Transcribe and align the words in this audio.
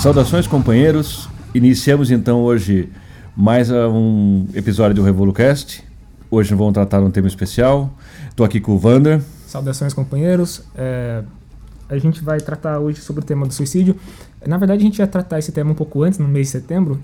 Saudações, 0.00 0.46
companheiros. 0.46 1.28
Iniciamos 1.54 2.10
então 2.10 2.42
hoje 2.42 2.90
mais 3.36 3.70
um 3.70 4.46
episódio 4.54 4.96
do 4.96 5.02
RevoluCast. 5.02 5.84
Hoje 6.30 6.54
vamos 6.54 6.72
tratar 6.72 7.00
um 7.00 7.10
tema 7.10 7.28
especial. 7.28 7.92
Estou 8.28 8.44
aqui 8.46 8.58
com 8.60 8.72
o 8.72 8.78
Vander. 8.78 9.20
Saudações, 9.46 9.94
companheiros. 9.94 10.62
É, 10.74 11.22
a 11.88 11.98
gente 11.98 12.24
vai 12.24 12.40
tratar 12.40 12.78
hoje 12.78 13.00
sobre 13.00 13.22
o 13.22 13.24
tema 13.24 13.46
do 13.46 13.52
suicídio. 13.52 13.94
Na 14.46 14.56
verdade, 14.56 14.80
a 14.80 14.84
gente 14.84 14.98
ia 14.98 15.06
tratar 15.06 15.38
esse 15.38 15.52
tema 15.52 15.70
um 15.70 15.74
pouco 15.74 16.02
antes, 16.02 16.18
no 16.18 16.26
mês 16.26 16.46
de 16.46 16.52
setembro, 16.52 17.00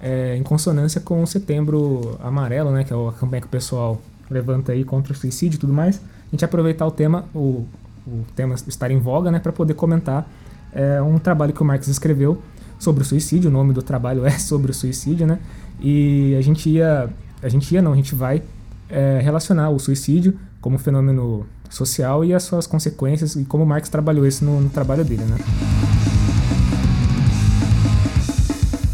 é, 0.00 0.36
em 0.36 0.42
consonância 0.42 1.00
com 1.00 1.22
o 1.22 1.26
Setembro 1.26 2.16
Amarelo, 2.22 2.70
né, 2.70 2.84
que 2.84 2.92
é 2.92 2.96
a 2.96 3.12
campanha 3.12 3.40
que 3.40 3.48
o 3.48 3.50
pessoal 3.50 4.00
levanta 4.30 4.72
aí 4.72 4.84
contra 4.84 5.12
o 5.12 5.16
suicídio 5.16 5.56
e 5.56 5.60
tudo 5.60 5.72
mais. 5.72 5.96
A 5.96 6.30
gente 6.30 6.44
aproveitar 6.44 6.86
o 6.86 6.90
tema, 6.90 7.24
o, 7.34 7.66
o 8.06 8.24
tema 8.34 8.54
estar 8.54 8.90
em 8.90 8.98
voga, 8.98 9.30
né, 9.30 9.38
para 9.38 9.52
poder 9.52 9.74
comentar 9.74 10.28
é, 10.72 11.00
um 11.00 11.18
trabalho 11.18 11.52
que 11.52 11.62
o 11.62 11.64
Marx 11.64 11.88
escreveu 11.88 12.40
sobre 12.78 13.02
o 13.02 13.06
suicídio. 13.06 13.50
O 13.50 13.52
nome 13.52 13.72
do 13.72 13.82
trabalho 13.82 14.26
é 14.26 14.30
sobre 14.38 14.70
o 14.70 14.74
suicídio, 14.74 15.26
né? 15.26 15.38
E 15.80 16.34
a 16.38 16.42
gente 16.42 16.68
ia, 16.68 17.08
a 17.42 17.48
gente 17.48 17.72
ia 17.72 17.82
não, 17.82 17.92
a 17.92 17.96
gente 17.96 18.14
vai 18.14 18.42
é, 18.88 19.20
relacionar 19.22 19.70
o 19.70 19.78
suicídio 19.78 20.38
como 20.60 20.78
fenômeno 20.78 21.46
social 21.68 22.24
e 22.24 22.32
as 22.32 22.42
suas 22.42 22.66
consequências 22.66 23.36
e 23.36 23.44
como 23.44 23.66
Marx 23.66 23.88
trabalhou 23.88 24.26
isso 24.26 24.44
no, 24.44 24.60
no 24.60 24.70
trabalho 24.70 25.04
dele, 25.04 25.24
né? 25.24 25.36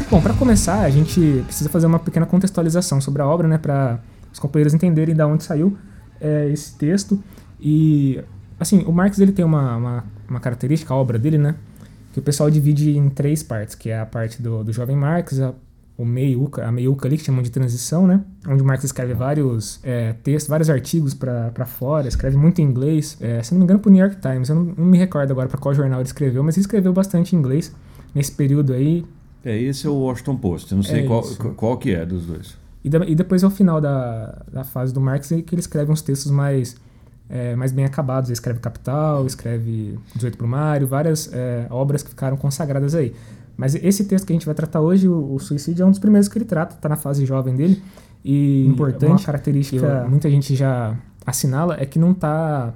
Bom, 0.09 0.21
para 0.21 0.33
começar, 0.35 0.81
a 0.81 0.89
gente 0.91 1.43
precisa 1.47 1.69
fazer 1.69 1.87
uma 1.87 1.97
pequena 1.97 2.25
contextualização 2.25 3.01
sobre 3.01 3.23
a 3.23 3.27
obra, 3.27 3.47
né, 3.47 3.57
para 3.57 3.99
os 4.33 4.39
companheiros 4.39 4.73
entenderem 4.73 5.15
de 5.15 5.23
onde 5.23 5.43
saiu 5.43 5.77
é, 6.19 6.49
esse 6.49 6.75
texto. 6.75 7.23
E, 7.59 8.19
assim, 8.59 8.83
o 8.85 8.91
Marx 8.91 9.19
ele 9.19 9.31
tem 9.31 9.45
uma, 9.45 9.77
uma, 9.77 10.03
uma, 10.27 10.39
característica, 10.39 10.93
a 10.93 10.97
obra 10.97 11.17
dele, 11.17 11.37
né, 11.37 11.55
que 12.11 12.19
o 12.19 12.21
pessoal 12.21 12.49
divide 12.49 12.97
em 12.97 13.09
três 13.09 13.41
partes, 13.43 13.75
que 13.75 13.89
é 13.89 13.99
a 13.99 14.05
parte 14.05 14.41
do, 14.41 14.63
do 14.63 14.73
jovem 14.73 14.95
Marx, 14.95 15.39
a, 15.39 15.53
o 15.97 16.03
meiuca, 16.03 16.65
a 16.65 16.71
meiuca 16.71 17.07
ali, 17.07 17.17
que 17.17 17.23
chamam 17.23 17.41
de 17.41 17.51
transição, 17.51 18.05
né, 18.05 18.21
onde 18.47 18.61
o 18.61 18.65
Marx 18.65 18.83
escreve 18.83 19.13
vários 19.13 19.79
é, 19.83 20.13
textos, 20.23 20.49
vários 20.49 20.69
artigos 20.69 21.13
para 21.13 21.65
fora, 21.65 22.07
escreve 22.07 22.35
muito 22.35 22.59
em 22.59 22.65
inglês, 22.65 23.17
é, 23.21 23.41
se 23.41 23.53
não 23.53 23.59
me 23.59 23.63
engano, 23.63 23.79
para 23.79 23.89
o 23.89 23.91
New 23.91 24.03
York 24.03 24.19
Times, 24.19 24.49
eu 24.49 24.55
não, 24.55 24.63
não 24.63 24.85
me 24.85 24.97
recordo 24.97 25.31
agora 25.31 25.47
para 25.47 25.59
qual 25.59 25.73
jornal 25.73 25.99
ele 25.99 26.07
escreveu, 26.07 26.43
mas 26.43 26.57
ele 26.57 26.63
escreveu 26.63 26.91
bastante 26.91 27.35
em 27.35 27.39
inglês 27.39 27.73
nesse 28.13 28.31
período 28.31 28.73
aí, 28.73 29.05
É, 29.45 29.57
esse 29.57 29.85
é 29.85 29.89
o 29.89 29.95
Washington 29.95 30.37
Post. 30.37 30.71
Eu 30.71 30.77
não 30.77 30.83
sei 30.83 31.01
É 31.01 31.03
qual, 31.05 31.21
qual 31.55 31.77
que 31.77 31.93
é 31.93 32.05
dos 32.05 32.25
dois. 32.25 32.62
E, 32.83 32.89
da- 32.89 33.05
e 33.05 33.15
depois 33.15 33.43
ao 33.43 33.49
final 33.49 33.79
da, 33.79 34.41
da 34.51 34.63
fase 34.63 34.93
do 34.93 34.99
Marx 34.99 35.31
é 35.31 35.41
que 35.41 35.55
ele 35.55 35.61
escreve 35.61 35.91
uns 35.91 36.01
textos 36.01 36.31
mais, 36.31 36.75
é, 37.29 37.55
mais 37.55 37.71
bem 37.71 37.85
acabados. 37.85 38.29
Ele 38.29 38.33
escreve 38.33 38.59
Capital, 38.59 39.25
escreve 39.25 39.97
18 40.15 40.37
Brumário, 40.37 40.85
várias 40.87 41.29
é, 41.33 41.65
obras 41.69 42.03
que 42.03 42.09
ficaram 42.09 42.35
consagradas 42.37 42.93
aí. 42.95 43.13
Mas 43.55 43.75
esse 43.75 44.05
texto 44.05 44.25
que 44.25 44.33
a 44.33 44.35
gente 44.35 44.45
vai 44.45 44.55
tratar 44.55 44.81
hoje, 44.81 45.07
o, 45.07 45.33
o 45.35 45.39
suicídio, 45.39 45.83
é 45.83 45.85
um 45.85 45.91
dos 45.91 45.99
primeiros 45.99 46.27
que 46.27 46.37
ele 46.37 46.45
trata, 46.45 46.75
está 46.75 46.89
na 46.89 46.95
fase 46.97 47.25
jovem 47.25 47.55
dele. 47.55 47.81
E 48.25 48.65
importante, 48.67 49.11
uma 49.11 49.19
característica 49.19 50.01
que 50.03 50.09
muita 50.09 50.29
gente 50.29 50.55
já 50.55 50.95
assinala 51.25 51.75
é 51.79 51.85
que 51.85 51.99
não 51.99 52.11
está 52.11 52.73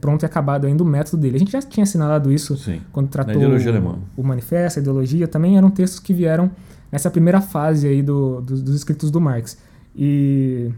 pronto 0.00 0.22
e 0.24 0.26
acabado 0.26 0.66
ainda 0.66 0.82
o 0.82 0.86
método 0.86 1.18
dele. 1.22 1.36
A 1.36 1.38
gente 1.38 1.52
já 1.52 1.60
tinha 1.62 1.84
assinalado 1.84 2.32
isso 2.32 2.56
Sim. 2.56 2.80
quando 2.92 3.08
tratou 3.08 3.34
alemã. 3.68 3.96
o 4.16 4.22
manifesto, 4.24 4.78
a 4.80 4.82
ideologia, 4.82 5.28
também 5.28 5.56
eram 5.56 5.70
textos 5.70 6.00
que 6.00 6.12
vieram 6.12 6.50
nessa 6.90 7.10
primeira 7.10 7.40
fase 7.40 7.86
aí 7.86 8.02
do, 8.02 8.40
do- 8.40 8.62
dos 8.62 8.74
escritos 8.74 9.10
do 9.10 9.20
Marx. 9.20 9.58
E, 9.96 10.70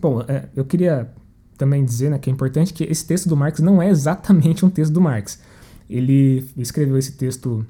bom, 0.00 0.22
é, 0.28 0.44
eu 0.54 0.64
queria 0.64 1.10
também 1.58 1.84
dizer 1.84 2.10
né, 2.10 2.18
que 2.18 2.28
é 2.30 2.32
importante 2.32 2.72
que 2.72 2.84
esse 2.84 3.04
texto 3.06 3.28
do 3.28 3.36
Marx 3.36 3.60
não 3.60 3.80
é 3.80 3.88
exatamente 3.88 4.64
um 4.64 4.70
texto 4.70 4.92
do 4.92 5.00
Marx. 5.00 5.40
Ele 5.88 6.46
escreveu 6.56 6.98
esse 6.98 7.12
texto 7.12 7.64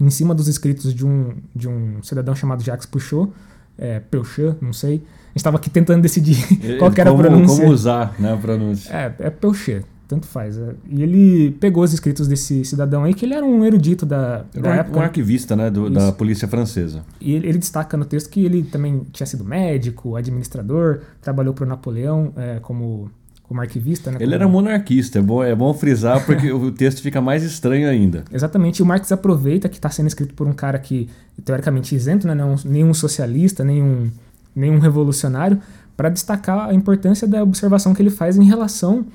em 0.00 0.10
cima 0.10 0.34
dos 0.34 0.48
escritos 0.48 0.92
de 0.94 1.06
um, 1.06 1.34
de 1.54 1.68
um 1.68 2.02
cidadão 2.02 2.34
chamado 2.34 2.62
Jacques 2.62 2.86
Pouchot, 2.86 3.30
é, 3.78 4.00
Peuchat, 4.00 4.56
não 4.60 4.72
sei. 4.72 4.94
A 4.96 5.28
gente 5.28 5.36
estava 5.36 5.56
aqui 5.56 5.68
tentando 5.70 6.02
decidir 6.02 6.36
qual 6.78 6.90
era 6.96 7.10
como, 7.10 7.22
a 7.22 7.26
pronúncia. 7.26 7.56
Como 7.62 7.72
usar 7.72 8.14
né, 8.18 8.32
a 8.32 8.36
pronúncia. 8.36 8.92
É, 8.92 9.14
é 9.26 9.30
Peuchet, 9.30 9.84
tanto 10.06 10.26
faz. 10.26 10.58
é. 10.58 10.74
E 10.90 11.02
ele 11.02 11.50
pegou 11.60 11.82
os 11.82 11.92
escritos 11.92 12.28
desse 12.28 12.64
cidadão 12.64 13.04
aí, 13.04 13.14
que 13.14 13.24
ele 13.24 13.34
era 13.34 13.44
um 13.44 13.64
erudito 13.64 14.04
da, 14.04 14.44
Era 14.54 14.62
da 14.62 14.70
um, 14.70 14.72
época. 14.74 14.98
um 14.98 15.02
arquivista 15.02 15.56
né, 15.56 15.70
do- 15.70 15.88
da 15.90 16.12
polícia 16.12 16.46
francesa. 16.46 17.02
E 17.20 17.32
ele, 17.32 17.48
ele 17.48 17.58
destaca 17.58 17.96
no 17.96 18.04
texto 18.04 18.28
que 18.30 18.44
ele 18.44 18.62
também 18.62 19.02
tinha 19.12 19.26
sido 19.26 19.44
médico, 19.44 20.16
administrador, 20.16 21.00
trabalhou 21.22 21.54
para 21.54 21.64
o 21.64 21.68
Napoleão 21.68 22.32
é, 22.36 22.58
como, 22.60 23.10
como 23.42 23.60
arquivista. 23.60 24.10
Né, 24.10 24.16
Ele 24.20 24.26
como- 24.26 24.34
era 24.34 24.48
monarquista, 24.48 25.18
é 25.18 25.22
bom, 25.22 25.42
é 25.42 25.54
bom 25.54 25.72
frisar 25.74 26.24
porque 26.26 26.52
o 26.52 26.70
texto 26.70 27.00
fica 27.02 27.20
mais 27.20 27.42
estranho 27.42 27.88
ainda. 27.88 28.24
Exatamente, 28.32 28.78
e 28.78 28.82
o 28.82 28.86
Marx 28.86 29.10
aproveita 29.10 29.68
que 29.68 29.76
está 29.76 29.88
sendo 29.90 30.06
escrito 30.08 30.34
por 30.34 30.46
um 30.46 30.52
cara 30.52 30.78
que, 30.78 31.08
teoricamente, 31.44 31.94
isento, 31.94 32.26
né, 32.26 32.34
não, 32.34 32.56
nenhum 32.64 32.92
socialista, 32.92 33.64
nenhum, 33.64 34.10
nenhum 34.54 34.78
revolucionário, 34.78 35.58
para 35.96 36.08
destacar 36.08 36.68
a 36.68 36.74
importância 36.74 37.26
da 37.26 37.42
observação 37.42 37.94
que 37.94 38.02
ele 38.02 38.10
faz 38.10 38.36
em 38.36 38.44
relação 38.44 39.06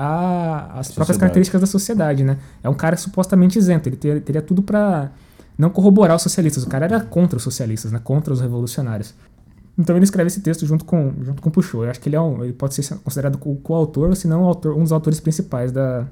a- 0.00 0.58
às 0.58 0.88
próprias 0.88 0.96
Sociedade. 0.96 1.18
características 1.18 1.60
da 1.60 1.66
sociedade. 1.66 2.24
Né? 2.24 2.38
É 2.62 2.68
um 2.68 2.74
cara 2.74 2.96
supostamente 2.96 3.58
isento, 3.58 3.88
ele 3.88 3.96
ter- 3.96 4.20
teria 4.22 4.40
tudo 4.42 4.62
para 4.62 5.10
não 5.56 5.70
corroborar 5.70 6.16
os 6.16 6.22
socialistas. 6.22 6.62
O 6.64 6.68
cara 6.68 6.84
era 6.86 7.00
contra 7.00 7.36
os 7.36 7.42
socialistas, 7.42 7.90
né, 7.92 8.00
contra 8.02 8.32
os 8.32 8.40
revolucionários. 8.40 9.12
Então 9.76 9.94
ele 9.96 10.04
escreve 10.04 10.28
esse 10.28 10.40
texto 10.40 10.64
junto 10.66 10.84
com, 10.84 11.12
junto 11.22 11.40
com 11.42 11.50
Pouchot. 11.50 11.84
Eu 11.84 11.90
acho 11.90 12.00
que 12.00 12.08
ele, 12.08 12.16
é 12.16 12.20
um, 12.20 12.42
ele 12.44 12.52
pode 12.52 12.74
ser 12.74 12.96
considerado 12.98 13.38
o 13.44 13.56
coautor, 13.56 14.14
se 14.16 14.26
não 14.28 14.44
autor, 14.44 14.76
um 14.76 14.82
dos 14.82 14.92
autores 14.92 15.20
principais 15.20 15.70
da, 15.72 16.06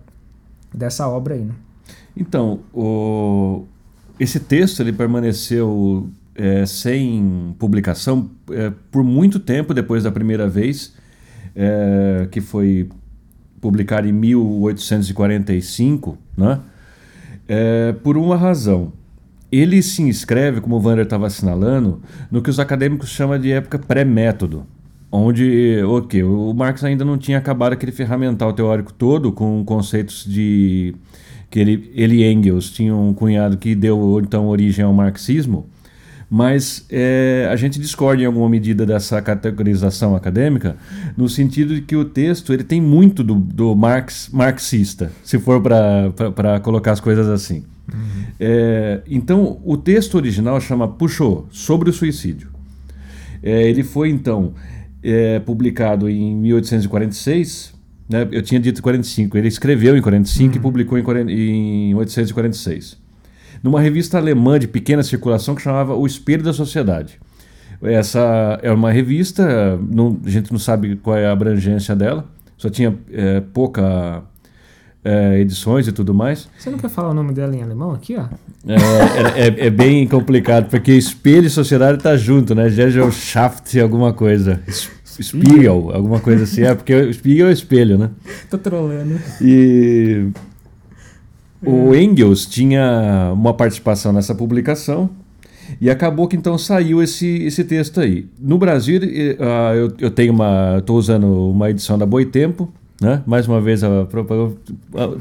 dessa 0.75 1.09
obra 1.09 1.35
aí. 1.35 1.43
Né? 1.45 1.55
Então, 2.17 2.61
o- 2.73 3.65
esse 4.19 4.41
texto 4.41 4.81
ele 4.81 4.93
permaneceu 4.93 6.09
é, 6.35 6.67
sem 6.67 7.55
publicação 7.59 8.31
é, 8.51 8.71
por 8.91 9.03
muito 9.03 9.39
tempo 9.41 9.73
depois 9.73 10.03
da 10.05 10.11
primeira 10.13 10.47
vez, 10.49 10.93
é, 11.55 12.29
que 12.31 12.41
foi 12.41 12.89
publicado 13.67 14.07
em 14.07 14.13
1845, 14.13 16.17
né? 16.37 16.61
É, 17.49 17.93
por 18.05 18.17
uma 18.17 18.37
razão. 18.37 18.93
Ele 19.51 19.83
se 19.83 20.03
inscreve, 20.03 20.61
como 20.61 20.77
o 20.77 20.81
Wander 20.81 21.05
estava 21.05 21.27
assinalando, 21.27 22.01
no 22.31 22.41
que 22.41 22.51
os 22.51 22.61
acadêmicos 22.61 23.09
chamam 23.09 23.41
de 23.41 23.51
época 23.51 23.77
pré-método, 23.79 24.65
onde 25.11 25.83
ok, 25.85 26.23
o 26.23 26.55
Marx 26.55 26.85
ainda 26.85 27.05
não 27.05 27.19
tinha 27.19 27.39
acabado 27.39 27.73
aquele 27.73 27.91
ferramental 27.91 28.53
teórico 28.53 28.93
todo 28.93 29.33
com 29.33 29.65
conceitos 29.65 30.25
de 30.25 30.95
que 31.51 31.59
ele, 31.59 31.91
ele 31.95 32.23
e 32.23 32.33
Engels 32.33 32.71
tinham 32.71 33.09
um 33.09 33.15
cunhado 33.15 33.57
que 33.57 33.75
deu 33.75 34.21
então 34.23 34.47
origem 34.47 34.85
ao 34.85 34.93
marxismo, 34.93 35.67
mas 36.29 36.85
é, 36.91 37.49
a 37.51 37.57
gente 37.57 37.79
discorda 37.79 38.23
em 38.23 38.27
alguma 38.27 38.49
medida 38.49 38.85
dessa 38.85 39.23
categorização 39.23 40.17
acadêmica, 40.17 40.77
no 41.17 41.29
sentido 41.29 41.75
de 41.75 41.83
que 41.83 41.95
o 41.95 42.05
texto 42.05 42.53
ele 42.53 42.65
tem 42.65 42.81
muito 42.81 43.23
do, 43.23 43.35
do 43.35 43.75
Marx 43.77 44.29
marxista, 44.33 45.13
se 45.23 45.39
for 45.39 45.63
para 45.63 46.61
colocar 46.61 46.93
as 46.93 47.01
coisas 47.01 47.29
assim. 47.29 47.65
É, 48.41 49.03
então, 49.07 49.61
o 49.65 49.77
texto 49.77 50.17
original 50.17 50.61
chama 50.61 50.89
Puxou, 50.89 51.47
sobre 51.51 51.89
o 51.89 51.93
suicídio. 51.93 52.51
É, 53.41 53.69
ele 53.69 53.85
foi, 53.85 54.11
então, 54.11 54.55
é, 55.03 55.39
publicado 55.39 56.09
em 56.09 56.35
1846, 56.35 57.73
né, 58.09 58.27
eu 58.33 58.43
tinha 58.43 58.61
dito 58.61 58.83
45, 58.83 59.39
ele 59.39 59.47
escreveu 59.47 59.97
em 59.97 60.03
45 60.03 60.57
e 60.57 60.61
publicou 60.61 60.99
em, 60.99 61.03
40 61.05 61.31
em 61.31 61.95
1846 61.95 63.06
numa 63.63 63.81
revista 63.81 64.19
alemã 64.19 64.59
de 64.59 64.69
pequena 64.69 65.03
circulação 65.03 65.55
que 65.55 65.63
chamava 65.63 65.95
O 65.95 66.07
Espelho 66.07 66.43
da 66.43 66.53
Sociedade. 66.53 67.19
Essa 67.83 68.59
é 68.63 68.71
uma 68.73 68.91
revista, 68.91 69.79
não- 69.91 70.19
a 70.25 70.31
gente 70.31 70.51
não 70.51 70.59
sabe 70.59 70.97
qual 70.97 71.17
é 71.17 71.27
a 71.27 71.33
abrangência 71.33 71.95
dela, 71.95 72.25
só 72.57 72.71
tinha 72.71 72.95
é, 73.13 73.41
pouca 73.41 74.23
é, 75.05 75.39
edições 75.41 75.87
e 75.87 75.93
tudo 75.93 76.13
mais. 76.15 76.49
Você 76.59 76.71
não 76.71 76.79
quer 76.79 76.89
falar 76.89 77.11
o 77.11 77.15
nome 77.15 77.33
dela 77.33 77.55
em 77.55 77.63
alemão 77.63 77.93
aqui, 77.93 78.17
ó? 78.17 78.25
É, 78.67 79.47
é- 79.47 79.67
é- 79.67 79.71
bem 79.71 80.07
complicado, 80.09 80.69
porque 80.69 80.93
espelho 80.93 81.47
e 81.47 81.51
sociedade 81.51 82.03
tá 82.03 82.17
junto, 82.17 82.55
né? 82.55 82.69
Gesellschaft 82.69 83.79
alguma 83.79 84.13
coisa. 84.13 84.61
Spiegel, 85.23 85.91
alguma 85.95 86.19
coisa 86.21 86.45
assim. 86.45 86.63
É, 86.63 86.75
porque 86.75 86.95
o 86.95 87.13
Spiegel 87.15 87.47
é 87.47 87.51
o 87.51 87.53
espelho, 87.53 87.97
né? 87.99 88.11
Tô 88.51 88.59
trolando. 88.59 89.19
E 89.41 90.27
o 91.65 91.95
Engels 91.95 92.47
tinha 92.47 93.31
uma 93.33 93.55
participação 93.55 94.13
nessa 94.13 94.35
publicação 94.35 95.09
e 95.81 95.91
acabou 95.91 96.29
que 96.29 96.37
então 96.37 96.57
saiu 96.57 97.03
esse, 97.03 97.27
esse 97.45 97.65
texto 97.65 98.01
aí. 98.01 98.27
No 98.41 98.57
Brasil, 98.59 99.01
ah, 99.41 99.75
eu, 99.75 99.93
eu 99.99 100.11
tenho 100.11 100.33
uma. 100.33 100.77
estou 100.79 100.97
usando 100.97 101.27
uma 101.51 101.71
edição 101.71 101.99
da 101.99 102.07
Boitempo, 102.07 102.71
né? 103.01 103.23
Mais 103.27 103.47
uma 103.49 103.61
vez, 103.61 103.83
a, 103.83 103.89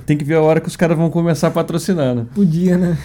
tem 0.06 0.18
que 0.18 0.24
ver 0.24 0.36
a 0.36 0.42
hora 0.42 0.60
que 0.62 0.68
os 0.68 0.76
caras 0.76 0.98
vão 0.98 1.10
começar 1.10 1.48
a 1.48 1.52
patrocinar, 1.52 2.14
né? 2.16 2.26
Podia, 2.34 2.78
né? 2.78 2.98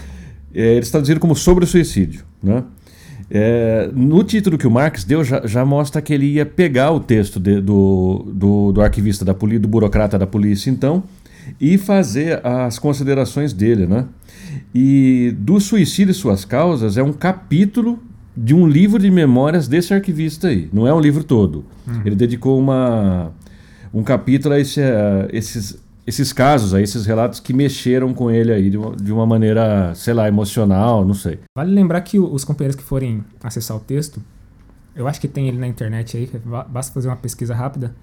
É, 0.55 0.75
eles 0.75 0.91
traduziram 0.91 1.21
como 1.21 1.35
sobre 1.35 1.65
o 1.65 1.67
suicídio, 1.67 2.25
né? 2.43 2.63
É, 3.33 3.89
no 3.95 4.25
título 4.25 4.59
que 4.59 4.67
o 4.67 4.71
Marx 4.71 5.05
deu, 5.05 5.23
já, 5.23 5.47
já 5.47 5.65
mostra 5.65 6.03
que 6.03 6.13
ele 6.13 6.27
ia 6.27 6.45
pegar 6.45 6.91
o 6.91 6.99
texto 6.99 7.39
de- 7.39 7.61
do, 7.61 8.27
do, 8.35 8.73
do 8.73 8.83
arquivista 8.83 9.25
da 9.25 9.33
polícia, 9.33 9.61
do 9.61 9.69
burocrata 9.69 10.19
da 10.19 10.27
polícia, 10.27 10.69
então, 10.69 11.05
e 11.61 11.79
fazer 11.79 12.45
as 12.45 12.79
considerações 12.79 13.53
dele, 13.53 13.87
né? 13.87 14.07
E 14.75 15.35
do 15.39 15.61
suicídio 15.61 16.13
e 16.13 16.15
suas 16.15 16.45
causas 16.45 16.97
é 16.97 17.03
um 17.03 17.13
capítulo 17.13 17.99
de 18.37 18.55
um 18.55 18.67
livro 18.67 18.99
de 18.99 19.11
memórias 19.11 19.67
desse 19.69 19.93
arquivista 19.93 20.49
aí. 20.49 20.69
Não 20.73 20.87
é 20.87 20.95
um 20.95 21.01
livro 21.01 21.25
todo. 21.25 21.65
Ele 22.05 22.15
dedicou 22.15 22.59
uma, 22.59 23.33
um 23.93 24.03
capítulo 24.03 24.55
a 24.55 24.61
esse, 24.61 24.81
a 24.81 25.29
esses, 25.33 25.77
esses 26.07 26.33
casos, 26.33 26.73
a 26.73 26.81
esses 26.81 27.05
relatos 27.07 27.41
que 27.41 27.53
mexeram 27.53 28.15
com 28.15 28.31
ele 28.31 28.53
aí 28.53 28.71
de 28.71 28.77
uma, 28.79 28.97
de 28.97 29.13
uma 29.13 29.27
maneira, 29.27 29.93
sei 29.95 30.15
lá, 30.15 30.29
emocional, 30.29 31.05
não 31.05 31.15
sei. 31.15 31.39
Vale 31.57 31.73
lembrar 31.73 32.01
que 32.03 32.19
os 32.19 32.45
companheiros 32.45 32.77
que 32.77 32.83
forem 32.85 33.25
acessar 33.43 33.77
o 33.77 33.81
texto, 33.81 34.23
eu 34.95 35.07
acho 35.09 35.21
que 35.21 35.29
tem 35.29 35.49
ele 35.49 35.59
na 35.59 35.67
internet 35.67 36.17
aí, 36.17 36.31
ba- 36.45 36.65
basta 36.65 36.93
fazer 36.93 37.09
uma 37.09 37.17
pesquisa 37.17 37.55
rápida, 37.55 37.95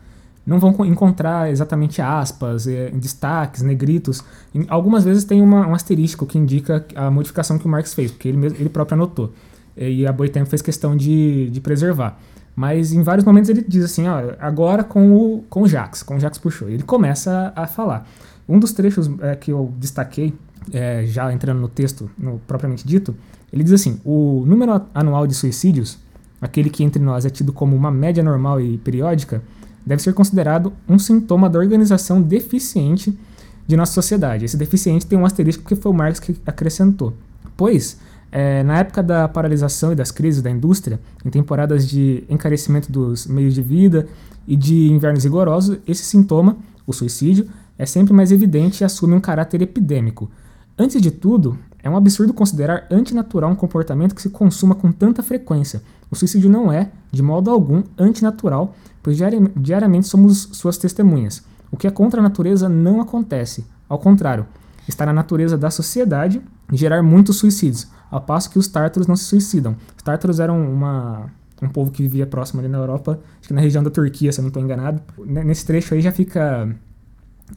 não 0.48 0.60
vão 0.60 0.72
co- 0.74 0.86
encontrar 0.86 1.52
exatamente 1.52 2.02
aspas, 2.02 2.66
eh, 2.68 2.90
destaques, 2.96 3.62
negritos. 3.62 4.24
Algumas 4.70 5.04
vezes 5.04 5.26
tem 5.26 5.42
uma- 5.42 5.68
um 5.68 5.76
asterístico 5.76 6.26
que 6.26 6.38
indica 6.38 6.86
a 6.96 7.12
modificação 7.12 7.60
que 7.60 7.66
o 7.66 7.70
Marx 7.70 7.94
fez, 7.94 8.10
porque 8.12 8.30
ele, 8.30 8.38
mesmo, 8.38 8.58
ele 8.58 8.70
próprio 8.70 8.96
anotou. 8.96 9.34
E 9.76 10.08
a 10.08 10.12
Boitempo 10.12 10.50
fez 10.50 10.62
questão 10.62 10.96
de, 10.96 11.50
de 11.52 11.62
preservar. 11.62 12.18
Mas 12.56 12.92
em 12.92 13.04
vários 13.04 13.24
momentos 13.24 13.50
ele 13.52 13.64
diz 13.68 13.84
assim, 13.86 14.08
ó, 14.08 14.20
agora 14.40 14.84
com 14.84 15.12
o, 15.14 15.44
com 15.48 15.62
o 15.62 15.68
Jacques, 15.68 16.02
com 16.02 16.16
o 16.16 16.20
Jacques 16.20 16.40
Puxou. 16.40 16.68
Ele 16.70 16.82
começa 16.82 17.54
a, 17.56 17.64
a 17.64 17.68
falar. 17.68 18.08
Um 18.50 18.58
dos 18.58 18.72
trechos 18.74 19.08
eh, 19.22 19.36
que 19.36 19.52
eu 19.52 19.72
destaquei, 19.78 20.34
eh, 20.74 21.04
já 21.06 21.32
entrando 21.32 21.60
no 21.60 21.68
texto 21.68 22.10
no, 22.18 22.40
propriamente 22.48 22.88
dito, 22.88 23.14
ele 23.54 23.64
diz 23.64 23.74
assim: 23.74 24.00
o 24.04 24.44
número 24.48 24.82
anual 24.96 25.28
de 25.28 25.36
suicídios, 25.36 26.00
aquele 26.42 26.70
que 26.72 26.84
entre 26.84 27.00
nós 27.04 27.26
é 27.26 27.30
tido 27.30 27.54
como 27.54 27.76
uma 27.76 27.92
média 27.92 28.24
normal 28.24 28.60
e 28.60 28.78
periódica, 28.80 29.44
deve 29.88 30.04
ser 30.04 30.14
considerado 30.14 30.74
um 30.88 31.00
sintoma 31.00 31.50
da 31.50 31.58
organização 31.58 32.22
deficiente 32.22 33.18
de 33.66 33.78
nossa 33.78 33.94
sociedade. 33.94 34.44
Esse 34.44 34.58
deficiente 34.58 35.06
tem 35.06 35.18
um 35.18 35.26
asterisco 35.26 35.64
que 35.64 35.76
foi 35.76 35.92
o 35.92 35.96
Marx 35.96 36.20
que 36.20 36.36
acrescentou. 36.46 37.14
Pois, 37.56 37.98
eh, 38.30 38.64
na 38.64 38.80
época 38.80 39.02
da 39.02 39.30
paralisação 39.30 39.94
e 39.94 39.96
das 39.96 40.12
crises 40.12 40.42
da 40.42 40.52
indústria, 40.52 41.00
em 41.26 41.30
temporadas 41.30 41.88
de 41.88 42.26
encarecimento 42.30 42.92
dos 42.92 43.26
meios 43.28 43.54
de 43.54 43.62
vida 43.62 44.08
e 44.46 44.58
de 44.58 44.92
invernos 44.92 45.24
rigorosos, 45.24 45.78
esse 45.88 46.04
sintoma, 46.04 46.58
o 46.86 46.92
suicídio, 46.92 47.48
é 47.78 47.86
sempre 47.86 48.14
mais 48.14 48.30
evidente 48.30 48.82
e 48.82 48.86
assume 48.86 49.14
um 49.14 49.22
caráter 49.22 49.62
epidêmico. 49.62 50.30
Antes 50.78 51.02
de 51.02 51.12
tudo, 51.12 51.58
é 51.82 51.90
um 51.90 51.96
absurdo 51.96 52.34
considerar 52.34 52.86
antinatural 52.92 53.50
um 53.50 53.56
comportamento 53.56 54.14
que 54.14 54.22
se 54.22 54.30
consuma 54.30 54.76
com 54.76 54.92
tanta 54.92 55.24
frequência. 55.24 55.82
O 56.12 56.16
suicídio 56.16 56.50
não 56.50 56.72
é, 56.72 56.90
de 57.10 57.24
modo 57.24 57.50
algum, 57.50 57.84
antinatural, 57.98 58.76
pois 59.08 59.16
diari- 59.16 59.50
diariamente 59.56 60.06
somos 60.06 60.50
suas 60.52 60.78
testemunhas. 60.78 61.42
O 61.72 61.78
que 61.78 61.88
é 61.88 61.90
contra 61.90 62.20
a 62.20 62.24
natureza 62.24 62.68
não 62.68 63.00
acontece. 63.00 63.66
Ao 63.88 63.98
contrário, 63.98 64.46
está 64.86 65.06
na 65.06 65.14
natureza 65.14 65.58
da 65.58 65.70
sociedade 65.72 66.42
gerar 66.74 67.02
muitos 67.02 67.38
suicídios, 67.38 67.88
ao 68.12 68.20
passo 68.20 68.50
que 68.50 68.60
os 68.60 68.68
tártaros 68.68 69.08
não 69.08 69.16
se 69.16 69.24
suicidam. 69.24 69.78
Os 69.96 70.04
tártaros 70.04 70.42
eram 70.42 70.62
uma, 70.70 71.32
um 71.62 71.70
povo 71.70 71.90
que 71.90 72.04
vivia 72.04 72.28
próximo 72.28 72.60
ali 72.60 72.68
na 72.68 72.78
Europa, 72.80 73.18
acho 73.40 73.48
que 73.48 73.54
na 73.54 73.62
região 73.62 73.82
da 73.82 73.90
Turquia, 73.90 74.30
se 74.34 74.40
eu 74.40 74.44
não 74.44 74.50
estou 74.50 74.62
enganado. 74.62 75.02
Nesse 75.26 75.66
trecho 75.66 75.94
aí 75.94 76.02
já 76.02 76.12
fica 76.12 76.76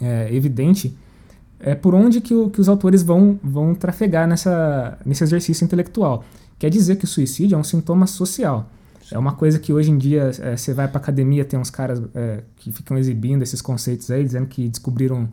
é, 0.00 0.32
evidente 0.32 0.96
é 1.58 1.74
por 1.74 1.96
onde 1.96 2.20
que, 2.20 2.32
o- 2.32 2.48
que 2.48 2.60
os 2.60 2.68
autores 2.68 3.02
vão, 3.02 3.40
vão 3.42 3.74
trafegar 3.74 4.28
nessa, 4.28 4.96
nesse 5.04 5.24
exercício 5.24 5.64
intelectual. 5.64 6.22
Quer 6.60 6.70
dizer 6.70 6.94
que 6.94 7.06
o 7.06 7.08
suicídio 7.08 7.56
é 7.56 7.58
um 7.58 7.64
sintoma 7.64 8.06
social. 8.06 8.70
É 9.12 9.18
uma 9.18 9.32
coisa 9.32 9.58
que 9.58 9.72
hoje 9.72 9.90
em 9.90 9.98
dia 9.98 10.30
é, 10.40 10.56
você 10.56 10.72
vai 10.72 10.86
para 10.88 10.98
academia, 10.98 11.44
tem 11.44 11.58
uns 11.58 11.70
caras 11.70 12.00
é, 12.14 12.40
que 12.56 12.70
ficam 12.72 12.96
exibindo 12.98 13.42
esses 13.42 13.60
conceitos 13.60 14.10
aí, 14.10 14.24
dizendo 14.24 14.46
que 14.46 14.68
descobriram 14.68 15.28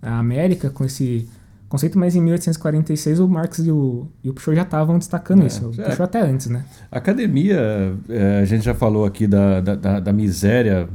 a 0.00 0.18
América 0.18 0.68
com 0.70 0.84
esse 0.84 1.28
conceito, 1.68 1.98
mas 1.98 2.14
em 2.14 2.20
1846 2.20 3.18
o 3.20 3.26
Marx 3.28 3.58
e 3.60 3.70
o, 3.70 4.06
e 4.22 4.28
o 4.28 4.34
Pichot 4.34 4.54
já 4.54 4.62
estavam 4.62 4.98
destacando 4.98 5.42
É, 5.42 5.46
isso. 5.46 5.68
O 5.68 5.80
é. 5.80 5.84
Pichot 5.84 6.02
até 6.02 6.20
antes, 6.20 6.48
né? 6.48 6.64
Academia, 6.90 7.94
é, 8.08 8.40
a 8.40 8.44
gente 8.44 8.64
já 8.64 8.74
falou 8.74 9.06
aqui 9.06 9.26
da, 9.26 9.60
da, 9.60 10.00
da- 10.00 10.12
miséria 10.12 10.88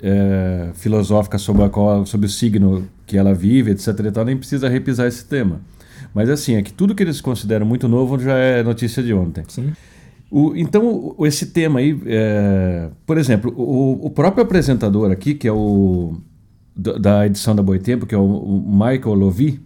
é, 0.00 0.70
filosófica 0.74 1.36
sobre, 1.38 1.64
a 1.64 1.68
qual, 1.68 2.06
sobre 2.06 2.26
o 2.26 2.30
signo 2.30 2.86
que 3.06 3.16
ela 3.18 3.34
vive, 3.34 3.72
etc. 3.72 3.88
E 4.06 4.10
tal, 4.12 4.24
nem 4.24 4.36
precisa 4.36 4.68
repisar 4.68 5.06
esse 5.08 5.24
tema. 5.24 5.60
Mas 6.14 6.28
assim, 6.28 6.54
é 6.54 6.62
que 6.62 6.72
tudo 6.72 6.94
que 6.94 7.02
eles 7.02 7.20
consideram 7.20 7.66
muito 7.66 7.88
novo 7.88 8.18
já 8.18 8.34
é 8.36 8.62
notícia 8.62 9.02
de 9.02 9.12
ontem. 9.12 9.44
Sim. 9.48 9.72
O- 10.30 10.54
então, 10.54 11.14
esse 11.20 11.46
tema 11.46 11.80
aí, 11.80 12.00
é, 12.06 12.88
por 13.04 13.18
exemplo, 13.18 13.52
o, 13.56 14.06
o 14.06 14.10
próprio 14.10 14.44
apresentador 14.44 15.10
aqui, 15.10 15.34
que 15.34 15.48
é 15.48 15.52
o 15.52 16.14
da 16.76 17.26
edição 17.26 17.54
da 17.54 17.62
Boitempo, 17.62 18.06
que 18.06 18.14
é 18.14 18.18
o, 18.18 18.22
o 18.24 18.64
Michael 18.72 19.14
Lovy, 19.14 19.60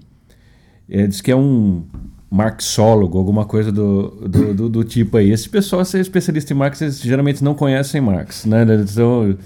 é, 0.89 1.07
diz 1.07 1.21
que 1.21 1.31
é 1.31 1.37
um 1.37 1.85
marxólogo, 2.31 3.17
alguma 3.19 3.45
coisa 3.45 3.71
do, 3.71 4.09
do, 4.29 4.55
do- 4.55 4.69
do 4.69 4.85
tipo 4.85 5.17
aí. 5.17 5.31
Esse 5.31 5.49
pessoal, 5.49 5.85
ser 5.85 6.01
especialista 6.01 6.53
em 6.53 6.57
Marx, 6.57 6.81
eles 6.81 7.01
geralmente 7.01 7.45
não 7.45 7.55
conhecem 7.55 8.01
Marx, 8.01 8.45
né? 8.47 8.65
São, 8.87 9.37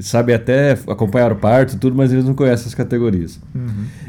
sabem 0.00 0.34
até 0.34 0.72
acompanhar 0.86 1.32
o 1.32 1.36
parto 1.36 1.74
e 1.74 1.78
tudo, 1.78 1.96
mas 1.96 2.12
eles 2.12 2.24
não 2.24 2.34
conhecem 2.34 2.66
as 2.66 2.74
categorias. 2.74 3.38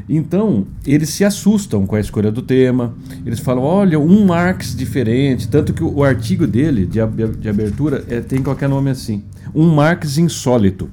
Então, 0.07 0.65
eles 0.86 1.09
se 1.09 1.24
assustam 1.25 1.86
com 1.86 1.95
a 1.95 2.00
escolha 2.00 2.31
do 2.31 2.41
tema. 2.41 2.94
Eles 3.25 3.39
falam: 3.39 3.63
olha, 3.63 4.00
um 4.00 4.25
Marx 4.25 4.75
diferente. 4.75 5.47
Tanto 5.47 5.74
que 5.74 5.83
o, 5.83 5.95
o 5.97 6.03
artigo 6.03 6.45
dele, 6.47 6.86
de, 6.86 7.00
de 7.39 7.50
abertura, 7.50 8.03
é- 8.07 8.21
tem 8.21 8.41
qualquer 8.41 8.69
nome 8.69 8.89
assim: 8.89 9.24
Um 9.53 9.69
Marx 9.74 10.18
insólito. 10.18 10.89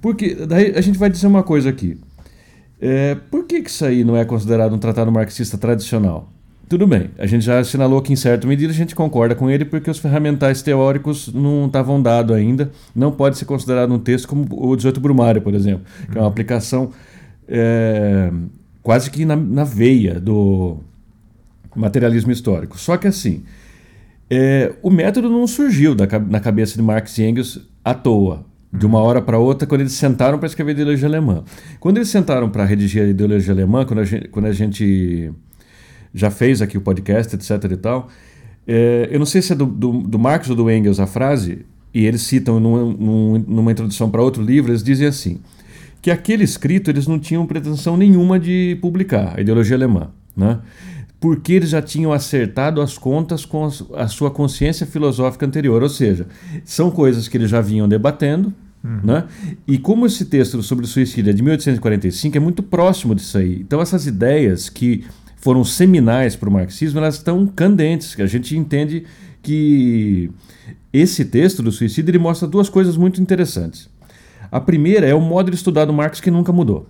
Porque 0.00 0.34
daí 0.34 0.72
a 0.76 0.80
gente 0.80 0.98
vai 0.98 1.08
dizer 1.08 1.26
uma 1.26 1.42
coisa 1.42 1.70
aqui. 1.70 1.96
É, 2.80 3.14
por 3.30 3.44
que, 3.44 3.62
que 3.62 3.70
isso 3.70 3.84
aí 3.84 4.04
não 4.04 4.16
é 4.16 4.24
considerado 4.24 4.74
um 4.74 4.78
tratado 4.78 5.10
marxista 5.10 5.56
tradicional? 5.56 6.30
Tudo 6.66 6.86
bem, 6.86 7.10
a 7.18 7.26
gente 7.26 7.44
já 7.44 7.58
assinalou 7.58 8.00
que 8.00 8.12
em 8.12 8.16
certa 8.16 8.46
medida 8.46 8.72
a 8.72 8.76
gente 8.76 8.94
concorda 8.94 9.34
com 9.34 9.50
ele 9.50 9.64
porque 9.64 9.90
os 9.90 9.98
ferramentais 9.98 10.62
teóricos 10.62 11.32
não 11.32 11.66
estavam 11.66 12.00
dados 12.00 12.34
ainda. 12.34 12.70
Não 12.94 13.12
pode 13.12 13.36
ser 13.36 13.44
considerado 13.44 13.92
um 13.92 13.98
texto 13.98 14.26
como 14.26 14.46
o 14.50 14.74
18 14.74 14.98
Brumário, 14.98 15.42
por 15.42 15.54
exemplo, 15.54 15.84
que 16.10 16.16
é 16.16 16.20
uma 16.20 16.28
aplicação 16.28 16.90
é, 17.46 18.32
quase 18.82 19.10
que 19.10 19.24
na, 19.26 19.36
na 19.36 19.64
veia 19.64 20.18
do 20.18 20.78
materialismo 21.76 22.32
histórico. 22.32 22.78
Só 22.78 22.96
que 22.96 23.08
assim, 23.08 23.42
é, 24.30 24.72
o 24.82 24.90
método 24.90 25.28
não 25.28 25.46
surgiu 25.46 25.94
da 25.94 26.06
na 26.18 26.40
cabeça 26.40 26.76
de 26.76 26.82
Marx 26.82 27.18
e 27.18 27.24
Engels 27.24 27.60
à 27.84 27.92
toa, 27.92 28.46
de 28.72 28.86
uma 28.86 29.00
hora 29.00 29.20
para 29.20 29.38
outra, 29.38 29.68
quando 29.68 29.82
eles 29.82 29.92
sentaram 29.92 30.38
para 30.38 30.46
escrever 30.46 30.70
a 30.70 30.74
ideologia 30.74 31.06
alemã. 31.06 31.44
Quando 31.78 31.98
eles 31.98 32.08
sentaram 32.08 32.48
para 32.48 32.64
redigir 32.64 33.02
a 33.02 33.06
ideologia 33.06 33.52
alemã, 33.52 33.84
quando 33.84 34.00
a 34.00 34.04
gente, 34.04 34.28
quando 34.28 34.46
a 34.46 34.52
gente 34.52 35.30
já 36.14 36.30
fez 36.30 36.62
aqui 36.62 36.78
o 36.78 36.80
podcast, 36.80 37.34
etc 37.34 37.70
e 37.70 37.76
tal, 37.76 38.08
é, 38.66 39.08
eu 39.10 39.18
não 39.18 39.26
sei 39.26 39.42
se 39.42 39.52
é 39.52 39.56
do, 39.56 39.66
do, 39.66 39.98
do 39.98 40.18
Marx 40.18 40.48
ou 40.48 40.56
do 40.56 40.70
Engels 40.70 41.00
a 41.00 41.06
frase, 41.06 41.66
e 41.92 42.04
eles 42.06 42.22
citam 42.22 42.58
num, 42.58 42.92
num, 42.92 43.44
numa 43.46 43.72
introdução 43.72 44.10
para 44.10 44.22
outro 44.22 44.42
livro, 44.42 44.70
eles 44.70 44.82
dizem 44.82 45.06
assim, 45.06 45.40
que 46.00 46.10
aquele 46.10 46.44
escrito 46.44 46.90
eles 46.90 47.06
não 47.06 47.18
tinham 47.18 47.46
pretensão 47.46 47.96
nenhuma 47.96 48.38
de 48.38 48.78
publicar, 48.80 49.34
a 49.36 49.40
ideologia 49.40 49.76
alemã, 49.76 50.10
né? 50.36 50.60
porque 51.24 51.54
eles 51.54 51.70
já 51.70 51.80
tinham 51.80 52.12
acertado 52.12 52.82
as 52.82 52.98
contas 52.98 53.46
com 53.46 53.66
a 53.94 54.08
sua 54.08 54.30
consciência 54.30 54.86
filosófica 54.86 55.46
anterior, 55.46 55.82
ou 55.82 55.88
seja, 55.88 56.26
são 56.66 56.90
coisas 56.90 57.28
que 57.28 57.38
eles 57.38 57.48
já 57.48 57.62
vinham 57.62 57.88
debatendo, 57.88 58.52
né? 59.02 59.24
E 59.66 59.78
como 59.78 60.04
esse 60.04 60.26
texto 60.26 60.62
sobre 60.62 60.84
o 60.84 60.86
suicídio 60.86 61.30
é 61.30 61.32
de 61.32 61.42
1845, 61.42 62.36
é 62.36 62.40
muito 62.40 62.62
próximo 62.62 63.14
disso 63.14 63.38
aí. 63.38 63.58
Então 63.58 63.80
essas 63.80 64.06
ideias 64.06 64.68
que 64.68 65.04
foram 65.44 65.62
seminais 65.62 66.34
para 66.34 66.48
o 66.48 66.52
marxismo, 66.52 66.98
elas 66.98 67.16
estão 67.16 67.46
candentes. 67.46 68.14
que 68.14 68.22
A 68.22 68.26
gente 68.26 68.56
entende 68.56 69.04
que 69.42 70.30
esse 70.90 71.22
texto 71.26 71.62
do 71.62 71.70
suicídio 71.70 72.10
ele 72.10 72.18
mostra 72.18 72.48
duas 72.48 72.70
coisas 72.70 72.96
muito 72.96 73.20
interessantes. 73.20 73.90
A 74.50 74.58
primeira 74.58 75.06
é 75.06 75.14
o 75.14 75.20
modo 75.20 75.50
de 75.50 75.56
estudar 75.58 75.84
do 75.84 75.92
Marx 75.92 76.18
que 76.18 76.30
nunca 76.30 76.50
mudou. 76.50 76.88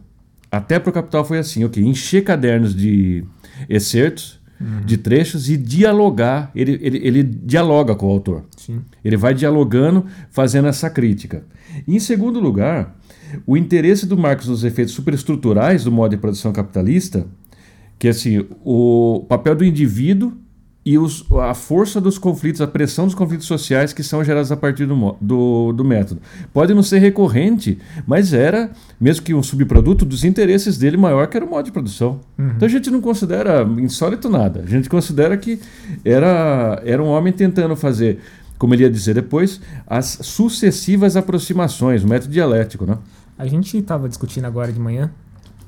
Até 0.52 0.78
para 0.78 0.90
o 0.90 0.92
Capital 0.92 1.24
foi 1.24 1.38
assim, 1.40 1.64
ok, 1.64 1.82
encher 1.82 2.22
cadernos 2.22 2.76
de 2.76 3.24
excertos, 3.68 4.38
de 4.86 4.98
trechos 4.98 5.50
e 5.50 5.56
dialogar. 5.56 6.52
Ele, 6.54 6.78
ele, 6.80 7.00
ele 7.02 7.22
dialoga 7.24 7.96
com 7.96 8.06
o 8.06 8.10
autor. 8.10 8.44
Sim. 8.56 8.82
Ele 9.04 9.16
vai 9.16 9.34
dialogando, 9.34 10.06
fazendo 10.30 10.68
essa 10.68 10.88
crítica. 10.88 11.42
E, 11.88 11.96
em 11.96 11.98
segundo 11.98 12.38
lugar, 12.38 12.96
o 13.44 13.56
interesse 13.56 14.06
do 14.06 14.16
Marx 14.16 14.46
nos 14.46 14.62
efeitos 14.62 14.94
superestruturais 14.94 15.82
do 15.82 15.90
modo 15.90 16.12
de 16.12 16.18
produção 16.18 16.52
capitalista, 16.52 17.26
que 18.04 18.08
assim, 18.08 18.46
o 18.62 19.24
papel 19.30 19.56
do 19.56 19.64
indivíduo 19.64 20.34
e 20.84 20.98
os, 20.98 21.24
a 21.40 21.54
força 21.54 21.98
dos 22.02 22.18
conflitos, 22.18 22.60
a 22.60 22.66
pressão 22.66 23.06
dos 23.06 23.14
conflitos 23.14 23.46
sociais 23.46 23.94
que 23.94 24.02
são 24.02 24.22
gerados 24.22 24.52
a 24.52 24.56
partir 24.58 24.84
do, 24.84 25.16
do, 25.18 25.72
do 25.72 25.82
método. 25.82 26.20
Pode 26.52 26.74
não 26.74 26.82
ser 26.82 26.98
recorrente, 26.98 27.78
mas 28.06 28.34
era, 28.34 28.70
mesmo 29.00 29.24
que 29.24 29.32
um 29.32 29.42
subproduto, 29.42 30.04
dos 30.04 30.22
interesses 30.22 30.76
dele 30.76 30.98
maior 30.98 31.28
que 31.28 31.38
era 31.38 31.46
o 31.46 31.48
modo 31.48 31.64
de 31.64 31.72
produção. 31.72 32.20
Então 32.38 32.66
a 32.66 32.70
gente 32.70 32.90
não 32.90 33.00
considera 33.00 33.62
insólito 33.78 34.28
nada. 34.28 34.60
A 34.60 34.68
gente 34.68 34.90
considera 34.90 35.34
que 35.38 35.58
era, 36.04 36.82
era 36.84 37.02
um 37.02 37.06
homem 37.06 37.32
tentando 37.32 37.74
fazer, 37.74 38.18
como 38.58 38.74
ele 38.74 38.82
ia 38.82 38.90
dizer 38.90 39.14
depois, 39.14 39.62
as 39.86 40.18
sucessivas 40.20 41.16
aproximações, 41.16 42.04
o 42.04 42.06
método 42.06 42.34
dialético. 42.34 42.84
Né? 42.84 42.98
A 43.38 43.46
gente 43.46 43.78
estava 43.78 44.10
discutindo 44.10 44.44
agora 44.44 44.70
de 44.70 44.78
manhã 44.78 45.10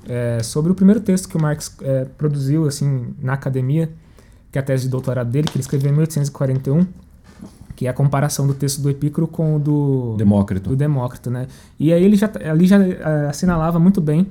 é, 0.09 0.43
sobre 0.43 0.73
o 0.73 0.75
primeiro 0.75 1.01
texto 1.01 1.29
que 1.29 1.37
o 1.37 1.41
Marx 1.41 1.77
é, 1.83 2.05
produziu 2.05 2.67
assim 2.67 3.15
na 3.21 3.33
academia, 3.33 3.91
que 4.51 4.59
é 4.59 4.61
a 4.61 4.65
tese 4.65 4.85
de 4.85 4.91
doutorado 4.91 5.31
dele, 5.31 5.49
que 5.49 5.57
ele 5.57 5.63
escreveu 5.63 5.91
em 5.91 5.93
1841, 5.93 6.87
que 7.75 7.87
é 7.87 7.91
a 7.91 7.93
comparação 7.93 8.47
do 8.47 8.55
texto 8.55 8.81
do 8.81 8.89
Epicuro 8.89 9.27
com 9.27 9.57
o 9.57 9.59
do 9.59 10.15
Demócrito. 10.17 10.71
do 10.71 10.77
Demócrito, 10.77 11.31
né? 11.31 11.47
E 11.79 11.93
aí 11.93 12.03
ele 12.03 12.17
já 12.17 12.31
ali 12.51 12.67
já 12.67 12.79
eh, 12.79 13.27
assinalava 13.29 13.79
muito 13.79 14.01
bem 14.01 14.27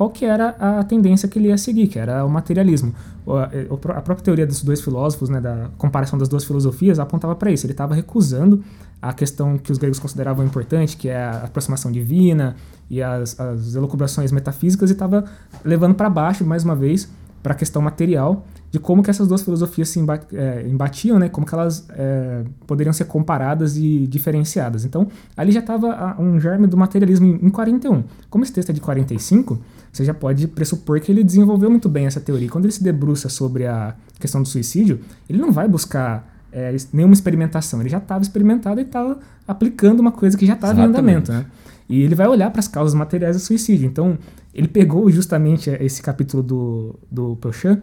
qual 0.00 0.08
que 0.08 0.24
era 0.24 0.56
a 0.58 0.82
tendência 0.82 1.28
que 1.28 1.38
ele 1.38 1.48
ia 1.48 1.58
seguir, 1.58 1.86
que 1.86 1.98
era 1.98 2.24
o 2.24 2.30
materialismo. 2.30 2.94
A 3.28 4.00
própria 4.00 4.24
teoria 4.24 4.46
dos 4.46 4.62
dois 4.62 4.80
filósofos, 4.80 5.28
né, 5.28 5.42
da 5.42 5.68
comparação 5.76 6.18
das 6.18 6.26
duas 6.26 6.42
filosofias, 6.42 6.98
apontava 6.98 7.34
para 7.36 7.52
isso. 7.52 7.66
Ele 7.66 7.74
estava 7.74 7.94
recusando 7.94 8.64
a 9.02 9.12
questão 9.12 9.58
que 9.58 9.70
os 9.70 9.76
gregos 9.76 9.98
consideravam 9.98 10.42
importante, 10.42 10.96
que 10.96 11.10
é 11.10 11.22
a 11.22 11.42
aproximação 11.44 11.92
divina 11.92 12.56
e 12.88 13.02
as, 13.02 13.38
as 13.38 13.74
elucubrações 13.74 14.32
metafísicas, 14.32 14.88
e 14.88 14.94
estava 14.94 15.22
levando 15.62 15.94
para 15.94 16.08
baixo, 16.08 16.46
mais 16.46 16.64
uma 16.64 16.74
vez, 16.74 17.06
para 17.42 17.52
a 17.52 17.54
questão 17.54 17.82
material 17.82 18.46
de 18.70 18.78
como 18.78 19.02
que 19.02 19.10
essas 19.10 19.26
duas 19.26 19.42
filosofias 19.42 19.88
se 19.88 19.98
eh, 20.32 20.66
embatiam, 20.68 21.18
né? 21.18 21.28
Como 21.28 21.44
que 21.46 21.52
elas 21.54 21.86
eh, 21.90 22.44
poderiam 22.66 22.92
ser 22.92 23.04
comparadas 23.06 23.76
e 23.76 24.06
diferenciadas. 24.06 24.84
Então, 24.84 25.08
ali 25.36 25.50
já 25.50 25.58
estava 25.60 26.16
um 26.20 26.38
germe 26.38 26.66
do 26.66 26.76
materialismo 26.76 27.26
em, 27.26 27.46
em 27.46 27.50
41. 27.50 28.04
Como 28.28 28.44
esse 28.44 28.52
texto 28.52 28.70
é 28.70 28.72
de 28.72 28.80
45, 28.80 29.58
você 29.92 30.04
já 30.04 30.14
pode 30.14 30.46
pressupor 30.46 31.00
que 31.00 31.10
ele 31.10 31.24
desenvolveu 31.24 31.68
muito 31.68 31.88
bem 31.88 32.06
essa 32.06 32.20
teoria. 32.20 32.48
Quando 32.48 32.66
ele 32.66 32.72
se 32.72 32.82
debruça 32.82 33.28
sobre 33.28 33.66
a 33.66 33.94
questão 34.20 34.40
do 34.40 34.46
suicídio, 34.48 35.00
ele 35.28 35.40
não 35.40 35.50
vai 35.50 35.66
buscar 35.66 36.32
es- 36.72 36.88
nenhuma 36.92 37.14
experimentação. 37.14 37.80
Ele 37.80 37.88
já 37.88 37.98
estava 37.98 38.22
experimentado 38.22 38.80
e 38.80 38.84
estava 38.84 39.18
aplicando 39.48 39.98
uma 39.98 40.12
coisa 40.12 40.36
que 40.38 40.46
já 40.46 40.54
estava 40.54 40.74
em 40.74 40.84
andamento, 40.90 41.32
né? 41.32 41.46
E 41.88 42.02
ele 42.02 42.14
vai 42.14 42.28
olhar 42.28 42.50
para 42.52 42.60
as 42.60 42.68
causas 42.68 42.94
materiais 42.94 43.34
do 43.36 43.40
suicídio. 43.42 43.84
Então, 43.88 44.16
ele 44.54 44.68
pegou 44.68 45.10
justamente 45.10 45.68
esse 45.80 46.00
capítulo 46.00 46.40
do, 46.40 46.94
do 47.10 47.34
Peuchat, 47.36 47.82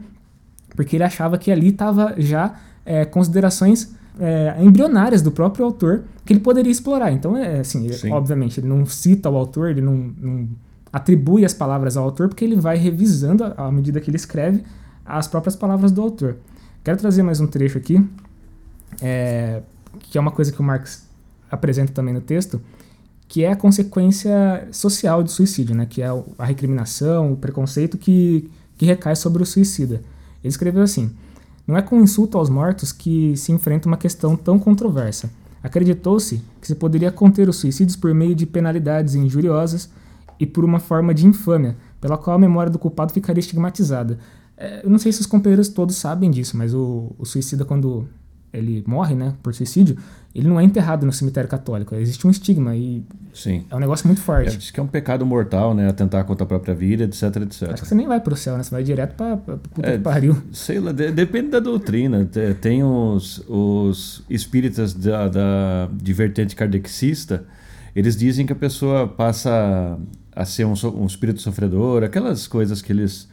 porque 0.77 0.96
ele 0.96 1.03
achava 1.03 1.38
que 1.38 1.51
ali 1.51 1.69
estava 1.69 2.13
já 2.17 2.55
é, 2.86 3.03
considerações 3.03 3.93
é, 4.17 4.55
embrionárias 4.62 5.22
do 5.22 5.31
próprio 5.31 5.65
autor 5.65 6.03
que 6.25 6.31
ele 6.31 6.39
poderia 6.39 6.72
explorar. 6.72 7.12
Então, 7.12 7.36
é 7.36 7.60
assim, 7.60 7.84
ele- 7.86 7.93
obviamente, 8.13 8.60
ele 8.62 8.67
não 8.67 8.86
cita 8.86 9.29
o 9.29 9.36
autor, 9.36 9.69
ele 9.72 9.81
não, 9.81 9.96
não 10.17 10.48
atribui 10.93 11.43
as 11.43 11.53
palavras 11.53 11.98
ao 11.98 12.05
autor, 12.05 12.29
porque 12.29 12.46
ele 12.46 12.55
vai 12.55 12.77
revisando, 12.77 13.43
à 13.57 13.69
medida 13.72 14.00
que 14.00 14.10
ele 14.10 14.15
escreve, 14.17 14.63
as 15.05 15.27
próprias 15.27 15.55
palavras 15.55 15.91
do 15.91 16.01
autor. 16.01 16.38
Quero 16.84 16.98
trazer 16.98 17.22
mais 17.24 17.39
um 17.41 17.48
trecho 17.48 17.77
aqui, 17.77 18.01
é, 19.01 19.62
que 20.00 20.17
é 20.17 20.22
uma 20.22 20.31
coisa 20.31 20.51
que 20.51 20.60
o 20.60 20.63
Marx 20.63 21.05
apresenta 21.51 21.91
também 21.91 22.13
no 22.13 22.22
texto, 22.22 22.62
que 23.27 23.43
é 23.43 23.51
a 23.51 23.55
consequência 23.55 24.67
social 24.72 25.22
do 25.24 25.29
suicídio, 25.29 25.75
né? 25.75 25.86
que 25.89 26.01
é 26.01 26.07
a 26.38 26.46
recriminação, 26.46 27.34
o 27.34 27.36
preconceito 27.38 27.98
que, 27.98 28.50
que 28.77 28.86
recai 28.86 29.15
sobre 29.15 29.43
o 29.43 29.46
suicida. 29.46 30.01
Ele 30.44 30.50
escreveu 30.50 30.84
assim: 30.84 31.12
Não 31.65 31.77
é 31.77 31.82
com 31.82 32.01
insulto 32.01 32.38
aos 32.38 32.50
mortos 32.50 32.91
que 32.91 33.36
se 33.36 33.51
enfrenta 33.51 33.88
uma 33.88 33.98
questão 33.98 34.36
tão 34.36 34.58
controversa. 34.58 35.29
Acreditou-se 35.62 36.41
que 36.62 36.67
se 36.67 36.75
poderia 36.75 37.12
conter 37.12 37.50
os 37.50 37.58
suicídios 37.58 37.96
por 37.96 38.13
meio 38.13 38.36
de 38.36 38.46
penalidades 38.46 39.15
injuriosas 39.15 39.89
e 40.39 40.46
por 40.46 40.63
uma 40.63 40.79
forma 40.79 41.13
de 41.13 41.25
infâmia, 41.25 41.75
pela 42.00 42.17
qual 42.17 42.36
a 42.36 42.39
memória 42.39 42.72
do 42.72 42.79
culpado 42.79 43.12
ficaria 43.12 43.39
estigmatizada. 43.39 44.20
É, 44.56 44.82
eu 44.84 44.89
não 44.89 44.98
sei 44.98 45.12
se 45.12 45.22
os 45.22 45.27
companheiros 45.27 45.70
todos 45.70 45.96
sabem 45.96 46.32
disso, 46.32 46.58
mas 46.58 46.74
o, 46.74 47.12
o 47.17 47.25
suicida, 47.25 47.65
quando 47.65 48.08
ele 48.53 48.84
morre, 48.88 49.15
né, 49.15 49.36
por 49.44 49.53
suicídio, 49.53 49.98
ele 50.38 50.48
não 50.48 50.60
é 50.60 50.63
enterrado 50.63 51.06
no 51.06 51.12
cemitério 51.12 51.50
católico. 51.50 51.96
Existe 51.96 52.25
um 52.27 52.29
estigma 52.29 52.75
e 52.75 53.03
Sim. 53.34 53.65
é 53.70 53.75
um 53.75 53.79
negócio 53.79 54.06
muito 54.08 54.20
É, 54.20 54.24
forte. 54.24 54.56
diz 54.58 54.72
que 54.72 54.79
é 54.79 54.84
um 54.84 54.88
pecado 54.88 55.25
mortal, 55.25 55.74
né? 55.74 55.89
Atentar 55.89 56.24
contra 56.25 56.44
a 56.44 56.48
própria 56.48 56.75
vida, 56.75 57.03
etc, 57.06 57.24
etc. 57.38 57.72
Acho 57.74 57.82
que 57.82 57.88
você 57.88 57.96
nem 57.96 58.08
vai 58.08 58.20
pro 58.20 58.36
céu, 58.36 58.56
né? 58.56 58.63
Você 58.63 58.72
vai 58.72 58.84
direto 58.84 59.15
pra 59.15 59.36
puta 59.38 59.88
É, 59.88 59.94
que 59.98 60.00
pariu. 60.03 60.38
Sei 60.51 60.79
lá, 60.79 60.91
de- 60.91 61.12
depende 61.12 61.50
da 61.50 61.60
doutrina. 61.60 62.24
Te- 62.25 62.53
Tem 62.53 62.84
os, 62.84 63.44
os 63.48 64.24
espíritas 64.29 64.94
da, 64.94 65.27
da, 65.27 65.89
de 65.91 66.13
vertente 66.13 66.56
kardecista, 66.56 67.44
eles 67.96 68.15
dizem 68.15 68.46
que 68.46 68.53
a 68.53 68.56
pessoa 68.56 69.08
passa 69.08 69.98
a 70.36 70.46
ser 70.46 70.65
um, 70.65 70.74
um 70.96 71.06
espírito 71.08 71.41
sofredor, 71.41 72.03
aquelas 72.03 72.48
coisas 72.48 72.82
que 72.82 72.91
eles, 72.94 73.27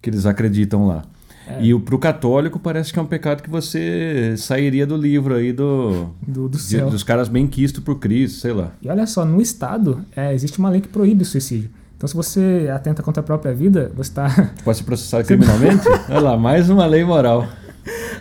que 0.00 0.08
eles 0.08 0.24
acreditam 0.24 0.86
lá. 0.86 1.04
É. 1.48 1.62
E 1.62 1.72
o, 1.72 1.78
pro 1.80 1.98
católico 1.98 2.58
parece 2.58 2.92
que 2.92 2.98
é 2.98 3.02
um 3.02 3.06
pecado 3.06 3.42
que 3.42 3.48
você 3.48 4.34
sairia 4.36 4.86
do 4.86 4.96
livro 4.96 5.34
aí 5.34 5.52
do, 5.52 6.08
Do, 6.26 6.48
do 6.48 6.58
de- 6.58 6.80
dos 6.82 7.02
caras 7.04 7.28
bem 7.28 7.46
quistos 7.46 7.82
por 7.82 7.96
Cristo, 8.00 8.40
sei 8.40 8.52
lá. 8.52 8.72
E 8.82 8.88
olha 8.88 9.06
só, 9.06 9.24
no 9.24 9.40
Estado, 9.40 10.00
é, 10.16 10.34
existe 10.34 10.58
uma 10.58 10.68
lei 10.68 10.80
que 10.80 10.88
proíbe 10.88 11.22
o 11.22 11.26
suicídio. 11.26 11.70
Então, 11.96 12.06
se 12.08 12.14
você 12.14 12.68
atenta 12.74 13.02
contra 13.02 13.20
a 13.20 13.24
própria 13.24 13.54
vida, 13.54 13.90
você 13.96 14.10
está 14.10 14.50
Pode 14.64 14.76
ser 14.78 14.84
processado 14.84 15.24
criminalmente? 15.24 15.88
Olha 16.10 16.20
lá, 16.20 16.36
mais 16.36 16.68
uma 16.68 16.84
lei 16.84 17.04
moral. 17.04 17.46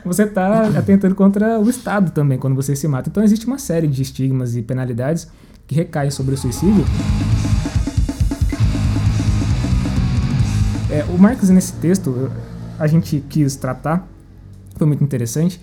você 0.05 0.25
tá 0.27 0.67
atentando 0.77 1.15
contra 1.15 1.59
o 1.59 1.67
Estado 1.69 2.11
também, 2.11 2.37
quando 2.37 2.55
você 2.55 2.75
se 2.75 2.87
mata. 2.87 3.09
Então, 3.09 3.23
existe 3.23 3.47
uma 3.47 3.57
série 3.57 3.87
de 3.87 4.01
estigmas 4.03 4.55
e 4.55 4.61
penalidades 4.61 5.27
que 5.67 5.73
recaem 5.75 6.11
sobre 6.11 6.35
o 6.35 6.37
suicídio. 6.37 6.85
É, 10.89 11.03
o 11.09 11.17
Marx, 11.17 11.49
nesse 11.49 11.73
texto, 11.73 12.31
a 12.79 12.87
gente 12.87 13.23
quis 13.29 13.55
tratar, 13.55 14.07
foi 14.75 14.87
muito 14.87 15.03
interessante. 15.03 15.59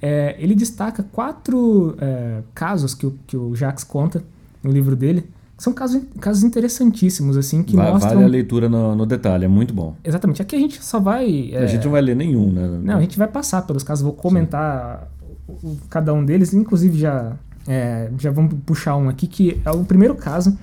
É, 0.00 0.36
ele 0.38 0.54
destaca 0.54 1.02
quatro 1.02 1.96
é, 2.00 2.40
casos 2.54 2.94
que 2.94 3.06
o, 3.06 3.14
que 3.26 3.36
o 3.36 3.54
Jacques 3.54 3.82
conta 3.84 4.22
no 4.62 4.70
livro 4.70 4.94
dele, 4.94 5.22
que 5.56 5.62
são 5.62 5.72
casos, 5.72 6.02
casos 6.20 6.42
interessantíssimos, 6.44 7.36
assim, 7.36 7.62
que 7.62 7.74
Va- 7.74 7.90
mostram... 7.92 8.12
Vale 8.14 8.24
a 8.24 8.28
leitura 8.28 8.68
no, 8.68 8.94
no 8.94 9.06
detalhe, 9.06 9.46
é 9.46 9.48
muito 9.48 9.72
bom. 9.72 9.96
Exatamente. 10.04 10.42
Aqui 10.42 10.54
a 10.54 10.58
gente 10.58 10.84
só 10.84 11.00
vai... 11.00 11.50
é, 11.52 11.64
A 11.64 11.66
gente 11.66 11.84
não 11.84 11.92
vai 11.92 12.02
ler 12.02 12.14
nenhum, 12.14 12.52
né? 12.52 12.78
não, 12.82 12.96
a 12.98 13.00
gente 13.00 13.16
vai 13.18 13.26
passar 13.28 13.62
pelos 13.62 13.82
casos, 13.82 14.02
vou 14.04 14.12
comentar 14.12 15.08
o- 15.48 15.52
o- 15.52 15.78
cada 15.88 16.12
um 16.12 16.24
deles, 16.24 16.52
inclusive 16.52 16.98
já, 16.98 17.32
é, 17.66 18.10
já 18.18 18.30
vamos 18.30 18.54
puxar 18.66 18.96
um 18.96 19.08
aqui, 19.08 19.26
que 19.26 19.58
é 19.64 19.70
o 19.70 19.82
primeiro 19.82 20.14
caso 20.14 20.56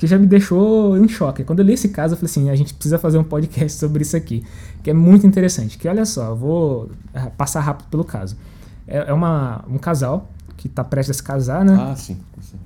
que 0.00 0.06
já 0.06 0.18
me 0.18 0.26
deixou 0.26 0.96
em 0.96 1.06
choque. 1.06 1.44
Quando 1.44 1.58
eu 1.58 1.64
li 1.66 1.74
esse 1.74 1.90
caso, 1.90 2.14
eu 2.14 2.16
falei 2.16 2.30
assim, 2.30 2.48
a 2.48 2.56
gente 2.56 2.72
precisa 2.72 2.98
fazer 2.98 3.18
um 3.18 3.22
podcast 3.22 3.78
sobre 3.78 4.00
isso 4.00 4.16
aqui, 4.16 4.42
que 4.82 4.88
é 4.88 4.94
muito 4.94 5.26
interessante. 5.26 5.76
Que 5.76 5.86
olha 5.86 6.06
só, 6.06 6.28
eu 6.30 6.36
vou 6.36 6.90
ah, 7.12 7.26
passar 7.36 7.60
rápido 7.60 7.86
pelo 7.90 8.02
caso. 8.02 8.34
É, 8.88 9.10
é 9.10 9.12
uma, 9.12 9.62
um 9.68 9.76
casal 9.76 10.30
que 10.56 10.68
está 10.68 10.82
prestes 10.82 11.16
a 11.16 11.18
se 11.18 11.22
casar, 11.22 11.66
né? 11.66 11.76
Ah, 11.78 11.94
sim. 11.94 12.16
sim. 12.40 12.56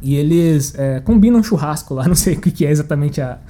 E 0.00 0.14
eles 0.14 0.72
é, 0.78 1.00
combinam 1.00 1.40
um 1.40 1.42
churrasco 1.42 1.94
lá, 1.94 2.06
não 2.06 2.14
sei 2.14 2.34
o 2.36 2.40
que, 2.40 2.64
é 2.64 2.70
exatamente 2.70 3.20
a- 3.20 3.40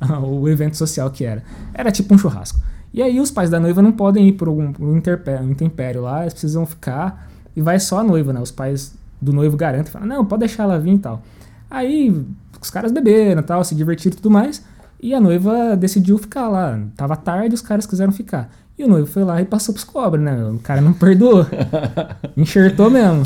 a- 0.00 0.20
o 0.20 0.48
evento 0.48 0.78
social 0.78 1.10
que 1.10 1.26
era. 1.26 1.42
Era 1.74 1.92
tipo 1.92 2.14
um 2.14 2.16
churrasco. 2.16 2.58
E 2.90 3.02
aí 3.02 3.20
os 3.20 3.30
pais 3.30 3.50
da 3.50 3.60
noiva 3.60 3.82
não 3.82 3.92
podem 3.92 4.28
ir 4.28 4.32
por 4.32 4.48
um, 4.48 4.72
por 4.72 4.88
um 4.88 4.96
interpé- 4.96 5.42
um 5.42 5.50
intempério 5.50 6.00
lá, 6.00 6.22
eles 6.22 6.32
precisam 6.32 6.64
ficar 6.64 7.30
e 7.54 7.60
vai 7.60 7.78
só 7.78 7.98
a 8.00 8.02
noiva, 8.02 8.32
né? 8.32 8.40
Os 8.40 8.50
pais 8.50 8.94
do 9.20 9.30
noivo 9.30 9.58
garantem, 9.58 9.92
falam, 9.92 10.08
não, 10.08 10.24
pode 10.24 10.40
deixar 10.40 10.62
ela 10.62 10.80
vir 10.80 10.94
e 10.94 10.98
tal. 10.98 11.22
Aí 11.70 12.24
os 12.64 12.70
caras 12.70 12.90
beberam 12.92 13.40
e 13.40 13.44
tal, 13.44 13.62
se 13.64 13.74
divertiram 13.74 14.14
e 14.14 14.16
tudo 14.16 14.30
mais, 14.30 14.62
e 15.00 15.14
a 15.14 15.20
noiva 15.20 15.76
decidiu 15.76 16.16
ficar 16.18 16.48
lá. 16.48 16.78
Tava 16.96 17.16
tarde, 17.16 17.54
os 17.54 17.60
caras 17.60 17.86
quiseram 17.86 18.12
ficar. 18.12 18.50
E 18.76 18.82
o 18.84 18.88
noivo 18.88 19.06
foi 19.06 19.22
lá 19.22 19.40
e 19.40 19.44
passou 19.44 19.72
pros 19.72 19.84
cobras, 19.84 20.22
né? 20.24 20.44
O 20.46 20.58
cara 20.58 20.80
não 20.80 20.92
perdoou. 20.92 21.46
Enxertou 22.36 22.90
mesmo. 22.90 23.22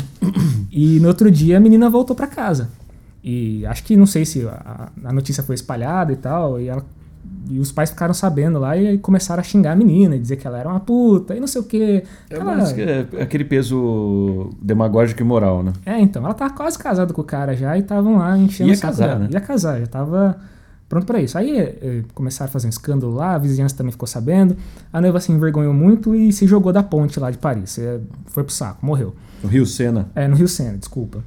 E 0.71 0.99
no 0.99 1.07
outro 1.07 1.31
dia 1.31 1.57
a 1.57 1.59
menina 1.59 1.89
voltou 1.89 2.15
pra 2.15 2.27
casa. 2.27 2.69
E 3.23 3.65
acho 3.65 3.83
que 3.83 3.97
não 3.97 4.05
sei 4.05 4.25
se 4.25 4.47
a, 4.47 4.89
a 5.03 5.11
notícia 5.13 5.41
foi 5.43 5.55
espalhada 5.55 6.11
e 6.13 6.15
tal, 6.15 6.59
e, 6.59 6.67
ela- 6.67 6.85
e 7.49 7.59
os 7.59 7.71
pais 7.71 7.89
ficaram 7.89 8.13
sabendo 8.13 8.59
lá 8.59 8.77
e 8.77 8.97
começaram 8.97 9.41
a 9.41 9.43
xingar 9.43 9.71
a 9.71 9.75
menina, 9.75 10.15
e 10.15 10.19
dizer 10.19 10.35
que 10.37 10.45
ela 10.45 10.57
era 10.59 10.69
uma 10.69 10.79
puta 10.79 11.35
e 11.35 11.39
não 11.39 11.47
sei 11.47 11.61
o 11.61 11.63
quê. 11.63 12.03
É, 12.29 12.35
Ela- 12.35 12.61
é 13.17 13.23
aquele 13.23 13.43
peso 13.43 14.49
demagógico 14.61 15.21
e 15.21 15.23
moral, 15.25 15.63
né? 15.63 15.73
é, 15.85 15.99
então, 15.99 16.23
ela 16.23 16.33
tava 16.33 16.53
quase 16.53 16.77
casada 16.77 17.13
com 17.13 17.21
o 17.21 17.23
cara 17.23 17.55
já 17.55 17.77
e 17.77 17.81
estavam 17.81 18.17
lá 18.17 18.37
enchendo 18.37 18.69
Ia 18.69 18.75
o 18.77 18.79
casar, 18.79 19.07
dela. 19.07 19.19
né? 19.21 19.29
Ia 19.31 19.41
casar, 19.41 19.79
já 19.79 19.87
tava 19.87 20.37
pronto 20.87 21.05
pra 21.05 21.21
isso. 21.21 21.37
Aí 21.37 21.57
eh, 21.59 22.03
começaram 22.15 22.49
a 22.49 22.51
fazer 22.51 22.67
um 22.67 22.69
escândalo 22.71 23.13
lá, 23.13 23.35
a 23.35 23.37
vizinhança 23.37 23.75
também 23.75 23.91
ficou 23.91 24.07
sabendo. 24.07 24.55
A 24.91 24.99
noiva 24.99 25.19
se 25.19 25.31
envergonhou 25.31 25.73
muito 25.73 26.15
e 26.15 26.31
se 26.33 26.47
jogou 26.47 26.73
da 26.73 26.81
ponte 26.81 27.19
lá 27.19 27.29
de 27.29 27.37
Paris. 27.37 27.77
Eh, 27.77 27.99
Foi 28.27 28.43
pro 28.43 28.51
saco, 28.53 28.83
morreu. 28.85 29.15
No 29.43 29.47
Rio 29.49 29.65
Sena. 29.65 30.09
É, 30.15 30.27
no 30.27 30.35
Rio 30.35 30.47
Sena, 30.47 30.77
desculpa. 30.77 31.23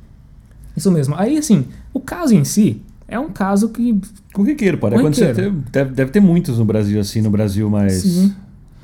Isso 0.76 0.90
mesmo. 0.90 1.14
Aí, 1.16 1.38
assim, 1.38 1.66
o 1.94 2.00
caso 2.00 2.34
em 2.34 2.44
si 2.44 2.82
é 3.12 3.18
um 3.20 3.30
caso 3.30 3.68
que. 3.68 4.00
Corriqueiro, 4.32 4.78
pode 4.78 4.96
acontecer. 4.96 5.50
Deve, 5.70 5.90
deve 5.92 6.10
ter 6.10 6.20
muitos 6.20 6.58
no 6.58 6.64
Brasil, 6.64 7.00
assim, 7.00 7.20
no 7.20 7.30
Brasil 7.30 7.68
mais. 7.70 7.94
Sim. 8.02 8.34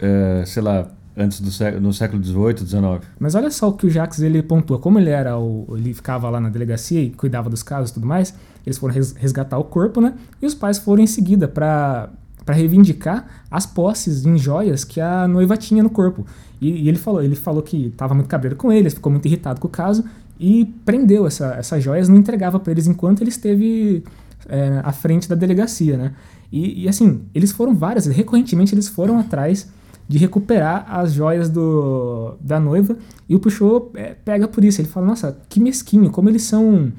é, 0.01 0.45
sei 0.47 0.63
lá. 0.63 0.87
antes 1.17 1.41
do 1.41 1.51
sé- 1.51 1.81
no 1.81 1.93
século 1.93 2.23
XVIII, 2.23 2.59
XIX. 2.59 2.83
Mas 3.19 3.35
olha 3.35 3.51
só 3.51 3.69
o 3.69 3.73
que 3.73 3.87
o 3.87 3.91
Jacques 3.91 4.21
ele 4.21 4.41
pontua. 4.43 4.79
Como 4.79 4.99
ele 5.01 5.11
era 5.11 5.37
o, 5.39 5.67
ele 5.77 5.93
ficava 5.93 6.31
lá 6.31 6.41
na 6.41 6.49
delegacia 6.49 7.01
e 7.03 7.11
cuidava 7.11 7.51
dos 7.51 7.63
casos 7.65 7.91
e 7.91 7.95
tudo 7.95 8.07
mais, 8.07 8.33
eles 8.65 8.79
foram 8.79 8.95
res- 8.95 9.15
resgatar 9.19 9.59
o 9.59 9.65
corpo, 9.65 10.01
né? 10.01 10.15
E 10.41 10.47
os 10.47 10.55
pais 10.55 10.79
foram 10.79 11.03
em 11.03 11.07
seguida 11.09 11.49
para 11.49 12.11
para 12.45 12.55
reivindicar 12.55 13.27
as 13.51 13.67
posses 13.67 14.25
em 14.25 14.39
joias 14.39 14.83
que 14.83 15.03
a 15.03 15.29
noiva 15.29 15.55
tinha 15.55 15.83
no 15.83 15.91
corpo. 15.91 16.25
E, 16.63 16.85
e 16.85 16.89
ele 16.89 16.97
falou, 16.97 17.23
ele 17.23 17.37
falou 17.37 17.61
que 17.63 17.89
estava 17.89 18.15
muito 18.15 18.27
cabreiro 18.27 18.57
com 18.57 18.73
eles, 18.73 18.95
ficou 18.95 19.13
muito 19.13 19.27
irritado 19.27 19.61
com 19.61 19.69
o 19.69 19.71
caso 19.71 20.03
e 20.39 20.67
prendeu 20.85 21.27
essa, 21.27 21.55
essas 21.59 21.83
joias, 21.83 22.09
não 22.09 22.17
entregava 22.17 22.61
para 22.61 22.73
eles 22.73 22.87
enquanto 22.87 23.23
ele 23.23 23.31
esteve 23.31 24.05
é, 24.49 24.81
à 24.85 24.93
frente 24.93 25.29
da 25.29 25.35
delegacia, 25.35 25.97
né? 25.97 26.13
E, 26.51 26.85
e, 26.85 26.89
assim, 26.89 27.23
eles 27.35 27.53
foram 27.53 27.75
várias, 27.75 28.07
recorrentemente 28.07 28.75
eles 28.75 28.89
foram 28.89 29.19
atrás 29.19 29.69
de 30.09 30.17
recuperar 30.17 30.87
as 30.89 31.13
joias 31.13 31.51
do, 31.51 32.37
da 32.41 32.59
noiva 32.59 32.97
e 33.29 33.35
o 33.35 33.39
Puxou 33.39 33.93
é, 33.95 34.15
pega 34.15 34.49
por 34.49 34.65
isso. 34.65 34.81
Ele 34.81 34.89
fala, 34.89 35.07
nossa, 35.07 35.39
que 35.49 35.61
mesquinho, 35.61 36.11
como 36.11 36.29
eles 36.31 36.43
são. 36.43 36.91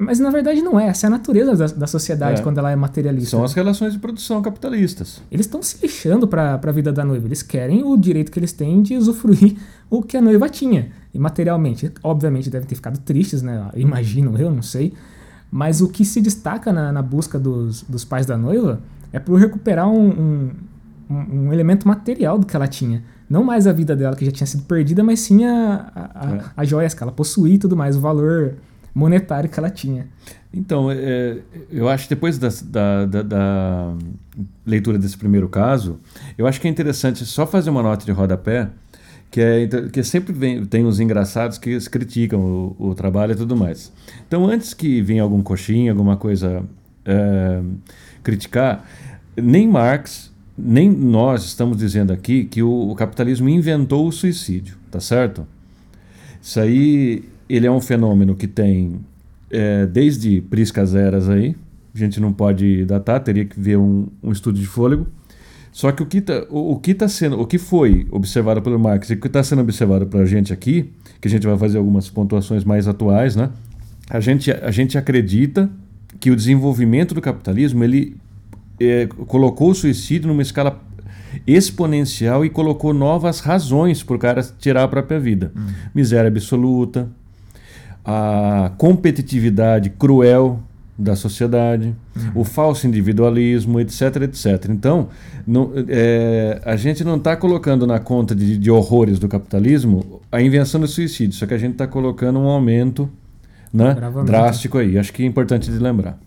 Mas 0.00 0.20
na 0.20 0.30
verdade 0.30 0.62
não 0.62 0.78
é, 0.78 0.86
essa 0.86 1.06
é 1.06 1.08
a 1.08 1.10
natureza 1.10 1.56
da, 1.56 1.66
da 1.74 1.86
sociedade 1.88 2.40
É. 2.40 2.42
quando 2.44 2.58
ela 2.58 2.70
é 2.70 2.76
materialista. 2.76 3.30
São 3.30 3.42
as 3.44 3.52
relações 3.52 3.92
de 3.92 3.98
produção 3.98 4.40
capitalistas. 4.40 5.20
Eles 5.30 5.44
estão 5.46 5.60
se 5.62 5.76
lixando 5.82 6.28
para 6.28 6.54
a 6.62 6.72
vida 6.72 6.92
da 6.92 7.04
noiva. 7.04 7.26
Eles 7.26 7.42
querem 7.42 7.82
o 7.82 7.96
direito 7.96 8.30
que 8.30 8.38
eles 8.38 8.52
têm 8.52 8.80
de 8.80 8.96
usufruir 8.96 9.56
o 9.90 10.00
que 10.02 10.16
a 10.16 10.20
noiva 10.20 10.48
tinha. 10.48 10.90
E 11.12 11.18
materialmente, 11.18 11.90
obviamente, 12.02 12.48
devem 12.48 12.68
ter 12.68 12.76
ficado 12.76 12.98
tristes, 13.00 13.42
né? 13.42 13.68
Imagino 13.74 14.38
eu, 14.38 14.50
não 14.52 14.62
sei. 14.62 14.92
Mas 15.50 15.80
o 15.80 15.88
que 15.88 16.04
se 16.04 16.20
destaca 16.20 16.72
na, 16.72 16.92
na 16.92 17.02
busca 17.02 17.38
dos, 17.38 17.82
dos 17.82 18.04
pais 18.04 18.24
da 18.24 18.36
noiva 18.36 18.80
é 19.12 19.18
por 19.18 19.34
recuperar 19.40 19.88
um, 19.88 20.50
um, 21.10 21.14
um- 21.48 21.52
elemento 21.52 21.88
material 21.88 22.38
do 22.38 22.46
que 22.46 22.54
ela 22.54 22.68
tinha. 22.68 23.02
Não 23.28 23.42
mais 23.42 23.66
a 23.66 23.72
vida 23.72 23.96
dela, 23.96 24.14
que 24.14 24.24
já 24.24 24.30
tinha 24.30 24.46
sido 24.46 24.62
perdida, 24.64 25.02
mas 25.02 25.20
sim 25.20 25.44
a, 25.44 25.90
a, 25.94 26.28
a- 26.28 26.34
É. 26.36 26.40
as 26.56 26.68
joias 26.68 26.94
que 26.94 27.02
ela 27.02 27.10
possuía 27.12 27.54
e 27.54 27.58
tudo 27.58 27.76
mais, 27.76 27.96
o 27.96 28.00
valor 28.00 28.54
monetário 28.98 29.48
que 29.48 29.58
ela 29.58 29.70
tinha. 29.70 30.06
Então, 30.52 30.90
é, 30.90 31.38
eu 31.70 31.88
acho 31.88 32.04
que 32.08 32.14
depois 32.14 32.38
das- 32.38 32.62
da, 32.62 33.04
da- 33.06 33.22
da 33.22 33.94
leitura 34.66 34.98
desse 34.98 35.16
primeiro 35.16 35.48
caso, 35.48 35.98
eu 36.36 36.46
acho 36.46 36.60
que 36.60 36.66
é 36.66 36.70
interessante 36.70 37.24
só 37.24 37.46
fazer 37.46 37.70
uma 37.70 37.82
nota 37.82 38.04
de 38.04 38.12
rodapé, 38.12 38.68
que 39.30 39.40
é 39.40 39.66
que 39.92 40.02
sempre 40.02 40.32
vem, 40.32 40.64
tem 40.64 40.84
os 40.86 41.00
engraçados 41.00 41.58
que 41.58 41.78
criticam 41.90 42.40
o, 42.78 42.88
o 42.88 42.94
trabalho 42.94 43.32
e 43.32 43.36
tudo 43.36 43.54
mais. 43.54 43.92
Então, 44.26 44.46
antes 44.46 44.72
que 44.72 45.02
venha 45.02 45.22
algum 45.22 45.42
coxinha, 45.42 45.92
alguma 45.92 46.16
coisa 46.16 46.62
é, 47.04 47.60
criticar, 48.22 48.84
nem 49.36 49.68
Marx, 49.68 50.32
nem 50.56 50.90
nós 50.90 51.44
estamos 51.44 51.76
dizendo 51.76 52.10
aqui 52.12 52.44
que 52.44 52.62
o, 52.62 52.90
o 52.90 52.94
capitalismo 52.94 53.48
inventou 53.50 54.08
o 54.08 54.12
suicídio, 54.12 54.76
tá 54.90 54.98
certo? 54.98 55.46
Isso 56.42 56.58
aí, 56.58 57.24
ele 57.48 57.66
é 57.66 57.70
um 57.70 57.80
fenômeno 57.80 58.34
que 58.34 58.46
tem 58.46 59.00
é, 59.50 59.86
desde 59.86 60.40
priscas 60.42 60.94
eras 60.94 61.28
aí, 61.28 61.54
a 61.94 61.98
gente 61.98 62.20
não 62.20 62.32
pode 62.32 62.84
datar, 62.84 63.20
teria 63.20 63.44
que 63.44 63.58
ver 63.58 63.76
um, 63.76 64.06
um 64.22 64.30
estudo 64.30 64.58
de 64.58 64.66
fôlego. 64.66 65.06
Só 65.72 65.92
que 65.92 66.02
o 66.02 66.06
que 66.06 66.18
está 66.18 66.44
o, 66.50 66.72
o 66.72 66.76
que 66.78 66.94
tá 66.94 67.08
sendo, 67.08 67.40
o 67.40 67.46
que 67.46 67.58
foi 67.58 68.06
observado 68.10 68.60
pelo 68.62 68.78
Marx 68.78 69.10
e 69.10 69.14
o 69.14 69.20
que 69.20 69.26
está 69.26 69.42
sendo 69.42 69.62
observado 69.62 70.06
para 70.06 70.20
a 70.20 70.26
gente 70.26 70.52
aqui, 70.52 70.92
que 71.20 71.28
a 71.28 71.30
gente 71.30 71.46
vai 71.46 71.56
fazer 71.58 71.78
algumas 71.78 72.08
pontuações 72.08 72.64
mais 72.64 72.88
atuais, 72.88 73.36
né? 73.36 73.50
A 74.08 74.20
gente, 74.20 74.50
a 74.50 74.70
gente 74.70 74.96
acredita 74.96 75.70
que 76.18 76.30
o 76.30 76.36
desenvolvimento 76.36 77.14
do 77.14 77.20
capitalismo 77.20 77.84
ele 77.84 78.16
é, 78.80 79.06
colocou 79.26 79.70
o 79.70 79.74
suicídio 79.74 80.28
numa 80.28 80.42
escala 80.42 80.80
exponencial 81.46 82.44
e 82.44 82.50
colocou 82.50 82.92
novas 82.94 83.40
razões 83.40 84.02
para 84.02 84.16
o 84.16 84.18
cara 84.18 84.42
tirar 84.58 84.84
a 84.84 84.88
própria 84.88 85.20
vida. 85.20 85.52
Miséria 85.94 86.28
absoluta, 86.28 87.08
a 88.10 88.70
competitividade 88.78 89.90
cruel 89.90 90.60
da 90.98 91.14
sociedade, 91.14 91.94
o 92.34 92.42
falso 92.42 92.86
individualismo, 92.86 93.78
etc, 93.78 94.22
etc. 94.22 94.66
Então, 94.70 95.08
não- 95.46 95.70
é, 95.88 96.60
a 96.64 96.74
gente 96.74 97.04
não 97.04 97.16
está 97.16 97.36
colocando 97.36 97.86
na 97.86 98.00
conta 98.00 98.34
de, 98.34 98.56
de 98.56 98.70
horrores 98.70 99.18
do 99.18 99.28
capitalismo 99.28 100.20
a 100.32 100.40
invenção 100.40 100.80
do 100.80 100.88
suicídio, 100.88 101.36
só 101.38 101.46
que 101.46 101.52
a 101.54 101.58
gente 101.58 101.72
está 101.72 101.86
colocando 101.86 102.38
um 102.38 102.48
aumento 102.48 103.08
né, 103.72 103.94
drástico 104.26 104.78
aí. 104.78 104.98
Acho 104.98 105.12
que 105.12 105.22
é 105.22 105.26
importante 105.26 105.70
de 105.70 105.78
lembrar. 105.78 106.18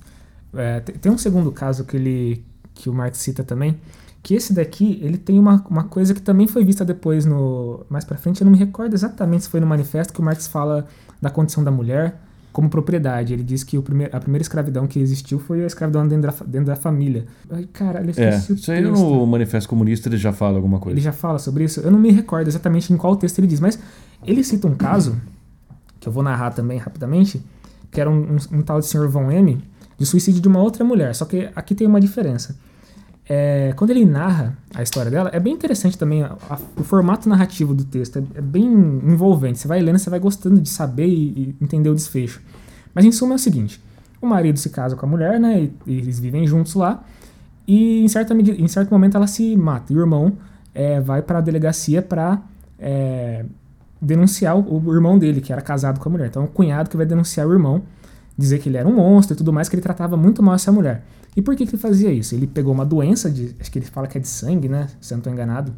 É, 0.55 0.79
te- 0.81 0.91
tem 0.93 1.11
um 1.11 1.17
segundo 1.17 1.51
caso 1.51 1.83
que 1.83 1.97
ele 1.97 2.43
que 2.75 2.89
o 2.89 2.93
Marx 2.93 3.17
cita 3.17 3.43
também, 3.43 3.75
que 4.23 4.33
esse 4.35 4.53
daqui 4.53 4.99
ele 5.03 5.17
tem 5.17 5.37
uma, 5.37 5.63
uma 5.69 5.83
coisa 5.83 6.13
que 6.13 6.21
também 6.21 6.47
foi 6.47 6.63
vista 6.63 6.85
depois 6.85 7.25
no 7.25 7.81
mais 7.89 8.05
para 8.05 8.17
frente. 8.17 8.39
Eu 8.41 8.45
não 8.45 8.51
me 8.53 8.57
recordo 8.57 8.93
exatamente 8.93 9.43
se 9.45 9.49
foi 9.49 9.59
no 9.59 9.67
manifesto 9.67 10.13
que 10.13 10.19
o 10.21 10.23
Marx 10.23 10.47
fala 10.47 10.87
da 11.21 11.29
condição 11.29 11.63
da 11.63 11.71
mulher 11.71 12.19
como 12.51 12.69
propriedade. 12.69 13.31
Ele 13.33 13.43
diz 13.43 13.63
que 13.63 13.77
o 13.77 13.81
primeir, 13.81 14.09
a 14.13 14.19
primeira 14.19 14.41
escravidão 14.41 14.85
que 14.87 14.99
existiu 14.99 15.39
foi 15.39 15.63
a 15.63 15.67
escravidão 15.67 16.05
dentro 16.07 16.29
da, 16.31 16.37
dentro 16.45 16.65
da 16.67 16.75
família. 16.75 17.25
Ai, 17.49 17.67
caralho, 17.71 18.11
eu 18.11 18.23
É, 18.23 18.29
esqueci 18.29 18.51
o 18.51 18.55
isso 18.55 18.71
aí 18.71 18.81
no 18.81 19.25
Manifesto 19.25 19.69
Comunista 19.69 20.09
ele 20.09 20.17
já 20.17 20.33
fala 20.33 20.57
alguma 20.57 20.79
coisa. 20.79 20.95
Ele 20.97 21.03
já 21.03 21.13
fala 21.13 21.39
sobre 21.39 21.63
isso. 21.63 21.79
Eu 21.79 21.91
não 21.91 21.99
me 21.99 22.11
recordo 22.11 22.47
exatamente 22.47 22.91
em 22.91 22.97
qual 22.97 23.15
texto 23.15 23.39
ele 23.39 23.47
diz, 23.47 23.59
mas 23.59 23.79
ele 24.25 24.43
cita 24.43 24.67
um 24.67 24.75
caso, 24.75 25.15
que 25.99 26.07
eu 26.09 26.11
vou 26.11 26.23
narrar 26.23 26.51
também 26.51 26.77
rapidamente, 26.77 27.41
que 27.89 28.01
era 28.01 28.09
um, 28.09 28.35
um- 28.35 28.57
um 28.57 28.61
tal 28.61 28.79
de 28.79 28.85
Sr. 28.87 29.07
Von 29.07 29.31
M, 29.31 29.63
de 29.97 30.05
suicídio 30.05 30.41
de 30.41 30.47
uma 30.47 30.59
outra 30.61 30.83
mulher. 30.83 31.13
Só 31.15 31.25
que 31.25 31.49
aqui 31.55 31.73
tem 31.75 31.87
uma 31.87 32.01
diferença. 32.01 32.55
É, 33.33 33.71
quando 33.77 33.91
ele 33.91 34.03
narra 34.03 34.57
a 34.75 34.83
história 34.83 35.09
dela, 35.09 35.29
é 35.31 35.39
bem 35.39 35.53
interessante 35.53 35.97
também 35.97 36.21
a- 36.21 36.35
a- 36.49 36.59
o 36.75 36.83
formato 36.83 37.29
narrativo 37.29 37.73
do 37.73 37.85
texto. 37.85 38.17
É, 38.19 38.39
é 38.39 38.41
bem 38.41 38.65
envolvente. 38.65 39.57
Você 39.59 39.69
vai 39.69 39.79
lendo, 39.79 39.97
você 39.99 40.09
vai 40.09 40.19
gostando 40.19 40.59
de 40.59 40.67
saber 40.67 41.07
e, 41.07 41.55
e 41.59 41.63
entender 41.63 41.87
o 41.89 41.95
desfecho. 41.95 42.41
Mas 42.93 43.05
em 43.05 43.11
suma 43.13 43.33
é 43.33 43.35
o 43.35 43.39
seguinte: 43.39 43.81
o 44.21 44.27
marido 44.27 44.59
se 44.59 44.69
casa 44.69 44.97
com 44.97 45.05
a 45.05 45.09
mulher, 45.09 45.39
né? 45.39 45.61
E, 45.61 45.73
e 45.87 45.97
eles 45.99 46.19
vivem 46.19 46.45
juntos 46.45 46.73
lá. 46.73 47.03
E 47.65 48.03
em, 48.03 48.07
certa 48.09 48.33
medida, 48.33 48.61
em 48.61 48.67
certo 48.67 48.89
momento 48.91 49.15
ela 49.15 49.27
se 49.27 49.55
mata. 49.55 49.93
E 49.93 49.95
o 49.95 49.99
irmão 50.01 50.33
é, 50.75 50.99
vai 50.99 51.21
para 51.21 51.37
a 51.37 51.41
delegacia 51.41 52.01
para 52.01 52.41
denunciar 54.01 54.57
o, 54.57 54.83
o 54.89 54.93
irmão 54.93 55.17
dele, 55.17 55.39
que 55.39 55.53
era 55.53 55.61
casado 55.61 55.99
com 56.01 56.09
a 56.09 56.11
mulher. 56.11 56.27
Então 56.27 56.41
é 56.41 56.45
o 56.45 56.49
cunhado 56.49 56.89
que 56.89 56.97
vai 56.97 57.05
denunciar 57.05 57.47
o 57.47 57.53
irmão, 57.53 57.83
dizer 58.37 58.59
que 58.59 58.67
ele 58.67 58.77
era 58.77 58.87
um 58.87 58.95
monstro 58.95 59.35
e 59.35 59.37
tudo 59.37 59.53
mais, 59.53 59.69
que 59.69 59.75
ele 59.75 59.81
tratava 59.81 60.17
muito 60.17 60.41
mal 60.43 60.55
essa 60.55 60.71
mulher. 60.71 61.03
E 61.35 61.41
por 61.41 61.55
que, 61.55 61.65
que 61.65 61.71
ele 61.75 61.81
fazia 61.81 62.11
isso? 62.11 62.35
Ele 62.35 62.45
pegou 62.45 62.73
uma 62.73 62.85
doença 62.85 63.29
de. 63.29 63.55
Acho 63.59 63.71
que 63.71 63.79
ele 63.79 63.85
fala 63.85 64.07
que 64.07 64.17
é 64.17 64.21
de 64.21 64.27
sangue, 64.27 64.67
né? 64.67 64.87
Se 64.99 65.13
eu 65.13 65.17
não 65.17 65.19
estou 65.19 65.31
enganado. 65.31 65.73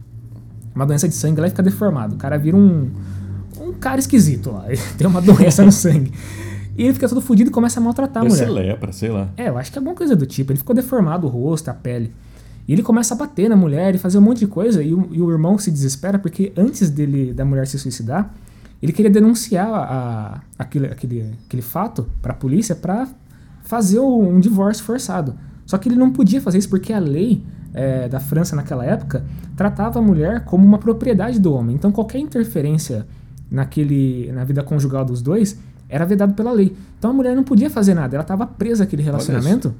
Uma 0.73 0.85
doença 0.85 1.07
de 1.07 1.13
sangue 1.13 1.39
lá 1.39 1.47
e 1.47 1.49
fica 1.51 1.61
deformado. 1.61 2.15
O 2.15 2.17
cara 2.17 2.37
vira 2.37 2.57
um. 2.57 2.89
Um 3.59 3.73
cara 3.73 3.99
esquisito 3.99 4.51
lá. 4.51 4.65
Ele 4.71 4.81
tem 4.97 5.05
uma 5.05 5.21
doença 5.21 5.63
no 5.63 5.71
sangue. 5.71 6.11
E 6.75 6.83
ele 6.85 6.93
fica 6.93 7.07
todo 7.07 7.21
fudido 7.21 7.51
e 7.51 7.53
começa 7.53 7.79
a 7.79 7.83
maltratar 7.83 8.23
a 8.23 8.25
mulher. 8.25 8.45
ser 8.45 8.49
lepra, 8.49 8.91
sei 8.91 9.09
lá. 9.09 9.29
É, 9.37 9.47
eu 9.47 9.57
acho 9.59 9.71
que 9.71 9.77
é 9.77 9.79
alguma 9.79 9.95
coisa 9.95 10.15
do 10.15 10.25
tipo. 10.25 10.51
Ele 10.51 10.57
ficou 10.57 10.75
deformado 10.75 11.27
o 11.27 11.29
rosto, 11.29 11.69
a 11.69 11.73
pele. 11.73 12.11
E 12.67 12.73
ele 12.73 12.81
começa 12.81 13.13
a 13.13 13.17
bater 13.17 13.47
na 13.47 13.55
mulher 13.55 13.93
e 13.93 13.99
fazer 13.99 14.17
um 14.17 14.21
monte 14.21 14.39
de 14.39 14.47
coisa. 14.47 14.81
E 14.81 14.91
o, 14.91 15.07
e 15.11 15.21
o 15.21 15.29
irmão 15.29 15.57
se 15.59 15.69
desespera 15.69 16.17
porque 16.17 16.51
antes 16.57 16.89
dele 16.89 17.31
da 17.31 17.45
mulher 17.45 17.67
se 17.67 17.77
suicidar, 17.77 18.33
ele 18.81 18.91
queria 18.91 19.11
denunciar 19.11 19.67
a, 19.67 20.41
aquele, 20.57 20.87
aquele, 20.87 21.31
aquele 21.45 21.61
fato 21.61 22.07
para 22.21 22.33
a 22.33 22.35
polícia 22.35 22.75
para 22.75 23.07
fazer 23.63 23.99
um 23.99 24.39
divórcio 24.39 24.83
forçado. 24.83 25.33
Só 25.65 25.77
que 25.77 25.89
ele 25.89 25.95
não 25.95 26.11
podia 26.11 26.39
fazer 26.41 26.57
isso 26.59 26.69
porque 26.69 26.93
a 26.93 26.99
lei 26.99 27.41
é, 27.73 28.07
da 28.07 28.19
França 28.19 28.55
naquela 28.55 28.85
época 28.85 29.23
tratava 29.55 29.97
a 29.99 30.01
mulher 30.01 30.45
como 30.45 30.65
uma 30.65 30.77
propriedade 30.77 31.39
do 31.39 31.51
homem. 31.53 31.75
Então 31.75 31.91
qualquer 31.91 32.19
interferência 32.19 33.05
naquele, 33.49 34.31
na 34.31 34.43
vida 34.43 34.63
conjugal 34.63 35.05
dos 35.05 35.21
dois 35.21 35.57
era 35.89 36.05
vedado 36.05 36.33
pela 36.33 36.51
lei. 36.51 36.75
Então 36.97 37.11
a 37.11 37.13
mulher 37.13 37.35
não 37.35 37.43
podia 37.43 37.69
fazer 37.69 37.93
nada. 37.93 38.15
Ela 38.15 38.23
estava 38.23 38.45
presa 38.47 38.83
àquele 38.83 39.01
relacionamento 39.03 39.73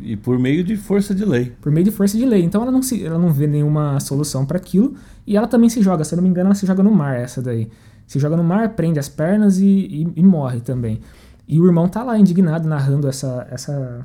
E 0.00 0.14
por 0.16 0.38
meio 0.38 0.62
de 0.62 0.76
força 0.76 1.14
de 1.14 1.24
lei. 1.24 1.52
por 1.60 1.72
meio 1.72 1.84
de 1.84 1.90
força 1.90 2.16
de 2.16 2.24
lei. 2.26 2.42
Então 2.44 2.62
ela 2.62 2.70
não, 2.70 2.82
se, 2.82 3.04
ela 3.04 3.18
não 3.18 3.32
vê 3.32 3.46
nenhuma 3.46 3.98
solução 4.00 4.44
para 4.44 4.58
aquilo 4.58 4.94
e 5.26 5.36
ela 5.36 5.46
também 5.46 5.68
se 5.70 5.80
joga. 5.82 6.04
Se 6.04 6.14
eu 6.14 6.16
não 6.16 6.22
me 6.22 6.28
engano, 6.28 6.48
ela 6.48 6.54
se 6.54 6.66
joga 6.66 6.82
no 6.82 6.90
mar, 6.92 7.16
essa 7.16 7.40
daí. 7.42 7.68
Se 8.06 8.18
joga 8.20 8.36
no 8.36 8.44
mar, 8.44 8.70
prende 8.70 8.98
as 9.00 9.08
pernas 9.08 9.58
e, 9.58 9.64
e- 9.66 10.12
e 10.16 10.22
morre 10.22 10.60
também. 10.60 11.00
E 11.48 11.60
o 11.60 11.66
irmão 11.66 11.88
tá 11.88 12.02
lá 12.02 12.18
indignado, 12.18 12.68
narrando 12.68 13.08
essa, 13.08 13.46
essa, 13.50 14.04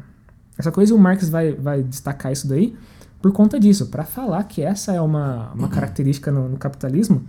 essa 0.58 0.71
coisa, 0.71 0.91
e 0.91 0.95
o 0.95 0.99
Marx 0.99 1.30
vai, 1.30 1.54
vai 1.54 1.82
destacar 1.82 2.32
isso 2.32 2.47
daí 2.47 2.75
por 3.21 3.32
conta 3.32 3.60
disso, 3.60 3.86
para 3.88 4.04
falar 4.04 4.43
que 4.45 4.63
essa 4.63 4.91
é 4.93 4.99
uma, 4.99 5.51
uma 5.54 5.67
característica 5.69 6.32
no, 6.32 6.49
no 6.49 6.58
capitalismo 6.58 7.23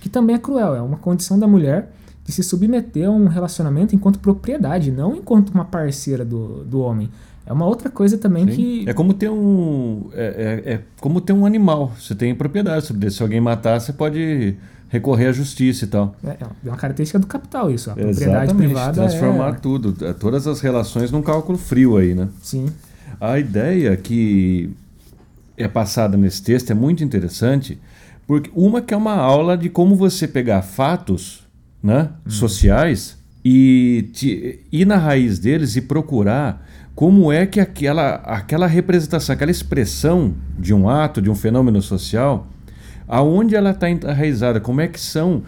que 0.00 0.08
também 0.08 0.34
é 0.34 0.38
cruel, 0.38 0.74
é 0.74 0.82
uma 0.82 0.96
condição 0.96 1.38
da 1.38 1.46
mulher 1.46 1.92
de 2.24 2.32
se 2.32 2.42
submeter 2.42 3.06
a 3.06 3.10
um 3.10 3.28
relacionamento 3.28 3.94
enquanto 3.94 4.18
propriedade, 4.18 4.90
não 4.90 5.14
enquanto 5.14 5.50
uma 5.50 5.64
parceira 5.64 6.24
do, 6.24 6.64
do 6.64 6.80
homem. 6.80 7.08
É 7.46 7.52
uma 7.52 7.64
outra 7.64 7.88
coisa 7.88 8.18
também 8.18 8.48
Sim. 8.48 8.56
que. 8.56 8.88
É 8.88 8.92
como 8.92 9.14
ter 9.14 9.30
um. 9.30 10.10
É, 10.12 10.62
é- 10.66 10.72
é 10.74 10.82
como 11.00 11.20
ter 11.20 11.32
um 11.32 11.46
animal. 11.46 11.92
Você 11.96 12.12
tem 12.12 12.34
propriedade 12.34 12.84
sobre 12.84 13.06
ele. 13.06 13.14
Se 13.14 13.22
alguém 13.22 13.40
matar, 13.40 13.80
você 13.80 13.92
pode 13.92 14.56
recorrer 14.96 15.26
à 15.28 15.32
justiça 15.32 15.84
e 15.84 15.88
tal. 15.88 16.14
É 16.24 16.30
é 16.30 16.68
uma 16.68 16.76
característica 16.76 17.18
do 17.18 17.26
capital 17.26 17.70
isso. 17.70 17.90
A 17.90 17.94
propriedade 17.94 18.26
Exatamente. 18.44 18.56
privada 18.56 18.92
Transformar 18.94 19.48
é... 19.50 19.52
tudo. 19.52 20.04
é, 20.04 20.12
Todas 20.12 20.46
as 20.46 20.60
relações 20.60 21.10
num 21.10 21.22
cálculo 21.22 21.56
frio 21.58 21.96
aí, 21.96 22.14
né? 22.14 22.28
Sim. 22.42 22.66
A 23.20 23.38
ideia 23.38 23.96
que 23.96 24.70
é 25.56 25.66
passada 25.68 26.16
nesse 26.16 26.42
texto 26.42 26.70
é 26.70 26.74
muito 26.74 27.02
interessante, 27.02 27.78
Porque 28.26 28.50
uma 28.54 28.82
que 28.82 28.92
é 28.92 28.96
uma 28.96 29.14
aula 29.14 29.56
de 29.56 29.68
como 29.70 29.94
você 29.96 30.26
pegar 30.26 30.60
fatos 30.62 31.46
né, 31.82 32.10
sociais 32.28 33.16
e 33.44 34.10
te- 34.12 34.60
ir 34.72 34.84
na 34.84 34.96
raiz 34.96 35.38
deles 35.38 35.76
e 35.76 35.80
procurar 35.80 36.66
como 36.94 37.30
é 37.30 37.46
que 37.46 37.60
aquela, 37.60 38.16
aquela 38.16 38.66
representação, 38.66 39.32
aquela 39.34 39.50
expressão 39.50 40.34
de 40.58 40.74
um 40.74 40.88
ato, 40.88 41.22
de 41.22 41.30
um 41.30 41.34
fenômeno 41.34 41.80
social, 41.80 42.46
aonde 43.08 43.54
ela 43.54 43.70
está 43.70 43.88
enraizada, 43.90 44.60
como 44.60 44.80
é 44.80 44.88
que 44.88 45.00
são 45.00 45.42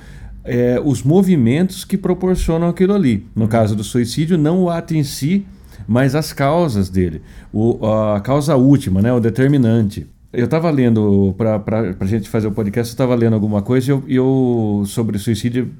é, 0.45 0.81
os 0.83 1.03
movimentos 1.03 1.85
que 1.85 1.97
proporcionam 1.97 2.69
aquilo 2.69 2.95
ali. 2.95 3.27
No 3.35 3.47
caso 3.49 3.75
do 3.77 3.85
suicídio, 3.85 4.39
não 4.39 4.63
o 4.63 4.71
ato 4.71 4.95
em 4.95 5.03
si, 5.05 5.47
mas 5.87 6.15
as 6.15 6.33
causas 6.33 6.89
dele. 6.89 7.23
O, 7.53 7.85
a 7.87 8.21
causa 8.21 8.57
última, 8.57 9.01
né, 9.03 9.13
o 9.13 9.21
determinante. 9.21 10.07
Eu 10.33 10.45
estava 10.45 10.71
lendo, 10.71 11.35
para 11.39 11.95
a 12.01 12.05
gente 12.07 12.29
fazer 12.29 12.47
o 12.49 12.53
podcast, 12.53 12.91
eu 12.91 12.95
estava 12.95 13.15
lendo 13.15 13.33
alguma 13.33 13.63
coisa 13.63 13.91
eu, 13.93 14.03
eu- 14.07 14.83
sobre 14.87 15.19
suicídio 15.19 15.71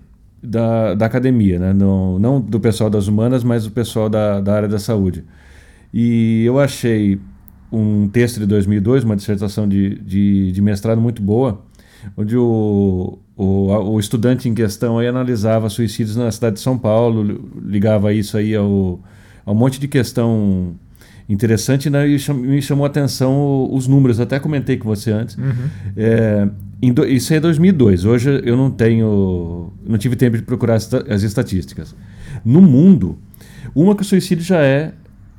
da, 0.43 0.95
da 0.95 1.05
academia, 1.07 1.59
né? 1.59 1.73
não, 1.75 2.19
não 2.19 2.41
do 2.41 2.59
pessoal 2.59 2.89
das 2.89 3.09
humanas, 3.09 3.45
mas 3.45 3.65
do 3.65 3.71
pessoal 3.71 4.09
da, 4.09 4.41
da 4.41 4.55
área 4.55 4.69
da 4.69 4.79
saúde. 4.79 5.25
E 5.93 6.45
eu 6.47 6.59
achei 6.59 7.21
um 7.71 8.09
texto 8.09 8.41
de 8.41 8.47
2002, 8.47 9.05
uma 9.05 9.17
dissertação 9.17 9.69
de, 9.69 9.99
de, 9.99 10.53
de 10.53 10.63
mestrado 10.63 11.01
muito 11.01 11.21
boa, 11.23 11.61
onde 12.17 12.37
o, 12.37 13.19
o, 13.37 13.45
o 13.93 14.01
estudante 14.01 14.49
em 14.49 14.55
questão 14.55 14.99
aí 14.99 15.07
analisava 15.07 15.69
suicídios 15.69 16.17
na 16.17 16.31
cidade 16.31 16.57
de 16.57 16.61
São 16.63 16.77
Paulo, 16.79 17.23
li- 17.23 17.41
ligava 17.65 18.13
isso 18.13 18.37
aí 18.37 18.55
ao, 18.55 19.01
a 19.47 19.53
um 19.53 19.55
monte 19.55 19.79
de 19.81 19.87
questão 19.89 20.75
interessante 21.29 21.91
né, 21.91 22.07
e 22.09 22.19
cham- 22.19 22.35
me 22.37 22.61
chamou 22.63 22.85
a 22.85 22.89
atenção 22.89 23.69
os 23.73 23.87
números, 23.87 24.19
até 24.19 24.39
comentei 24.41 24.77
com 24.79 24.89
você 24.89 25.11
antes. 25.13 25.37
É, 25.97 26.49
em 26.81 26.93
do- 26.93 27.05
isso 27.07 27.33
é 27.35 27.41
2002, 27.41 28.05
hoje 28.05 28.41
eu 28.45 28.57
não 28.57 28.71
tenho, 28.71 29.73
não 29.87 29.99
tive 29.99 30.17
tempo 30.17 30.37
de 30.37 30.43
procurar 30.43 30.75
as, 30.77 30.93
as 30.95 31.23
estatísticas. 31.23 31.95
No 32.45 32.63
mundo, 32.63 33.19
uma 33.75 33.95
que 33.95 34.03
o 34.03 34.05
suicídio 34.05 34.43
já 34.45 34.61
é, 34.63 34.93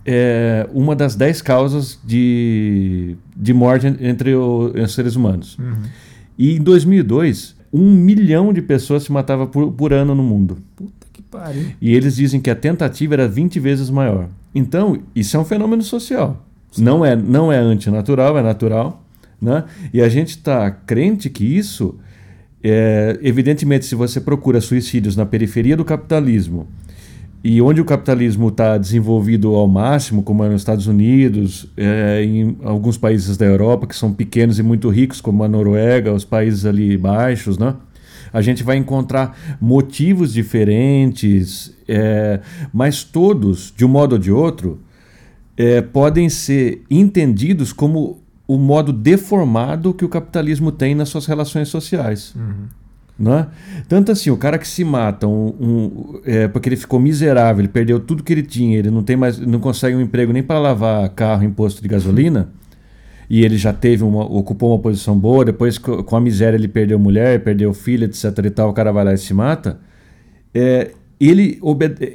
é 0.05 0.67
uma 0.73 0.95
das 0.95 1.15
10 1.15 1.41
causas 1.41 1.99
de, 2.05 3.15
de 3.35 3.53
morte 3.53 3.87
en- 3.87 3.97
entre 4.01 4.35
o- 4.35 4.67
entre 4.69 4.81
os 4.81 4.93
seres 4.93 5.15
humanos. 5.15 5.57
E 6.39 6.55
em 6.55 6.61
2002, 6.61 7.53
um 7.71 7.93
milhão 7.93 8.53
de 8.53 8.61
pessoas 8.61 9.03
se 9.03 9.11
matava 9.11 9.45
por, 9.45 9.73
por 9.73 9.91
ano 9.91 10.15
no 10.15 10.23
mundo. 10.23 10.57
Puta 10.73 11.05
que 11.11 11.21
pariu. 11.21 11.65
E 11.81 11.93
eles 11.93 12.15
dizem 12.15 12.39
que 12.39 12.49
a 12.49 12.55
tentativa 12.55 13.15
era 13.15 13.27
20 13.27 13.59
vezes 13.59 13.89
maior. 13.89 14.29
Então, 14.55 15.01
isso 15.13 15.35
é 15.35 15.39
um 15.39 15.43
fenômeno 15.43 15.83
social. 15.83 16.45
Não 16.77 17.03
é, 17.03 17.13
não 17.13 17.51
é 17.51 17.57
antinatural, 17.57 18.37
é 18.37 18.41
natural. 18.41 19.03
Né? 19.41 19.65
E 19.93 20.01
a 20.01 20.07
gente 20.07 20.29
está 20.29 20.71
crente 20.71 21.29
que 21.29 21.43
isso, 21.43 21.99
é, 22.63 23.19
evidentemente, 23.21 23.85
se 23.85 23.93
você 23.93 24.21
procura 24.21 24.61
suicídios 24.61 25.17
na 25.17 25.25
periferia 25.25 25.75
do 25.75 25.83
capitalismo 25.83 26.69
e 27.43 27.61
onde 27.61 27.79
o 27.79 27.85
capitalismo 27.85 28.49
está 28.49 28.77
desenvolvido 28.77 29.55
ao 29.55 29.67
máximo, 29.67 30.21
como 30.23 30.43
é 30.43 30.49
nos 30.49 30.61
Estados 30.61 30.87
Unidos, 30.87 31.67
é, 31.77 32.23
em 32.23 32.57
alguns 32.63 32.97
países 32.97 33.37
da 33.37 33.45
Europa 33.45 33.87
que 33.87 33.95
são 33.95 34.13
pequenos 34.13 34.59
e 34.59 34.63
muito 34.63 34.89
ricos, 34.89 35.21
como 35.21 35.43
a 35.43 35.47
Noruega, 35.47 36.13
os 36.13 36.25
países 36.25 36.65
ali 36.65 36.97
baixos, 36.97 37.57
né? 37.57 37.75
A 38.31 38.41
gente 38.41 38.61
vai 38.61 38.77
encontrar 38.77 39.37
motivos 39.59 40.33
diferentes, 40.33 41.73
é, 41.87 42.41
mas 42.73 43.03
todos, 43.03 43.73
de 43.75 43.85
um 43.85 43.87
modo 43.87 44.13
ou 44.13 44.19
de 44.19 44.31
outro, 44.31 44.79
é, 45.57 45.81
podem 45.81 46.29
ser 46.29 46.83
entendidos 46.91 47.73
como 47.73 48.21
o 48.47 48.57
modo 48.57 48.91
deformado 48.91 49.93
que 49.93 50.03
o 50.03 50.09
capitalismo 50.09 50.71
tem 50.71 50.93
nas 50.93 51.09
suas 51.09 51.25
relações 51.25 51.69
sociais. 51.69 52.33
Né? 53.19 53.47
Tanto 53.89 54.13
assim, 54.13 54.29
o 54.29 54.37
cara 54.37 54.57
que 54.57 54.65
se 54.67 54.81
mata 54.85 55.27
um, 55.27 55.47
um- 55.59 56.19
é, 56.25 56.47
porque 56.47 56.69
ele 56.69 56.77
ficou 56.77 57.01
miserável, 57.01 57.59
ele 57.61 57.67
perdeu 57.67 57.99
tudo 57.99 58.23
que 58.23 58.31
ele 58.31 58.43
tinha, 58.43 58.77
ele 58.79 58.89
não 58.89 59.03
tem 59.03 59.17
mais, 59.17 59.37
não 59.37 59.59
consegue 59.59 59.93
um 59.97 59.99
emprego 59.99 60.31
nem 60.31 60.41
para 60.41 60.57
lavar 60.57 61.09
carro 61.09 61.43
em 61.43 61.51
posto 61.51 61.81
de 61.81 61.87
gasolina, 61.89 62.49
e 63.29 63.43
ele 63.43 63.57
já 63.57 63.73
teve 63.73 64.05
uma, 64.05 64.23
ocupou 64.23 64.71
uma 64.71 64.79
posição 64.79 65.19
boa, 65.19 65.43
depois 65.43 65.77
co- 65.77 66.01
com 66.01 66.15
a 66.15 66.21
miséria 66.21 66.55
ele 66.55 66.69
perdeu 66.69 66.97
mulher, 66.97 67.43
perdeu 67.43 67.73
filho, 67.73 68.05
etc 68.05 68.23
e 68.45 68.49
tal, 68.49 68.69
o 68.69 68.73
cara 68.73 68.89
vai 68.93 69.03
lá 69.03 69.13
e 69.13 69.17
se 69.17 69.33
mata. 69.33 69.79
É, 70.53 70.91
ele 71.19 71.59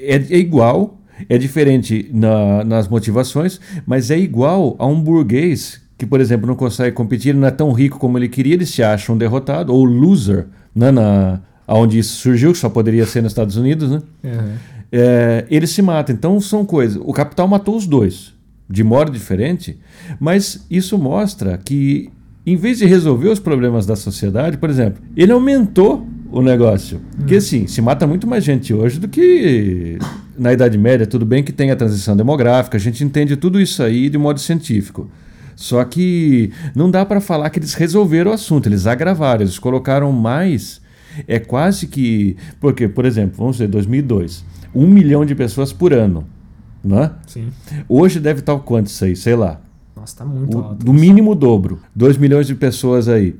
é, 0.00 0.16
é 0.16 0.38
igual, 0.38 0.98
é 1.28 1.36
diferente 1.36 2.08
na- 2.14 2.64
nas 2.64 2.88
motivações, 2.88 3.60
mas 3.86 4.10
é 4.10 4.18
igual 4.18 4.74
a 4.78 4.86
um 4.86 4.98
burguês 5.00 5.82
que, 5.98 6.06
por 6.06 6.18
exemplo, 6.18 6.46
não 6.46 6.56
consegue 6.56 6.92
competir, 6.96 7.34
não 7.34 7.46
é 7.46 7.50
tão 7.50 7.70
rico 7.72 7.98
como 7.98 8.18
ele 8.18 8.28
queria, 8.28 8.54
ele 8.54 8.66
se 8.66 8.82
acha 8.82 9.12
um 9.12 9.18
derrotado, 9.18 9.72
ou 9.72 9.84
loser, 9.84 10.46
né, 10.74 10.90
na, 10.90 11.40
onde 11.68 11.98
isso 11.98 12.18
surgiu, 12.18 12.52
que 12.52 12.58
só 12.58 12.68
poderia 12.68 13.06
ser 13.06 13.22
nos 13.22 13.32
Estados 13.32 13.56
Unidos, 13.56 13.90
né? 13.90 14.02
Uhum. 14.22 14.54
é, 14.92 15.46
ele 15.50 15.66
se 15.66 15.82
mata. 15.82 16.12
Então 16.12 16.40
são 16.40 16.64
coisas. 16.64 17.00
O 17.04 17.12
capital 17.12 17.46
matou 17.46 17.76
os 17.76 17.86
dois, 17.86 18.34
de 18.68 18.82
modo 18.82 19.10
diferente, 19.10 19.78
mas 20.18 20.66
isso 20.70 20.98
mostra 20.98 21.58
que, 21.58 22.10
em 22.46 22.56
vez 22.56 22.78
de 22.78 22.86
resolver 22.86 23.28
os 23.28 23.38
problemas 23.38 23.86
da 23.86 23.96
sociedade, 23.96 24.58
por 24.58 24.70
exemplo, 24.70 25.02
ele 25.16 25.32
aumentou 25.32 26.06
o 26.30 26.42
negócio. 26.42 27.00
Porque 27.16 27.36
assim, 27.36 27.66
se 27.66 27.80
mata 27.80 28.06
muito 28.06 28.26
mais 28.26 28.42
gente 28.42 28.74
hoje 28.74 28.98
do 28.98 29.06
que 29.06 29.98
na 30.38 30.52
Idade 30.52 30.76
Média. 30.76 31.06
Tudo 31.06 31.24
bem 31.24 31.42
que 31.42 31.52
tem 31.52 31.70
a 31.70 31.76
transição 31.76 32.16
demográfica, 32.16 32.76
a 32.76 32.80
gente 32.80 33.02
entende 33.04 33.36
tudo 33.36 33.60
isso 33.60 33.82
aí 33.82 34.08
de 34.08 34.18
modo 34.18 34.40
científico. 34.40 35.08
Só 35.56 35.84
que 35.84 36.50
não 36.74 36.90
dá 36.90 37.04
para 37.04 37.20
falar 37.20 37.50
que 37.50 37.58
eles 37.58 37.74
resolveram 37.74 38.30
o 38.30 38.34
assunto, 38.34 38.68
eles 38.68 38.86
agravaram, 38.86 39.42
eles 39.42 39.58
colocaram 39.58 40.10
mais. 40.12 40.80
É 41.28 41.38
quase 41.38 41.86
que. 41.86 42.36
Porque, 42.60 42.88
por 42.88 43.04
exemplo, 43.04 43.36
vamos 43.38 43.56
dizer, 43.56 43.68
2002, 43.68 44.44
um 44.74 44.86
milhão 44.86 45.24
de 45.24 45.34
pessoas 45.34 45.72
por 45.72 45.92
ano. 45.92 46.26
Né? 46.82 47.12
Sim. 47.26 47.48
Hoje 47.88 48.20
deve 48.20 48.40
estar 48.40 48.52
o 48.52 48.60
quanto 48.60 48.88
isso 48.88 49.04
aí? 49.04 49.14
Sei 49.16 49.34
lá. 49.34 49.60
Nossa, 49.96 50.16
tá 50.16 50.24
muito 50.24 50.58
O, 50.58 50.60
alto. 50.62 50.84
do 50.84 50.92
mínimo 50.92 51.30
o 51.30 51.34
dobro. 51.34 51.80
2 51.94 52.18
milhões 52.18 52.46
de 52.46 52.54
pessoas 52.54 53.08
aí. 53.08 53.36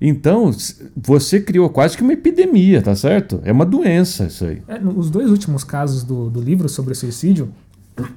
Então, 0.00 0.50
você 0.96 1.40
criou 1.40 1.68
quase 1.68 1.94
que 1.94 2.02
uma 2.02 2.14
epidemia, 2.14 2.80
tá 2.80 2.94
certo? 2.94 3.38
É 3.44 3.52
uma 3.52 3.66
doença 3.66 4.24
isso 4.24 4.46
aí. 4.46 4.62
É, 4.66 4.78
os 4.78 5.10
dois 5.10 5.30
últimos 5.30 5.62
casos 5.62 6.02
do, 6.02 6.30
do 6.30 6.40
livro 6.40 6.70
sobre 6.70 6.94
suicídio, 6.94 7.50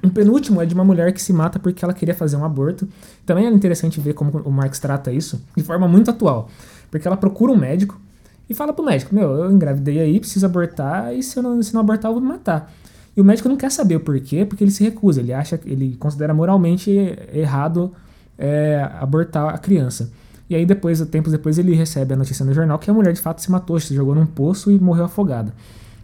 o 0.02 0.10
penúltimo 0.10 0.60
é 0.60 0.66
de 0.66 0.74
uma 0.74 0.84
mulher 0.84 1.12
que 1.12 1.22
se 1.22 1.32
mata 1.32 1.58
porque 1.58 1.84
ela 1.84 1.94
queria 1.94 2.14
fazer 2.14 2.36
um 2.36 2.44
aborto. 2.44 2.88
Também 3.24 3.46
é 3.46 3.50
interessante 3.50 4.00
ver 4.00 4.14
como 4.14 4.38
o 4.38 4.50
Marx 4.50 4.78
trata 4.78 5.12
isso 5.12 5.42
de 5.56 5.62
forma 5.62 5.88
muito 5.88 6.10
atual. 6.10 6.48
Porque 6.90 7.06
ela 7.06 7.16
procura 7.16 7.52
um 7.52 7.56
médico 7.56 8.00
e 8.48 8.54
fala 8.54 8.72
pro 8.72 8.84
médico: 8.84 9.14
Meu, 9.14 9.30
eu 9.32 9.50
engravidei 9.50 10.00
aí, 10.00 10.20
preciso 10.20 10.46
abortar, 10.46 11.14
e 11.14 11.22
se 11.22 11.38
eu 11.38 11.42
não, 11.42 11.62
se 11.62 11.72
não 11.74 11.80
abortar, 11.80 12.10
eu 12.10 12.14
vou 12.14 12.22
me 12.22 12.28
matar. 12.28 12.72
E 13.16 13.20
o 13.20 13.24
médico 13.24 13.48
não 13.48 13.56
quer 13.56 13.70
saber 13.70 13.96
o 13.96 14.00
porquê, 14.00 14.44
porque 14.44 14.64
ele 14.64 14.70
se 14.70 14.82
recusa. 14.82 15.20
Ele 15.20 15.32
acha, 15.32 15.60
ele 15.64 15.96
considera 15.96 16.34
moralmente 16.34 16.90
errado 17.32 17.92
é, 18.36 18.88
abortar 19.00 19.54
a 19.54 19.58
criança. 19.58 20.10
E 20.50 20.54
aí 20.54 20.66
depois, 20.66 21.00
tempos 21.06 21.32
depois, 21.32 21.58
ele 21.58 21.74
recebe 21.74 22.14
a 22.14 22.16
notícia 22.16 22.44
no 22.44 22.52
jornal 22.52 22.78
que 22.78 22.90
a 22.90 22.94
mulher 22.94 23.12
de 23.12 23.20
fato 23.20 23.40
se 23.40 23.50
matou, 23.50 23.78
se 23.80 23.94
jogou 23.94 24.14
num 24.14 24.26
poço 24.26 24.70
e 24.70 24.78
morreu 24.78 25.04
afogada. 25.04 25.54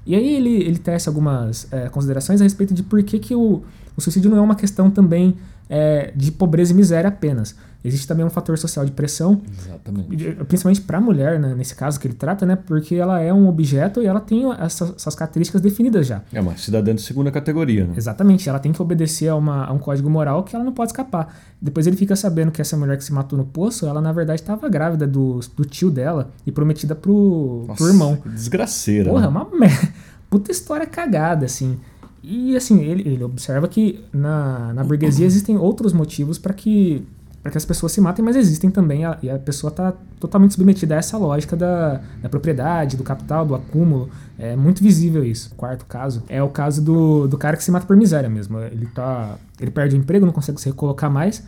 E 0.07 0.15
aí 0.15 0.35
ele, 0.35 0.55
ele 0.55 0.79
tece 0.79 1.09
algumas 1.09 1.71
é, 1.73 1.89
considerações 1.89 2.41
a 2.41 2.45
respeito 2.45 2.73
de 2.73 2.83
por 2.83 3.03
que, 3.03 3.19
que 3.19 3.35
o, 3.35 3.63
o 3.97 4.01
suicídio 4.01 4.31
não 4.31 4.39
é 4.39 4.41
uma 4.41 4.55
questão 4.55 4.91
também 4.91 5.37
é, 5.71 6.13
de 6.15 6.31
pobreza 6.33 6.73
e 6.73 6.75
miséria 6.75 7.09
apenas. 7.09 7.55
Existe 7.83 8.07
também 8.07 8.27
um 8.27 8.29
fator 8.29 8.59
social 8.59 8.85
de 8.85 8.93
pressão, 8.93 9.41
Exatamente. 9.59 10.15
de- 10.15 10.33
principalmente 10.45 10.83
para 10.83 10.99
a 10.99 11.01
mulher, 11.01 11.41
né, 11.41 11.55
nesse 11.57 11.75
caso 11.75 11.99
que 11.99 12.07
ele 12.07 12.13
trata, 12.13 12.45
né, 12.45 12.55
porque 12.55 12.95
ela 12.97 13.21
é 13.23 13.33
um 13.33 13.49
objeto 13.49 14.03
e 14.03 14.07
ela 14.07 14.21
tem 14.21 14.45
essas, 14.61 14.93
essas 14.97 15.15
características 15.15 15.63
definidas 15.63 16.07
já. 16.07 16.21
É 16.31 16.39
uma 16.43 16.55
cidadã 16.59 16.95
de 16.95 17.01
segunda 17.01 17.31
categoria. 17.31 17.87
Né? 17.87 17.95
Exatamente, 17.97 18.47
ela 18.51 18.59
tem 18.59 18.71
que 18.71 18.83
obedecer 18.83 19.29
a, 19.29 19.35
uma- 19.35 19.65
a 19.65 19.73
um 19.73 19.79
código 19.79 20.11
moral 20.11 20.43
que 20.45 20.55
ela 20.55 20.63
não 20.63 20.73
pode 20.75 20.91
escapar. 20.91 21.35
Depois 21.63 21.87
ele 21.87 21.97
fica 21.97 22.15
sabendo 22.15 22.51
que 22.53 22.61
essa 22.61 22.77
mulher 22.77 22.99
que 22.99 23.05
se 23.05 23.15
matou 23.15 23.39
no 23.39 23.47
poço, 23.47 23.87
ela 23.87 24.03
na 24.03 24.13
verdade 24.13 24.43
estava 24.43 24.69
grávida 24.69 25.07
do, 25.07 25.41
do 25.57 25.65
tio 25.65 25.91
dela 25.91 26.31
e 26.47 26.53
prometida 26.53 26.95
pro, 26.95 27.65
pro 27.79 27.87
irmão. 27.89 28.17
que 28.17 28.29
Desgraceira. 28.29 29.09
Porra, 29.09 29.25
é 29.27 29.31
né? 29.31 29.39
uma 29.39 29.49
merda. 29.59 29.89
Puta 30.29 30.53
história 30.53 30.87
cagada, 30.87 31.47
assim. 31.47 31.79
E 32.23 32.55
assim, 32.57 32.81
ele, 32.83 33.09
ele 33.09 33.25
observa 33.25 33.67
que 33.67 34.05
na, 34.13 34.73
na 34.75 34.85
burguesia 34.85 35.25
existem 35.27 35.57
outros 35.57 35.93
motivos 35.93 36.39
para 36.39 36.53
que 36.55 37.03
que 37.51 37.57
as 37.57 37.65
pessoas 37.65 37.91
se 37.93 38.03
matem, 38.03 38.23
mas 38.23 38.37
existem 38.37 38.71
também, 38.71 39.07
a- 39.07 39.17
e 39.23 39.31
a 39.31 39.39
pessoa 39.39 39.71
está 39.71 39.95
totalmente 40.21 40.53
submetida 40.53 40.95
a 40.95 40.99
essa 40.99 41.17
lógica 41.17 41.57
da, 41.57 41.99
da 42.23 42.29
propriedade, 42.29 42.99
do 42.99 43.03
capital, 43.03 43.47
do 43.47 43.55
acúmulo. 43.55 44.11
É 44.39 44.55
muito 44.55 44.83
visível 44.83 45.25
isso. 45.25 45.51
Quarto 45.57 45.87
caso 45.87 46.23
é 46.29 46.43
o 46.43 46.51
caso 46.51 46.83
do, 46.85 47.27
do 47.27 47.39
cara 47.39 47.57
que 47.57 47.65
se 47.65 47.71
mata 47.71 47.87
por 47.87 47.97
miséria 47.97 48.29
mesmo. 48.29 48.59
Ele, 48.61 48.85
tá, 48.95 49.37
ele 49.59 49.71
perde 49.71 49.97
o 49.97 49.99
emprego, 49.99 50.27
não 50.27 50.35
consegue 50.35 50.61
se 50.61 50.69
recolocar 50.69 51.11
mais, 51.11 51.43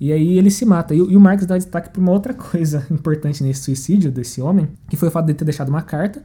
e 0.00 0.12
aí 0.12 0.38
ele 0.38 0.48
se 0.48 0.64
mata. 0.64 0.94
E, 0.94 1.02
o- 1.02 1.10
e 1.10 1.16
o 1.16 1.20
Marx 1.20 1.44
dá 1.44 1.56
destaque 1.58 1.90
para 1.90 2.00
uma 2.00 2.12
outra 2.12 2.32
coisa 2.34 2.86
importante 2.88 3.42
nesse 3.42 3.62
suicídio 3.64 4.12
desse 4.12 4.40
homem, 4.40 4.68
que 4.88 4.94
foi 4.96 5.08
o 5.08 5.10
fato 5.10 5.26
de 5.26 5.34
ter 5.34 5.44
deixado 5.44 5.70
uma 5.70 5.82
carta 5.82 6.22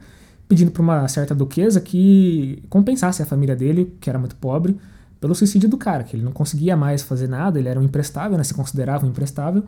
pedindo 0.48 0.70
para 0.70 0.82
uma 0.82 1.06
certa 1.08 1.34
duquesa 1.34 1.80
que 1.80 2.62
compensasse 2.70 3.22
a 3.22 3.26
família 3.26 3.54
dele, 3.54 3.94
que 4.00 4.08
era 4.08 4.18
muito 4.18 4.34
pobre, 4.36 4.76
pelo 5.20 5.34
suicídio 5.34 5.68
do 5.68 5.76
cara, 5.76 6.04
que 6.04 6.16
ele 6.16 6.24
não 6.24 6.32
conseguia 6.32 6.76
mais 6.76 7.02
fazer 7.02 7.28
nada, 7.28 7.58
ele 7.58 7.68
era 7.68 7.78
um 7.78 7.82
imprestável, 7.82 8.38
né, 8.38 8.44
se 8.44 8.54
considerava 8.54 9.04
um 9.04 9.08
imprestável, 9.08 9.64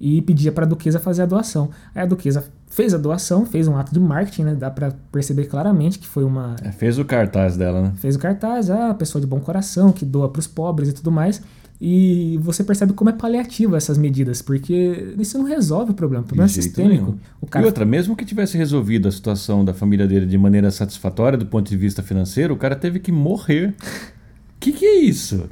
e 0.00 0.20
pedia 0.22 0.52
para 0.52 0.64
a 0.64 0.68
duquesa 0.68 0.98
fazer 0.98 1.22
a 1.22 1.26
doação. 1.26 1.70
Aí 1.94 2.02
a 2.02 2.06
duquesa 2.06 2.44
fez 2.66 2.92
a 2.92 2.98
doação, 2.98 3.46
fez 3.46 3.66
um 3.66 3.76
ato 3.76 3.94
de 3.94 4.00
marketing, 4.00 4.42
né? 4.42 4.54
Dá 4.54 4.70
para 4.70 4.92
perceber 5.10 5.46
claramente 5.46 5.98
que 5.98 6.06
foi 6.06 6.22
uma 6.22 6.54
É, 6.62 6.70
fez 6.70 6.98
o 6.98 7.04
cartaz 7.04 7.56
dela, 7.56 7.80
né? 7.80 7.92
fez 7.96 8.14
o 8.14 8.18
cartaz, 8.18 8.68
ah, 8.68 8.92
pessoa 8.92 9.20
de 9.20 9.26
bom 9.26 9.40
coração 9.40 9.92
que 9.92 10.04
doa 10.04 10.28
para 10.28 10.40
os 10.40 10.46
pobres 10.46 10.90
e 10.90 10.92
tudo 10.92 11.10
mais. 11.10 11.40
E 11.80 12.38
você 12.42 12.64
percebe 12.64 12.94
como 12.94 13.10
é 13.10 13.12
paliativa 13.12 13.76
essas 13.76 13.98
medidas, 13.98 14.40
porque 14.40 15.14
isso 15.18 15.36
não 15.36 15.44
resolve 15.44 15.92
o 15.92 15.94
problema, 15.94 16.24
o 16.24 16.26
problema 16.26 16.46
é 16.46 16.48
De 16.48 16.54
jeito 16.54 16.64
sistêmico. 16.64 17.18
cara 17.50 17.64
E 17.64 17.66
outra, 17.66 17.84
mesmo 17.84 18.16
que 18.16 18.24
tivesse 18.24 18.56
resolvido 18.56 19.08
a 19.08 19.12
situação 19.12 19.64
da 19.64 19.74
família 19.74 20.06
dele 20.06 20.24
de 20.24 20.38
maneira 20.38 20.70
satisfatória 20.70 21.36
do 21.36 21.44
ponto 21.44 21.68
de 21.68 21.76
vista 21.76 22.02
financeiro, 22.02 22.54
o 22.54 22.56
cara 22.56 22.74
teve 22.74 22.98
que 22.98 23.12
morrer. 23.12 23.74
que 24.58 24.72
que 24.72 24.86
é 24.86 25.00
isso? 25.00 25.48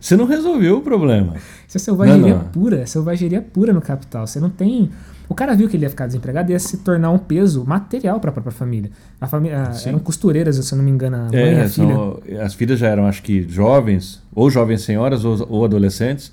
Você 0.00 0.16
não 0.16 0.24
resolveu 0.24 0.78
o 0.78 0.80
problema. 0.80 1.34
Isso 1.66 1.76
é 1.76 1.80
selvageria 1.80 2.34
Não, 2.34 2.38
não. 2.42 2.48
pura, 2.48 2.80
é 2.80 2.86
selvageria 2.86 3.40
pura 3.40 3.72
no 3.72 3.80
capital. 3.80 4.26
Você 4.26 4.40
não 4.40 4.50
tem. 4.50 4.90
O 5.28 5.34
cara 5.34 5.54
viu 5.56 5.68
que 5.68 5.76
ele 5.76 5.84
ia 5.84 5.90
ficar 5.90 6.06
desempregado 6.06 6.50
e 6.50 6.54
ia 6.54 6.58
se 6.58 6.78
tornar 6.78 7.10
um 7.10 7.18
peso 7.18 7.64
material 7.64 8.20
para 8.20 8.30
a 8.30 8.32
própria 8.32 8.52
família. 8.52 8.90
A 9.20 9.26
família 9.26 9.70
eram 9.84 9.98
costureiras, 9.98 10.56
se 10.56 10.72
eu 10.72 10.76
não 10.78 10.84
me 10.84 10.90
engano, 10.90 11.16
a 11.16 11.24
mãe 11.24 11.32
e 11.32 11.36
É, 11.54 11.62
a 11.64 11.68
filha. 11.68 11.94
são- 11.94 12.20
as 12.42 12.54
filhas 12.54 12.78
já 12.78 12.88
eram, 12.88 13.06
acho 13.06 13.22
que, 13.22 13.42
jovens, 13.48 14.22
ou 14.34 14.48
jovens 14.50 14.82
senhoras, 14.82 15.24
ou, 15.24 15.44
ou 15.50 15.64
adolescentes. 15.64 16.32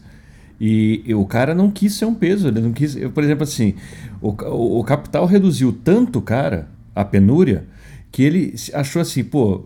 E, 0.61 1.01
e 1.05 1.15
o 1.15 1.25
cara 1.25 1.55
não 1.55 1.71
quis 1.71 1.93
ser 1.95 2.05
um 2.05 2.13
peso. 2.13 2.47
Ele 2.47 2.61
não 2.61 2.71
quis. 2.71 2.95
eu, 2.95 3.09
Por 3.11 3.23
exemplo, 3.23 3.43
assim, 3.43 3.73
o, 4.21 4.29
o, 4.29 4.79
o 4.79 4.83
capital 4.83 5.25
reduziu 5.25 5.73
tanto 5.83 6.19
o 6.19 6.21
cara, 6.21 6.67
a 6.95 7.03
penúria, 7.03 7.65
que 8.11 8.21
ele 8.21 8.53
achou 8.73 9.01
assim, 9.01 9.23
pô. 9.23 9.63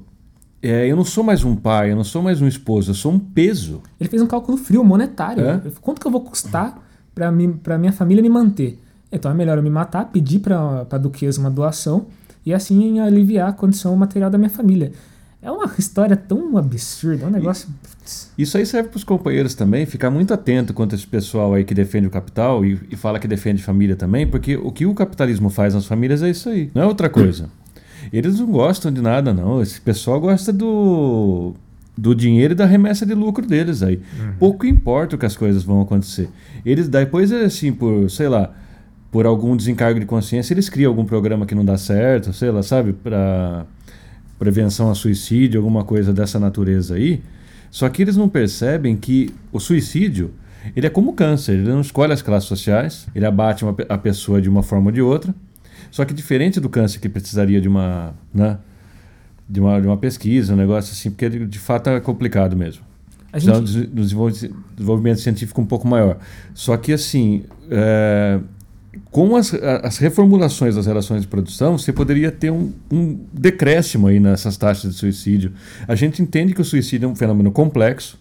é, 0.64 0.88
eu 0.90 0.96
não 0.96 1.04
sou 1.04 1.24
mais 1.24 1.44
um 1.44 1.54
pai, 1.56 1.92
eu 1.92 1.96
não 1.98 2.04
sou 2.06 2.22
mais 2.22 2.42
um 2.42 2.48
esposo, 2.48 2.92
eu 2.92 2.96
sou 2.96 3.12
um 3.12 3.20
peso. 3.20 3.82
Ele 4.00 4.10
fez 4.10 4.22
um 4.22 4.28
cálculo 4.28 4.58
frio, 4.58 4.84
monetário. 4.84 5.46
É? 5.46 5.62
Quanto 5.82 6.00
que 6.00 6.08
eu 6.08 6.12
vou 6.12 6.22
custar 6.22 6.82
para 7.14 7.32
minha 7.32 7.92
família 7.92 8.24
me 8.24 8.30
manter? 8.30 8.80
Então 9.12 9.32
é 9.32 9.34
melhor 9.34 9.58
eu 9.58 9.64
me 9.64 9.70
matar, 9.70 10.06
pedir 10.06 10.40
para 10.40 10.86
a 10.90 10.98
duquesa 10.98 11.40
uma 11.40 11.50
doação 11.50 12.08
e 12.46 12.54
assim 12.54 13.00
aliviar 13.00 13.50
a 13.50 13.54
condição 13.54 13.96
material 13.96 14.30
da 14.30 14.38
minha 14.38 14.50
família. 14.50 14.92
É 15.42 15.52
uma 15.52 15.72
história 15.78 16.16
tão 16.16 16.58
absurda, 16.58 17.24
é 17.26 17.28
um 17.28 17.32
negócio. 17.32 17.70
Isso 18.38 18.58
aí 18.58 18.66
serve 18.66 18.90
para 18.90 18.98
os 18.98 19.04
companheiros 19.04 19.54
também, 19.54 19.86
ficar 19.86 20.10
muito 20.10 20.34
atento 20.34 20.74
quanto 20.74 20.94
a 20.94 20.98
esse 20.98 21.06
pessoal 21.06 21.54
aí 21.54 21.64
que 21.64 21.74
defende 21.74 22.08
o 22.08 22.10
capital 22.10 22.66
e, 22.66 22.80
e 22.90 22.96
fala 22.96 23.20
que 23.20 23.28
defende 23.28 23.62
família 23.62 23.96
também, 23.96 24.26
porque 24.26 24.58
o 24.58 24.72
que 24.72 24.86
o 24.86 24.94
capitalismo 24.94 25.50
faz 25.50 25.74
nas 25.74 25.86
famílias 25.86 26.24
é 26.24 26.30
isso 26.30 26.50
aí, 26.50 26.72
não 26.74 26.82
é 26.82 26.86
outra 26.86 27.10
coisa. 27.10 27.50
Eles 28.12 28.40
não 28.40 28.48
gostam 28.48 28.92
de 28.92 29.02
nada, 29.02 29.34
não. 29.34 29.62
Esse 29.62 29.82
pessoal 29.82 30.20
gosta 30.20 30.54
do, 30.54 31.54
do 31.98 32.16
dinheiro 32.16 32.54
e 32.54 32.56
da 32.56 32.66
remessa 32.66 33.06
de 33.06 33.14
lucro 33.14 33.46
deles 33.46 33.84
aí. 33.84 34.02
Pouco 34.40 34.66
importa 34.66 35.16
o 35.16 35.20
que 35.20 35.26
as 35.26 35.36
coisas 35.36 35.64
vão 35.64 35.82
acontecer. 35.82 36.30
Eles, 36.66 36.88
depois, 36.88 37.32
assim, 37.32 37.74
por, 37.74 38.10
sei 38.10 38.30
lá, 38.30 38.54
por 39.12 39.26
algum 39.26 39.56
desencargo 39.56 40.00
de 40.00 40.06
consciência, 40.06 40.54
eles 40.54 40.70
criam 40.70 40.92
algum 40.92 41.06
programa 41.06 41.46
que 41.46 41.56
não 41.56 41.64
dá 41.64 41.78
certo, 41.78 42.34
sei 42.34 42.52
lá, 42.52 42.62
sabe, 42.62 42.94
para 42.94 43.66
prevenção 44.38 44.92
a 44.92 44.96
suicídio, 44.96 45.60
alguma 45.60 45.84
coisa 45.84 46.14
dessa 46.14 46.40
natureza 46.40 46.96
aí. 46.96 47.22
Só 47.72 47.90
que 47.90 48.02
eles 48.02 48.16
não 48.16 48.30
percebem 48.30 48.96
que 48.96 49.34
o 49.52 49.60
suicídio, 49.60 50.32
ele 50.76 50.88
é 50.88 50.90
como 50.90 51.12
o 51.12 51.14
câncer, 51.14 51.54
ele 51.54 51.70
não 51.70 51.82
escolhe 51.82 52.14
as 52.14 52.22
classes 52.22 52.48
sociais, 52.48 53.08
ele 53.16 53.26
abate 53.26 53.64
uma 53.64 53.76
a 53.90 53.98
pessoa 53.98 54.42
de 54.42 54.50
uma 54.50 54.64
forma 54.64 54.88
ou 54.88 54.92
de 54.92 55.02
outra. 55.02 55.34
Só 55.90 56.06
que 56.06 56.14
diferente 56.14 56.60
do 56.60 56.70
câncer 56.70 57.00
que 57.00 57.10
precisaria 57.10 57.62
de 57.62 57.68
uma, 57.68 58.14
né, 58.34 58.58
de 59.48 59.60
uma, 59.60 59.80
de 59.82 59.88
uma 59.88 59.98
pesquisa, 59.98 60.54
um 60.54 60.58
negócio 60.58 60.92
assim, 60.92 61.10
porque 61.10 61.30
de, 61.30 61.46
de 61.46 61.60
fato 61.60 61.90
é 61.90 62.00
complicado 62.00 62.56
mesmo. 62.56 62.84
A 63.28 63.32
Precisa 63.32 63.56
gente, 63.56 63.88
de 63.88 64.02
um 64.02 64.04
desenvolvimento, 64.04 64.56
desenvolvimento 64.76 65.20
científico 65.20 65.62
um 65.62 65.66
pouco 65.66 65.88
maior. 65.88 66.18
Só 66.54 66.76
que 66.78 66.94
assim, 66.94 67.44
é, 67.70 68.40
com 69.12 69.36
as, 69.36 69.54
as 69.54 69.98
reformulações 69.98 70.76
das 70.76 70.86
relações 70.86 71.22
de 71.22 71.28
produção, 71.28 71.78
você 71.78 71.92
poderia 71.94 72.32
ter 72.32 72.52
um, 72.52 72.72
um 72.92 73.20
decréscimo 73.34 74.08
aí 74.08 74.20
nessas 74.20 74.58
taxas 74.58 74.92
de 74.94 74.98
suicídio. 74.98 75.52
A 75.88 75.96
gente 75.96 76.22
entende 76.22 76.54
que 76.54 76.62
o 76.62 76.66
suicídio 76.66 77.06
é 77.08 77.10
um 77.10 77.16
fenômeno 77.16 77.52
complexo, 77.52 78.20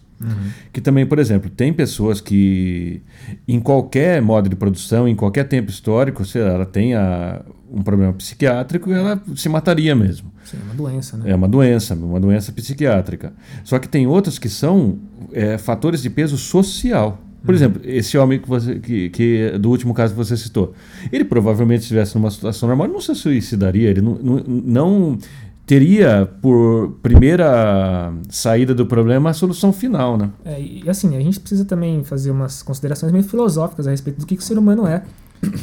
que 0.73 0.81
também, 0.81 1.05
por 1.05 1.19
exemplo, 1.19 1.47
tem 1.47 1.71
pessoas 1.71 2.19
que 2.19 3.01
em 3.47 3.59
qualquer 3.59 4.19
modo 4.21 4.49
de 4.49 4.55
produção, 4.55 5.07
em 5.07 5.15
qualquer 5.15 5.43
tempo 5.47 5.69
histórico, 5.69 6.25
se 6.25 6.39
ela 6.39 6.65
tem 6.65 6.95
a- 6.95 7.41
um 7.71 7.83
problema 7.83 8.13
psiquiátrico, 8.13 8.91
ela 8.91 9.21
se 9.35 9.47
mataria 9.49 9.93
mesmo. 9.95 10.31
sim, 10.43 10.57
é 10.57 10.63
uma 10.63 10.73
doença, 10.73 11.17
né? 11.17 11.29
É 11.31 11.35
uma 11.35 11.47
doença, 11.47 11.93
uma 11.93 12.19
doença 12.19 12.51
psiquiátrica. 12.51 13.33
Só 13.63 13.77
que 13.77 13.87
tem 13.87 14.07
outras 14.07 14.39
que 14.39 14.49
são 14.49 14.97
é, 15.33 15.57
fatores 15.57 16.01
de 16.01 16.09
peso 16.09 16.37
social. 16.37 17.21
Por 17.47 17.55
exemplo, 17.55 17.81
esse 17.85 18.17
homem 18.17 18.39
que 18.39 18.47
você, 18.47 18.77
que, 18.77 19.09
que 19.09 19.57
do 19.57 19.69
último 19.69 19.93
caso 19.93 20.13
que 20.13 20.17
você 20.17 20.35
citou, 20.35 20.73
ele 21.11 21.23
provavelmente 21.23 21.79
se 21.79 21.85
estivesse 21.85 22.13
numa 22.15 22.29
situação 22.29 22.67
normal, 22.67 22.89
não 22.89 22.99
se 22.99 23.15
suicidaria, 23.15 23.89
ele 23.89 24.01
não, 24.01 24.15
não, 24.15 24.43
não 24.45 25.17
teria 25.65 26.29
por 26.41 26.97
primeira 27.01 28.13
saída 28.29 28.75
do 28.75 28.85
problema 28.85 29.29
a 29.29 29.33
solução 29.33 29.71
final, 29.71 30.17
né? 30.17 30.29
É, 30.43 30.61
e 30.61 30.89
assim, 30.89 31.15
a 31.15 31.21
gente 31.21 31.39
precisa 31.39 31.63
também 31.63 32.03
fazer 32.03 32.31
umas 32.31 32.61
considerações 32.61 33.13
meio 33.13 33.23
filosóficas 33.23 33.87
a 33.87 33.91
respeito 33.91 34.19
do 34.19 34.25
que, 34.25 34.35
que 34.35 34.41
o 34.43 34.45
ser 34.45 34.57
humano 34.57 34.85
é, 34.85 35.03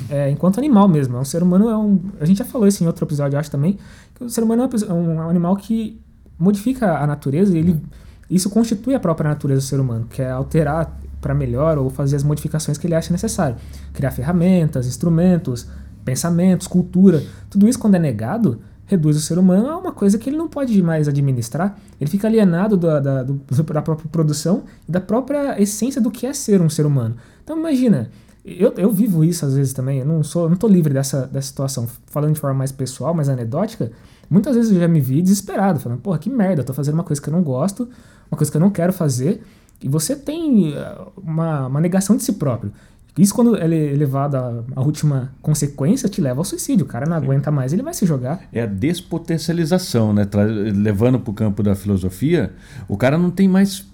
é, 0.09 0.31
enquanto 0.31 0.59
animal 0.59 0.88
mesmo. 0.88 1.18
Um 1.18 1.25
ser 1.25 1.42
humano 1.42 1.68
é 1.68 1.77
um. 1.77 2.01
A 2.18 2.25
gente 2.25 2.38
já 2.38 2.47
falou 2.47 2.66
isso 2.66 2.83
em 2.83 2.87
outro 2.87 3.05
episódio, 3.05 3.38
acho 3.38 3.51
também, 3.51 3.79
que 4.14 4.25
o 4.25 4.31
ser 4.31 4.42
humano 4.42 4.62
é 4.62 4.90
é 4.90 4.92
um 4.92 5.29
animal 5.29 5.55
que 5.55 6.01
modifica 6.38 6.99
a 6.99 7.07
natureza 7.07 7.55
e 7.55 7.61
ele, 7.61 7.81
isso 8.29 8.51
constitui 8.51 8.94
a 8.94 9.01
própria 9.01 9.31
natureza 9.31 9.61
do 9.61 9.64
ser 9.64 9.81
humano, 9.81 10.07
que 10.11 10.23
é 10.23 10.31
alterar 10.31 10.99
para 11.24 11.34
melhor 11.34 11.78
ou 11.78 11.88
fazer 11.88 12.16
as 12.16 12.22
modificações 12.22 12.76
que 12.76 12.87
ele 12.87 12.94
acha 12.94 13.10
necessário. 13.10 13.56
Criar 13.94 14.10
ferramentas, 14.10 14.87
instrumentos, 14.87 15.66
pensamentos, 16.04 16.66
cultura. 16.66 17.22
Tudo 17.48 17.66
isso, 17.66 17.78
quando 17.78 17.94
é 17.94 17.98
negado, 17.98 18.60
reduz 18.84 19.16
o 19.16 19.20
ser 19.20 19.38
humano 19.38 19.70
a 19.70 19.78
uma 19.78 19.90
coisa 19.90 20.18
que 20.18 20.28
ele 20.28 20.37
não 20.37 20.48
pode 20.48 20.82
mais 20.82 21.08
administrar. 21.08 21.78
Ele 21.98 22.10
fica 22.10 22.28
alienado 22.28 22.76
da, 22.76 23.00
da, 23.00 23.22
da 23.72 23.82
própria 23.82 24.06
produção 24.12 24.64
e 24.87 24.92
da 24.92 25.00
própria 25.00 25.58
essência 25.60 25.98
do 25.98 26.10
que 26.10 26.26
é 26.26 26.34
ser 26.34 26.60
um 26.60 26.68
ser 26.68 26.84
humano. 26.84 27.16
Então 27.42 27.58
imagina, 27.58 28.10
eu, 28.44 28.74
eu 28.76 28.92
vivo 28.92 29.24
isso 29.24 29.46
às 29.46 29.54
vezes 29.54 29.72
também, 29.72 30.00
eu 30.00 30.06
não 30.06 30.22
sou, 30.22 30.50
não 30.50 30.56
tô 30.56 30.68
livre 30.68 30.92
dessa, 30.92 31.26
dessa 31.26 31.48
situação. 31.48 31.88
Falando 32.06 32.34
de 32.34 32.40
forma 32.40 32.58
mais 32.58 32.70
pessoal, 32.70 33.14
mais 33.14 33.30
anedótica, 33.30 33.90
muitas 34.28 34.54
vezes 34.54 34.72
eu 34.72 34.78
já 34.78 34.88
me 34.88 35.00
vi 35.00 35.22
desesperado, 35.22 35.80
falando, 35.80 36.00
porra, 36.00 36.18
que 36.18 36.28
merda, 36.28 36.60
eu 36.60 36.66
tô 36.66 36.74
fazendo 36.74 36.94
uma 36.94 37.04
coisa 37.04 37.22
que 37.22 37.30
eu 37.30 37.32
não 37.32 37.42
gosto, 37.42 37.88
uma 38.30 38.37
coisa 38.37 38.50
que 38.50 38.56
eu 38.58 38.60
não 38.60 38.70
quero 38.70 38.92
fazer, 38.92 39.42
e 39.82 39.88
você 39.88 40.16
tem 40.16 40.72
eh, 40.74 40.96
uma, 41.16 41.66
uma 41.66 41.80
negação 41.80 42.16
de 42.16 42.22
si 42.22 42.32
próprio. 42.34 42.72
Isso, 43.16 43.32
quando 43.32 43.56
ele 43.56 43.92
é 43.92 43.96
levado 43.96 44.34
à, 44.74 44.80
última 44.80 45.32
consequência, 45.40 46.08
te 46.08 46.20
leva 46.20 46.40
ao 46.40 46.44
suicídio. 46.44 46.84
O 46.84 46.88
cara 46.88 47.06
não 47.06 47.16
aguenta 47.16 47.48
mais, 47.50 47.72
ele 47.72 47.82
vai 47.82 47.94
se 47.94 48.04
jogar. 48.04 48.40
É 48.52 48.62
a 48.62 48.66
despotencialização, 48.66 50.12
né? 50.12 50.24
Tra- 50.24 50.44
Levando 50.44 51.20
para 51.20 51.30
o 51.30 51.34
campo 51.34 51.62
da 51.62 51.74
filosofia, 51.76 52.52
o 52.88 52.96
cara 52.96 53.16
não 53.16 53.30
tem 53.30 53.46
mais 53.48 53.87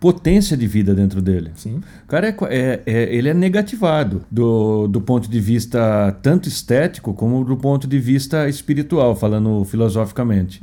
potência 0.00 0.56
de 0.56 0.66
vida 0.66 0.94
dentro 0.94 1.20
dele. 1.20 1.50
Sim. 1.56 1.80
O 2.04 2.08
cara 2.08 2.28
é, 2.28 2.36
é- 2.48 2.82
é- 2.86 3.14
ele 3.14 3.28
é 3.28 3.34
negativado 3.34 4.22
do, 4.30 4.86
do 4.88 5.00
ponto 5.00 5.28
de 5.30 5.40
vista 5.40 6.16
tanto 6.22 6.48
estético 6.48 7.12
como 7.14 7.44
do 7.44 7.56
ponto 7.56 7.86
de 7.86 7.98
vista 7.98 8.48
espiritual, 8.48 9.14
falando 9.14 9.64
filosoficamente. 9.64 10.62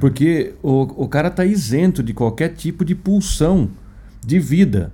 Porque 0.00 0.52
o, 0.64 1.04
o 1.04 1.08
cara 1.08 1.28
está 1.28 1.44
isento 1.44 2.02
de 2.02 2.12
qualquer 2.12 2.48
tipo 2.54 2.84
de 2.84 2.92
pulsão 2.92 3.70
de 4.26 4.40
vida. 4.40 4.92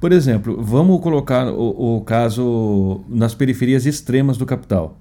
Por 0.00 0.10
exemplo, 0.10 0.60
vamos 0.60 1.00
colocar 1.02 1.46
o, 1.48 1.96
o 1.96 2.00
caso 2.00 3.02
nas 3.08 3.34
periferias 3.34 3.84
extremas 3.84 4.38
do 4.38 4.46
capital. 4.46 4.98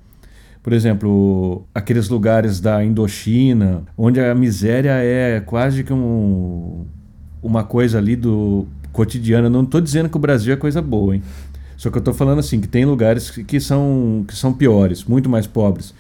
Por 0.62 0.74
exemplo, 0.74 1.66
aqueles 1.74 2.10
lugares 2.10 2.60
da 2.60 2.84
Indochina, 2.84 3.84
onde 3.98 4.20
a 4.20 4.36
miséria 4.36 4.92
é 4.92 5.40
quase 5.40 5.84
que 5.84 5.92
um, 5.92 6.86
uma 7.42 7.64
coisa 7.64 7.98
ali 7.98 8.16
do 8.16 8.68
cotidiano. 8.92 9.50
Não 9.50 9.64
estou 9.64 9.82
dizendo 9.82 10.10
que 10.10 10.16
o 10.16 10.20
Brasil 10.20 10.54
é 10.54 10.58
coisa 10.58 10.82
boa, 10.82 11.16
hein? 11.16 11.24
Só 11.76 11.90
que 11.90 11.98
eu 11.98 12.00
estou 12.00 12.14
falando 12.14 12.40
assim, 12.40 12.62
que 12.62 12.68
tem 12.68 12.86
lugares 12.86 13.30
que, 13.30 13.44
que 13.44 13.60
são, 13.60 14.24
que 14.28 14.36
são 14.36 14.54
piores, 14.54 15.04
muito 15.04 15.30
mais 15.30 15.48
pobres. 15.48 15.94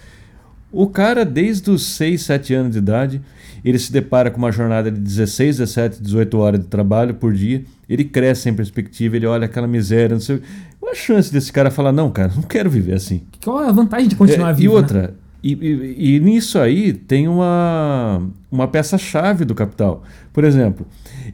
O 0.72 0.88
cara, 0.88 1.26
desde 1.26 1.70
os 1.70 1.86
6, 1.86 2.22
7 2.22 2.54
anos 2.54 2.72
de 2.72 2.78
idade, 2.78 3.22
ele 3.64 3.80
se 3.80 3.92
depara 3.92 4.30
com 4.30 4.38
uma 4.38 4.52
jornada 4.52 4.92
de 4.92 5.00
16, 5.00 5.58
17, 5.58 6.02
18 6.02 6.38
horas 6.38 6.60
de 6.60 6.68
trabalho 6.68 7.14
por 7.16 7.34
dia. 7.34 7.64
Ele 7.90 8.04
cresce 8.04 8.42
sem 8.44 8.54
perspectiva, 8.54 9.16
ele 9.16 9.26
olha 9.26 9.46
aquela 9.46 9.68
miséria, 9.68 10.16
não 10.16 10.20
sei. 10.22 10.42
Qual 10.80 10.92
a 10.92 10.96
chance 10.96 11.32
desse 11.32 11.52
cara 11.52 11.72
falar, 11.72 11.92
não, 11.92 12.12
cara, 12.12 12.32
não 12.36 12.44
quero 12.44 12.70
viver 12.70 12.94
assim? 12.96 13.22
Qual 13.44 13.64
é 13.64 13.68
a 13.70 13.72
vantagem 13.72 14.08
de 14.10 14.16
continuar 14.16 14.50
É, 14.50 14.54
vivo? 14.54 14.64
E 14.74 14.76
né? 14.76 14.82
outra, 14.82 15.14
e, 15.44 15.54
e- 15.54 16.16
e 16.16 16.20
nisso 16.20 16.58
aí 16.60 16.94
tem 16.94 17.28
uma, 17.28 18.22
uma 18.52 18.68
peça-chave 18.68 19.46
do 19.46 19.54
capital. 19.56 20.04
Por 20.32 20.44
exemplo, 20.44 20.86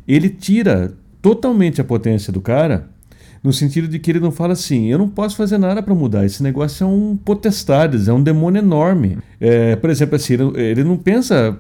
ele 0.08 0.30
tira 0.30 0.94
totalmente 1.22 1.80
a 1.82 1.84
potência 1.84 2.32
do 2.34 2.42
cara, 2.42 2.88
no 3.44 3.54
sentido 3.54 3.88
de 3.88 4.00
que 4.00 4.12
ele 4.12 4.20
não 4.20 4.32
fala 4.32 4.54
assim: 4.54 4.88
eu 4.88 4.98
não 4.98 5.08
posso 5.08 5.36
fazer 5.36 5.58
nada 5.58 5.82
para 5.82 5.94
mudar, 5.96 6.26
esse 6.26 6.44
negócio 6.44 6.84
é 6.84 6.88
um 6.88 7.16
potestades, 7.18 8.08
é 8.08 8.14
um 8.14 8.22
demônio 8.22 8.60
enorme. 8.60 9.18
É, 9.40 9.76
por 9.78 9.90
exemplo, 9.90 10.16
assim, 10.16 10.36
ele 10.56 10.84
não 10.84 10.98
pensa. 10.98 11.58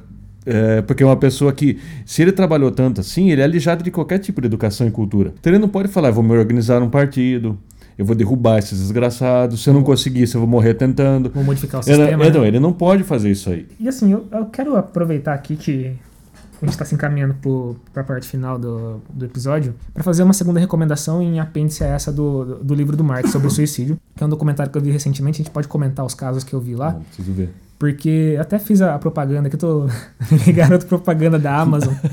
É, 0.49 0.81
porque 0.81 1.03
é 1.03 1.05
uma 1.05 1.17
pessoa 1.17 1.53
que, 1.53 1.79
se 2.05 2.21
ele 2.21 2.31
trabalhou 2.31 2.71
tanto 2.71 3.01
assim, 3.01 3.29
ele 3.31 3.41
é 3.41 3.43
alijado 3.43 3.83
de 3.83 3.91
qualquer 3.91 4.19
tipo 4.19 4.41
de 4.41 4.47
educação 4.47 4.88
e 4.88 4.91
cultura. 4.91 5.33
Então 5.39 5.51
ele 5.51 5.59
não 5.59 5.69
pode 5.69 5.88
falar, 5.88 6.12
vou 6.12 6.23
me 6.23 6.35
organizar 6.38 6.79
num 6.79 6.89
partido, 6.89 7.57
eu 7.97 8.05
vou 8.05 8.15
derrubar 8.15 8.59
esses 8.59 8.79
desgraçados. 8.79 9.62
Se 9.62 9.69
eu 9.69 9.73
não 9.73 9.83
conseguir, 9.83 10.25
se 10.25 10.35
eu 10.35 10.41
vou 10.41 10.49
morrer 10.49 10.73
tentando. 10.73 11.29
Vou 11.29 11.43
modificar 11.43 11.81
o 11.81 11.83
Ele, 11.89 11.95
sistema. 11.97 12.23
né? 12.23 12.31
não, 12.31 12.45
ele 12.45 12.59
não 12.59 12.71
pode 12.71 13.03
fazer 13.03 13.29
isso 13.29 13.49
aí. 13.49 13.67
E 13.79 13.88
assim, 13.89 14.12
eu, 14.13 14.25
eu 14.31 14.45
quero 14.45 14.75
aproveitar 14.77 15.33
aqui 15.33 15.55
que 15.57 15.91
a 16.62 16.65
gente 16.65 16.73
está 16.73 16.83
se 16.85 16.93
encaminhando 16.95 17.35
para 17.93 18.01
a 18.01 18.05
parte 18.05 18.27
final 18.27 18.57
do, 18.59 19.01
do 19.13 19.25
episódio 19.25 19.73
para 19.93 20.03
fazer 20.03 20.23
uma 20.23 20.33
segunda 20.33 20.59
recomendação 20.59 21.21
em 21.21 21.39
apêndice 21.39 21.83
a 21.83 21.88
essa 21.88 22.12
do, 22.12 22.43
do, 22.45 22.63
do 22.63 22.73
livro 22.73 22.97
do 22.97 23.03
Marx 23.03 23.31
sobre 23.31 23.47
o 23.47 23.51
suicídio, 23.51 23.97
que 24.15 24.23
é 24.23 24.25
um 24.25 24.29
documentário 24.29 24.71
que 24.71 24.77
eu 24.77 24.81
vi 24.81 24.91
recentemente. 24.91 25.41
A 25.41 25.43
gente 25.43 25.53
pode 25.53 25.67
comentar 25.67 26.05
os 26.05 26.13
casos 26.13 26.43
que 26.43 26.53
eu 26.53 26.59
vi 26.62 26.75
lá, 26.75 26.93
Não, 26.93 27.01
preciso 27.01 27.31
ver. 27.33 27.49
Porque 27.80 28.38
até 28.39 28.60
fiz 28.60 28.82
a, 28.82 29.00
propaganda, 29.00 29.50
que 29.50 29.56
eu 29.56 29.60
tô 29.60 29.88
garoto 30.54 30.86
propaganda 30.86 31.39
da 31.39 31.56
Amazon. 31.58 31.94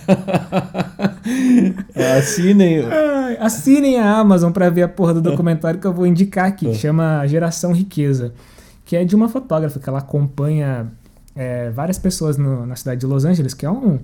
Assinem. 2.18 2.84
Ai, 2.86 3.36
assinem 3.40 3.98
a 3.98 4.18
Amazon 4.18 4.52
para 4.52 4.70
ver 4.70 4.82
a 4.82 4.88
porra 4.88 5.14
do 5.14 5.20
documentário 5.22 5.80
que 5.80 5.86
eu 5.86 5.92
vou 5.92 6.06
indicar 6.06 6.46
aqui, 6.46 6.66
que 6.66 6.74
chama 6.76 7.26
Geração 7.26 7.72
Riqueza, 7.72 8.32
que 8.84 8.96
é 8.96 9.04
de 9.04 9.14
uma 9.16 9.28
fotógrafa 9.28 9.78
que 9.80 9.88
ela 9.88 9.98
acompanha 9.98 10.86
é, 11.34 11.70
várias 11.70 11.98
pessoas 11.98 12.36
no- 12.38 12.64
na 12.64 12.76
cidade 12.76 13.00
de 13.00 13.06
Los 13.06 13.24
Angeles, 13.24 13.52
que 13.54 13.66
é 13.66 13.70
um, 13.70 13.98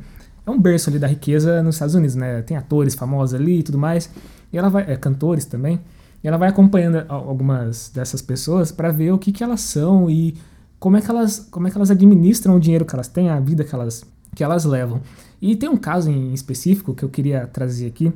é 0.47 0.51
um 0.51 0.61
berço 0.61 0.91
ali 0.91 0.99
da 0.99 1.07
riqueza 1.07 1.63
nos 1.63 1.77
Estados 1.77 1.95
Unidos, 1.95 2.15
né? 2.17 2.43
Tem 2.43 2.57
atores 2.57 2.95
famosos 2.95 3.35
ali 3.41 3.61
e 3.61 3.63
tudo 3.63 3.79
mais, 3.79 4.11
e 4.53 4.59
ela 4.59 4.69
vai, 4.69 4.85
é, 4.91 4.97
cantores 4.97 5.45
também, 5.45 5.81
e 6.23 6.29
ela 6.29 6.37
vai 6.37 6.49
acompanhando 6.49 7.05
al- 7.09 7.29
algumas 7.29 7.91
dessas 7.95 8.21
pessoas 8.21 8.71
para 8.73 8.91
ver 8.91 9.13
o 9.13 9.19
que, 9.19 9.33
que 9.33 9.43
elas 9.45 9.61
são 9.61 10.11
e 10.11 10.35
como 10.83 10.97
é 10.97 11.01
que 11.01 11.09
elas, 11.09 11.39
como 11.49 11.69
é 11.69 11.71
que 11.71 11.77
elas 11.79 11.93
administram 11.93 12.57
o 12.57 12.61
dinheiro 12.61 12.85
que 12.85 12.93
elas 12.93 13.07
têm, 13.07 13.29
a 13.31 13.39
vida 13.39 13.63
que 13.63 13.73
elas, 13.73 14.05
que 14.35 14.43
elas 14.43 14.65
levam. 14.65 15.01
E 15.41 15.55
tem 15.55 15.69
um 15.69 15.77
caso 15.77 16.11
em 16.11 16.35
específico 16.35 16.93
que 16.93 17.05
eu 17.05 17.09
queria 17.09 17.47
trazer 17.47 17.87
aqui, 17.87 18.13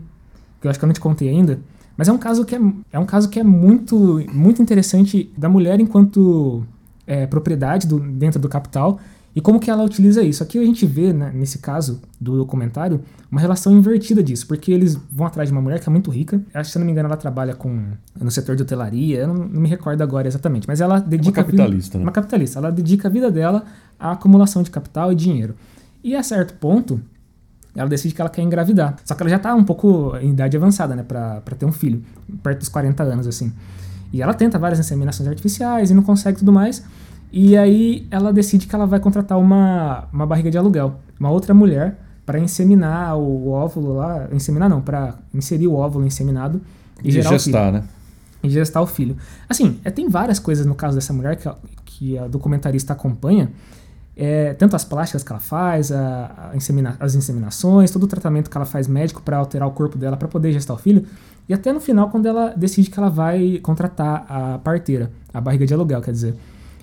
que 0.61 0.66
eu 0.66 0.70
acho 0.70 0.76
que 0.81 0.85
eu 0.85 0.88
não 0.88 0.92
te 0.92 0.98
contei 1.00 1.29
ainda, 1.29 1.61
mas 1.96 2.09
é 2.09 2.12
um 2.12 2.18
caso 2.18 2.44
que 2.44 2.57
é, 2.57 2.61
é 2.92 2.98
um 2.98 3.07
caso 3.07 3.29
que 3.29 3.38
é 3.38 3.44
muito, 3.44 4.20
muito 4.33 4.61
interessante 4.61 5.33
da 5.38 5.48
mulher 5.48 5.79
enquanto 5.79 6.64
é, 7.07 7.24
propriedade 7.24 7.87
do- 7.87 8.00
dentro 8.00 8.40
do 8.40 8.48
capital 8.48 8.98
e 9.37 9.40
como 9.42 9.61
que 9.61 9.70
ela 9.70 9.85
utiliza 9.85 10.22
isso. 10.22 10.42
Aqui 10.42 10.59
a 10.59 10.64
gente 10.64 10.87
vê, 10.87 11.12
né, 11.12 11.31
nesse 11.35 11.59
caso 11.59 12.01
do 12.18 12.38
documentário, 12.38 13.03
uma 13.31 13.38
relação 13.38 13.70
invertida 13.77 14.22
disso, 14.22 14.46
porque 14.46 14.72
eles 14.72 14.99
vão 15.12 15.27
atrás 15.27 15.51
de 15.51 15.53
uma 15.53 15.61
mulher 15.61 15.79
que 15.79 15.87
é 15.87 15.92
muito 15.92 16.11
rica, 16.11 16.40
acho 16.55 16.68
que 16.68 16.72
se 16.72 16.79
eu 16.79 16.81
não 16.81 16.87
me 16.87 16.92
engano 16.92 17.07
ela 17.09 17.18
trabalha 17.18 17.55
com 17.55 17.83
no 18.18 18.31
setor 18.31 18.57
de 18.57 18.62
hotelaria, 18.62 19.18
eu 19.18 19.29
não, 19.29 19.35
não 19.35 19.61
me 19.61 19.68
recordo 19.68 20.01
agora 20.01 20.27
exatamente, 20.27 20.66
mas 20.66 20.81
ela 20.81 20.99
dedica 21.01 21.42
a 21.42 21.44
vida- 21.44 21.59
capitalista, 21.59 21.99
né? 21.99 22.05
uma 22.05 22.12
capitalista, 22.12 22.59
ela 22.59 22.72
dedica 22.72 23.09
a 23.09 23.11
vida 23.11 23.31
dela 23.31 23.62
à 24.01 24.12
acumulação 24.12 24.62
de 24.62 24.70
capital 24.70 25.12
e 25.12 25.14
dinheiro. 25.14 25.55
E 26.03 26.16
a 26.16 26.22
certo 26.22 26.55
ponto, 26.55 26.99
ela 27.75 27.90
decide 27.90 28.14
que 28.14 28.20
ela 28.22 28.31
quer 28.31 28.40
engravidar. 28.40 28.96
Só 29.05 29.14
que 29.14 29.22
ela 29.22 29.29
já 29.29 29.38
tá 29.38 29.55
um 29.55 29.64
pouco 29.64 30.16
em 30.16 30.31
idade 30.31 30.57
avançada, 30.57 30.96
né, 30.96 31.03
pra, 31.03 31.42
pra 31.42 31.55
ter 31.55 31.66
um 31.66 31.72
filho, 31.72 32.03
perto 32.42 32.61
dos 32.61 32.68
40 32.70 33.03
anos, 33.03 33.27
assim. 33.27 33.53
E 34.14 34.22
ela 34.22 34.33
tenta 34.33 34.59
várias 34.59 34.79
inseminações 34.79 35.29
artificiais 35.29 35.90
e 35.90 35.94
não 35.94 36.03
consegue 36.03 36.38
tudo 36.38 36.53
mais. 36.53 36.83
E 37.33 37.57
aí 37.57 38.07
ela 38.11 38.33
decide 38.33 38.67
que 38.67 38.75
ela 38.75 38.87
vai 38.87 39.01
contratar 39.01 39.39
uma, 39.39 40.05
uma 40.12 40.27
barriga 40.27 40.51
de 40.51 40.57
aluguel, 40.57 40.95
uma 41.19 41.31
outra 41.31 41.53
mulher, 41.53 41.99
para 42.25 42.39
inseminar 42.39 43.17
o 43.19 43.51
óvulo 43.51 43.95
lá. 43.97 44.29
Inseminar 44.33 44.69
não, 44.69 44.81
para 44.81 45.15
inserir 45.35 45.67
o 45.67 45.75
óvulo 45.75 46.07
inseminado 46.07 46.61
e, 47.03 47.09
E 47.09 47.12
gerar 47.12 47.29
o 47.29 47.31
filho 47.33 47.43
gestar, 47.43 47.73
né? 47.73 47.83
e 48.43 48.51
gestar 48.51 48.81
o 48.83 48.87
filho. 48.87 49.17
Assim, 49.49 49.79
é, 49.85 49.91
tem 49.91 50.09
várias 50.09 50.39
coisas 50.39 50.65
no 50.67 50.75
caso 50.75 50.95
dessa 50.95 51.12
mulher 51.12 51.37
que, 51.37 51.49
a- 51.49 51.57
que 51.85 52.19
a 52.19 52.27
documentarista 52.27 52.93
acompanha. 52.93 53.51
É, 54.19 54.55
tanto 54.55 54.75
as 54.75 54.83
plásticas 54.83 55.23
que 55.23 55.31
ela 55.31 55.41
faz, 55.41 55.93
a, 55.93 56.51
a 56.53 56.57
insemina- 56.57 56.97
as 56.99 57.15
inseminações, 57.15 57.91
todo 57.91 58.05
o 58.05 58.07
tratamento 58.07 58.49
que 58.49 58.57
ela 58.57 58.65
faz 58.65 58.89
médico 58.89 59.21
para 59.21 59.37
alterar 59.37 59.69
o 59.69 59.73
corpo 59.73 59.99
dela 59.99 60.17
para 60.17 60.27
poder 60.27 60.53
gestar 60.53 60.73
o 60.73 60.79
filho. 60.79 61.05
E 61.49 61.53
até 61.53 61.71
no 61.73 61.81
final, 61.81 62.09
quando 62.09 62.27
ela 62.27 62.55
decide 62.57 62.89
que 62.89 62.99
ela 62.99 63.11
vai 63.11 63.59
contratar 63.62 64.25
a 64.29 64.59
parteira, 64.59 65.11
a 65.35 65.41
barriga 65.41 65.67
de 65.67 65.75
aluguel, 65.75 66.01
quer 66.01 66.12
dizer. 66.12 66.35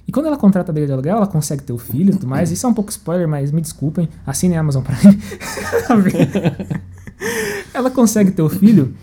E 0.07 0.11
quando 0.11 0.25
ela 0.25 0.37
contrata 0.37 0.71
a 0.71 0.73
barriga 0.73 0.87
de 0.87 0.93
aluguel, 0.93 1.17
ela 1.17 1.27
consegue 1.27 1.63
ter 1.63 1.73
o 1.73 1.77
filho 1.77 2.09
e 2.09 2.13
tudo 2.13 2.27
mais. 2.27 2.51
Isso 2.51 2.65
é 2.65 2.69
um 2.69 2.73
pouco 2.73 2.91
spoiler, 2.91 3.27
mas 3.27 3.51
me 3.51 3.61
desculpem. 3.61 4.09
Assine 4.25 4.55
a 4.55 4.59
Amazon 4.59 4.83
Prime. 4.83 5.17
ela 7.73 7.89
consegue 7.89 8.31
ter 8.31 8.41
o 8.41 8.49
filho. 8.49 8.93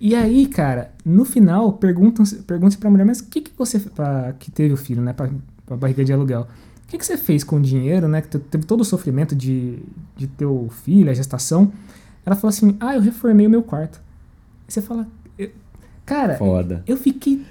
E 0.00 0.14
aí, 0.14 0.46
cara, 0.46 0.92
no 1.04 1.24
final, 1.24 1.72
perguntam 1.74 2.24
perguntam 2.46 2.78
pra 2.78 2.90
mulher, 2.90 3.04
mas 3.04 3.20
o 3.20 3.26
que, 3.26 3.40
que 3.40 3.50
você. 3.56 3.78
Pra, 3.78 4.34
que 4.38 4.50
teve 4.50 4.74
o 4.74 4.76
filho, 4.76 5.02
né? 5.02 5.12
Pra, 5.12 5.30
pra 5.64 5.76
barriga 5.76 6.04
de 6.04 6.12
aluguel. 6.12 6.42
O 6.42 6.88
que, 6.88 6.98
que 6.98 7.06
você 7.06 7.16
fez 7.16 7.42
com 7.42 7.56
o 7.56 7.60
dinheiro, 7.60 8.06
né? 8.06 8.20
Que 8.22 8.28
te- 8.28 8.38
teve 8.38 8.64
todo 8.64 8.82
o 8.82 8.84
sofrimento 8.84 9.34
de, 9.34 9.78
de 10.16 10.26
ter 10.26 10.46
o 10.46 10.68
filho, 10.68 11.10
a 11.10 11.14
gestação. 11.14 11.72
Ela 12.24 12.36
falou 12.36 12.50
assim: 12.50 12.76
ah, 12.78 12.94
eu 12.94 13.00
reformei 13.00 13.46
o 13.46 13.50
meu 13.50 13.62
quarto. 13.62 13.98
Aí 14.66 14.72
você 14.72 14.82
fala. 14.82 15.06
cara, 16.04 16.36
Foda. 16.36 16.82
eu 16.86 16.96
fiquei 16.96 17.44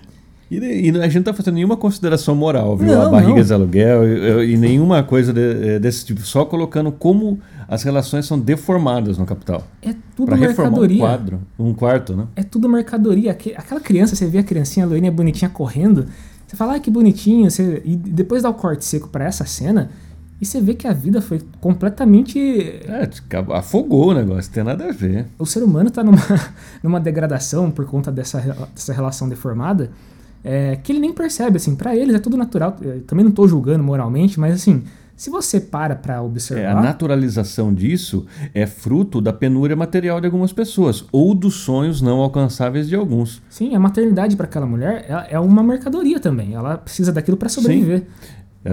E, 0.50 0.58
e 0.58 0.90
a 1.00 1.04
gente 1.06 1.16
não 1.16 1.24
tá 1.24 1.34
fazendo 1.34 1.56
nenhuma 1.56 1.76
consideração 1.76 2.36
moral, 2.36 2.78
viu? 2.78 2.88
Não, 2.88 3.08
a 3.08 3.10
barriga 3.10 3.36
não. 3.40 3.44
de 3.44 3.54
aluguel 3.54 4.08
e, 4.44 4.54
e 4.54 4.58
nenhuma 4.58 5.02
coisa 5.04 5.34
de- 5.34 5.40
eh, 5.70 5.80
desse 5.80 6.06
tipo. 6.06 6.22
Só 6.22 6.46
colocando 6.46 6.92
como 6.92 7.40
as 7.68 7.82
relações 7.82 8.28
são 8.28 8.40
deformadas 8.40 9.18
no 9.18 9.26
capital. 9.26 9.64
É 9.82 9.96
tudo 10.16 10.28
Para 10.28 10.36
reformar 10.36 10.70
um 10.70 10.72
mercadoria. 10.74 11.00
quadro, 11.00 11.40
um 11.58 11.74
quarto, 11.74 12.16
né? 12.16 12.28
é 12.36 12.44
tudo 12.44 12.70
mercadoria. 12.70 13.32
Aque- 13.32 13.56
Aquela 13.58 13.82
criança, 13.82 14.16
você 14.16 14.28
vê 14.28 14.38
a 14.38 14.44
criancinha 14.44 14.86
loirinha 14.86 15.12
bonitinha 15.12 15.50
correndo, 15.50 16.06
você 16.46 16.56
fala, 16.56 16.76
ah, 16.76 16.80
que 16.80 16.92
bonitinho, 16.92 17.50
você... 17.50 17.82
e 17.84 17.96
depois 17.96 18.44
dá 18.44 18.50
o 18.50 18.54
corte 18.54 18.86
seco 18.86 19.08
pra 19.10 19.26
essa 19.26 19.46
cena, 19.46 19.90
e 20.40 20.46
você 20.46 20.62
vê 20.62 20.76
que 20.76 20.86
a 20.88 20.94
vida 20.94 21.22
foi 21.22 21.42
completamente. 21.60 22.38
É, 22.88 23.10
afogou 23.54 24.10
o 24.10 24.14
negócio, 24.14 24.52
tem 24.52 24.64
nada 24.64 24.90
a 24.90 24.92
ver. 24.92 25.26
O 25.40 25.46
ser 25.46 25.64
humano 25.64 25.90
tá 25.90 26.04
numa, 26.04 26.18
numa 26.84 27.00
degradação 27.00 27.72
por 27.72 27.86
conta 27.86 28.12
dessa, 28.12 28.40
dessa 28.76 28.94
relação 28.94 29.28
deformada. 29.28 29.90
É, 30.46 30.76
que 30.76 30.92
ele 30.92 31.00
nem 31.00 31.12
percebe, 31.12 31.58
assim, 31.58 31.76
pra 31.76 31.96
eles 31.96 32.14
é 32.16 32.20
tudo 32.20 32.38
natural. 32.38 32.78
Eu 32.82 33.02
também 33.02 33.26
não 33.26 33.32
tô 33.32 33.48
julgando 33.48 33.84
moralmente, 33.84 34.40
mas 34.40 34.54
assim, 34.54 34.84
se 35.18 35.30
você 35.30 35.60
para 35.60 35.96
pra 35.96 36.16
É, 36.16 36.20
observar. 36.20 36.78
a 36.78 36.82
naturalização 36.82 37.74
disso 37.74 38.26
é 38.54 38.66
fruto 38.68 39.20
da 39.22 39.34
penúria 39.34 39.76
material 39.76 40.20
de 40.22 40.28
algumas 40.28 40.54
pessoas 40.54 41.04
ou 41.12 41.34
dos 41.34 41.56
sonhos 41.56 42.02
não 42.02 42.20
alcançáveis 42.20 42.88
de 42.88 42.96
alguns. 42.96 43.42
Sim, 43.50 43.74
a 43.76 43.80
maternidade 43.80 44.36
pra 44.36 44.46
aquela 44.46 44.66
mulher 44.66 45.06
ela 45.08 45.26
é 45.30 45.40
uma 45.40 45.64
mercadoria 45.64 46.20
também. 46.20 46.54
Ela 46.54 46.78
precisa 46.78 47.12
daquilo 47.12 47.38
pra 47.38 47.50
sobreviver. 47.50 48.04
É, 48.04 48.04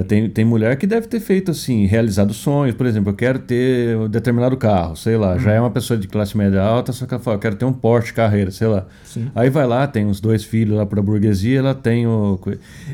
Tem, 0.09 0.31
tem 0.31 0.43
mulher 0.43 0.77
que 0.79 0.87
deve 0.87 1.07
ter 1.07 1.21
feito 1.21 1.51
assim, 1.51 1.85
realizado 1.85 2.33
sonhos, 2.33 2.75
por 2.75 2.87
exemplo, 2.87 3.11
eu 3.11 3.15
quero 3.15 3.39
ter 3.41 3.95
um 3.99 4.09
determinado 4.09 4.57
carro, 4.57 4.97
sei 4.97 5.19
lá, 5.19 5.37
já 5.37 5.53
é 5.53 5.61
uma 5.61 5.71
pessoa 5.71 5.99
de 5.99 6.09
classe 6.09 6.35
média 6.35 6.63
alta, 6.63 6.93
só 6.93 7.05
que 7.05 7.13
ela 7.13 7.23
fala, 7.23 7.37
eu 7.37 7.41
quero 7.41 7.57
ter 7.57 7.67
um 7.67 7.73
Porsche 7.75 8.15
carreira, 8.15 8.51
sei 8.51 8.69
lá. 8.69 8.87
Sim. 9.05 9.31
Aí 9.35 9.51
vai 9.51 9.67
lá, 9.67 9.87
tem 9.87 10.07
os 10.07 10.19
dois 10.19 10.45
filhos 10.45 10.79
lá 10.79 10.87
para 10.87 11.01
a 11.01 11.03
burguesia, 11.03 11.59
ela 11.59 11.75
tem 11.75 12.07
o. 12.07 12.41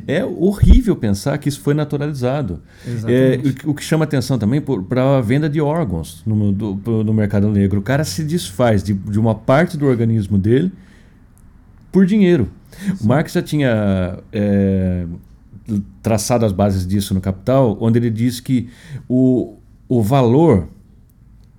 É 0.09 0.25
horrível 0.25 0.97
pensar 0.97 1.39
que 1.39 1.49
isso 1.49 1.61
foi 1.61 1.73
naturalizado. 1.73 2.61
É, 3.07 3.37
o, 3.49 3.53
que- 3.55 3.69
o 3.69 3.75
que 3.75 3.85
chama 3.85 4.03
atenção 4.05 4.37
também 4.37 4.61
para 4.61 5.19
a 5.19 5.21
venda 5.21 5.49
de 5.49 5.61
órgãos 5.61 6.23
no, 6.27 6.51
do- 6.53 7.05
no 7.05 7.15
mercado 7.15 7.49
negro. 7.49 7.79
O 7.79 7.83
cara 7.83 8.03
se 8.03 8.25
desfaz 8.25 8.83
de, 8.83 8.93
de 8.93 9.21
uma 9.21 9.37
parte 9.37 9.77
do 9.77 9.87
organismo 9.87 10.37
dele 10.37 10.73
por 11.93 12.05
dinheiro. 12.05 12.49
O 13.01 13.07
Marx 13.07 13.33
já 13.33 13.43
tinha 13.43 14.19
é, 14.33 15.05
traçado 16.03 16.45
as 16.45 16.53
bases 16.53 16.87
disso 16.87 17.15
no 17.15 17.21
Capital, 17.21 17.77
onde 17.81 17.99
ele 17.99 18.11
diz 18.11 18.41
que 18.41 18.69
o, 19.09 19.57
o 19.89 20.03
valor. 20.03 20.69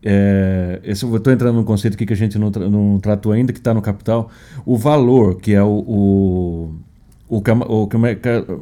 É, 0.02 0.80
esse, 0.84 1.04
eu 1.04 1.16
estou 1.18 1.34
entrando 1.34 1.56
num 1.56 1.64
conceito 1.64 1.96
aqui 1.96 2.06
que 2.06 2.14
a 2.14 2.16
gente 2.16 2.38
não, 2.40 2.50
tra- 2.52 2.70
não 2.70 3.00
tratou 3.00 3.32
ainda, 3.34 3.52
que 3.52 3.60
está 3.60 3.74
no 3.74 3.82
Capital. 3.82 4.30
O 4.66 4.78
valor, 4.78 5.40
que 5.42 5.54
é 5.54 5.62
o, 5.62 5.68
o, 5.68 6.76
o, 7.28 7.42
que 7.42 7.52
a- 7.52 7.56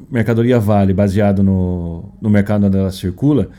mercadoria 0.10 0.60
vale, 0.60 0.94
baseado 0.94 1.44
no, 1.44 2.06
no 2.20 2.30
mercado 2.30 2.66
onde 2.66 2.78
ela 2.78 2.92
circula, 2.92 3.50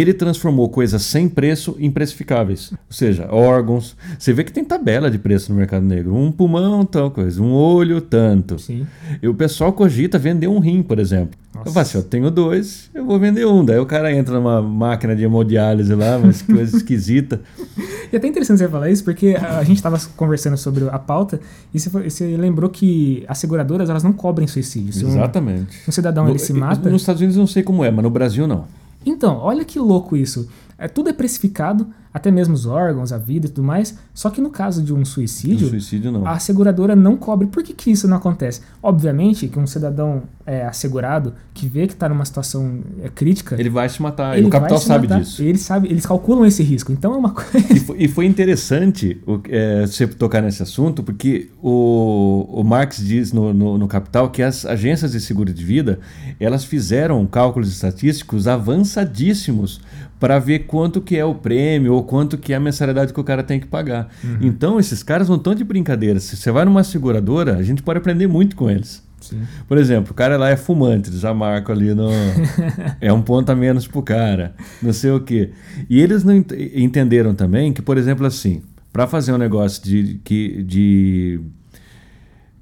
ele 0.00 0.14
transformou 0.14 0.68
coisas 0.68 1.02
sem 1.02 1.28
preço 1.28 1.76
em 1.78 1.90
precificáveis. 1.90 2.72
Ou 2.72 2.78
seja, 2.90 3.28
órgãos. 3.30 3.96
Você 4.18 4.32
vê 4.32 4.42
que 4.44 4.52
tem 4.52 4.64
tabela 4.64 5.10
de 5.10 5.18
preço 5.18 5.52
no 5.52 5.58
mercado 5.58 5.84
negro. 5.84 6.14
Um 6.14 6.32
pulmão, 6.32 6.84
tal 6.84 7.10
coisa. 7.10 7.42
Um 7.42 7.52
olho, 7.52 8.00
tanto. 8.00 8.58
Sim. 8.58 8.86
E 9.22 9.28
o 9.28 9.34
pessoal 9.34 9.72
cogita 9.72 10.18
vender 10.18 10.48
um 10.48 10.58
rim, 10.58 10.82
por 10.82 10.98
exemplo. 10.98 11.38
Nossa. 11.54 11.68
Eu 11.68 11.72
falo 11.72 11.82
assim, 11.82 11.98
eu 11.98 12.02
tenho 12.04 12.30
dois, 12.32 12.90
eu 12.92 13.04
vou 13.04 13.16
vender 13.18 13.46
um. 13.46 13.64
Daí 13.64 13.78
o 13.78 13.86
cara 13.86 14.12
entra 14.12 14.34
numa 14.34 14.60
máquina 14.60 15.14
de 15.14 15.22
hemodiálise 15.22 15.94
lá, 15.94 16.18
mas 16.18 16.42
que 16.42 16.52
coisa 16.52 16.76
esquisita. 16.76 17.40
E 18.12 18.14
é 18.14 18.18
até 18.18 18.28
interessante 18.28 18.58
você 18.58 18.68
falar 18.68 18.90
isso, 18.90 19.02
porque 19.02 19.34
a 19.36 19.64
gente 19.64 19.76
estava 19.78 19.98
conversando 20.16 20.56
sobre 20.56 20.88
a 20.88 20.98
pauta 21.00 21.40
e 21.72 21.80
você, 21.80 22.36
lembrou 22.36 22.70
que 22.70 23.24
as 23.26 23.38
seguradoras 23.38 23.90
elas 23.90 24.04
não 24.04 24.12
cobrem 24.12 24.46
suicídio. 24.46 24.92
Se 24.92 25.04
um- 25.04 25.08
Exatamente. 25.08 25.76
um 25.88 25.90
cidadão 25.90 26.28
ele 26.28 26.38
se 26.38 26.52
No- 26.52 26.60
mata. 26.60 26.88
Nos 26.88 27.02
Estados 27.02 27.20
Unidos 27.20 27.36
eu 27.36 27.40
não 27.40 27.46
sei 27.48 27.64
como 27.64 27.82
é, 27.82 27.90
mas 27.90 28.04
no 28.04 28.10
Brasil 28.10 28.46
não. 28.46 28.66
Então, 29.04 29.38
olha 29.38 29.64
que 29.64 29.78
louco 29.78 30.16
isso. 30.16 30.48
É, 30.78 30.88
tudo 30.88 31.08
é 31.10 31.12
precificado, 31.12 31.86
até 32.12 32.30
mesmo 32.30 32.54
os 32.54 32.64
órgãos, 32.64 33.12
a 33.12 33.18
vida 33.18 33.46
e 33.46 33.48
tudo 33.50 33.64
mais. 33.66 33.98
Só 34.12 34.30
que 34.30 34.40
no 34.40 34.48
caso 34.50 34.82
de 34.82 34.94
um 34.94 35.04
suicídio, 35.04 35.64
No 35.64 35.70
suicídio, 35.70 36.26
a 36.28 36.38
seguradora 36.38 36.94
não 36.94 37.16
cobre. 37.16 37.46
Por 37.48 37.62
que, 37.62 37.72
que 37.72 37.90
isso 37.90 38.06
não 38.06 38.16
acontece? 38.16 38.60
Obviamente 38.80 39.48
que 39.48 39.58
um 39.58 39.66
cidadão 39.66 40.22
é, 40.46 40.64
assegurado 40.64 41.34
que 41.52 41.66
vê 41.66 41.86
que 41.88 41.92
está 41.94 42.08
numa 42.08 42.24
situação 42.24 42.80
é, 43.02 43.08
crítica, 43.08 43.56
Ele 43.58 43.68
vai 43.70 43.88
se 43.88 44.00
matar. 44.00 44.36
ele 44.36 44.46
e 44.46 44.48
o 44.48 44.50
capital 44.50 44.78
sabe 44.78 45.08
matar. 45.08 45.20
disso. 45.22 45.42
Ele 45.42 45.58
sabe, 45.58 45.88
eles 45.88 46.06
calculam 46.06 46.46
esse 46.46 46.62
risco. 46.62 46.92
Então 46.92 47.14
é 47.14 47.16
uma 47.16 47.30
coisa. 47.34 47.72
E 47.72 47.80
foi, 47.80 47.96
e 47.98 48.06
foi 48.08 48.26
interessante 48.26 49.20
o- 49.26 49.40
é, 49.48 49.84
você 49.84 50.06
tocar 50.06 50.40
nesse 50.40 50.62
assunto, 50.62 51.02
porque 51.02 51.50
o, 51.60 52.46
o 52.48 52.62
Marx 52.62 52.98
diz 52.98 53.32
no, 53.32 53.52
no, 53.52 53.76
no 53.76 53.88
Capital 53.88 54.30
que 54.30 54.40
as 54.42 54.64
agências 54.64 55.10
de 55.12 55.20
seguro 55.20 55.52
de 55.52 55.64
vida 55.64 55.98
elas 56.38 56.64
fizeram 56.64 57.26
cálculos 57.26 57.68
estatísticos 57.72 58.46
avançadíssimos 58.46 59.80
para 60.20 60.38
ver 60.38 60.60
quanto 60.60 61.00
que 61.00 61.16
é 61.16 61.24
o 61.24 61.34
prêmio 61.34 61.92
ou 61.94 62.02
quanto 62.02 62.38
que 62.38 62.52
é 62.52 62.56
a 62.56 62.60
mensalidade 62.60 63.12
que 63.12 63.20
o 63.20 63.24
cara 63.24 63.42
tem 63.42 63.60
que 63.60 63.66
pagar. 63.66 64.08
Então 64.40 64.78
esses 64.80 65.02
caras 65.02 65.28
não 65.28 65.36
estão 65.36 65.54
de 65.54 65.64
brincadeira. 65.64 66.18
Se 66.20 66.36
você 66.36 66.50
vai 66.50 66.64
numa 66.64 66.82
seguradora, 66.84 67.56
a 67.56 67.62
gente 67.62 67.82
pode 67.82 67.98
aprender 67.98 68.26
muito 68.26 68.56
com 68.56 68.70
eles. 68.70 69.02
Sim. 69.20 69.40
Por 69.66 69.78
exemplo, 69.78 70.12
o 70.12 70.14
cara 70.14 70.36
lá 70.36 70.50
é 70.50 70.56
fumante, 70.56 71.10
já 71.16 71.32
marcam 71.32 71.74
ali 71.74 71.94
no. 71.94 72.08
é 73.00 73.12
um 73.12 73.22
ponto 73.22 73.50
a 73.50 73.54
menos 73.56 73.86
pro 73.86 74.02
cara, 74.02 74.54
não 74.82 74.92
sei 74.92 75.10
o 75.12 75.20
quê. 75.20 75.50
E 75.88 76.00
eles 76.00 76.22
não 76.24 76.34
ent- 76.34 76.52
entenderam 76.74 77.34
também 77.34 77.72
que, 77.72 77.80
por 77.80 77.96
exemplo, 77.96 78.26
assim, 78.26 78.60
para 78.92 79.06
fazer 79.06 79.32
um 79.32 79.38
negócio 79.38 79.82
de, 79.82 80.20
que, 80.22 80.62
de. 80.62 81.40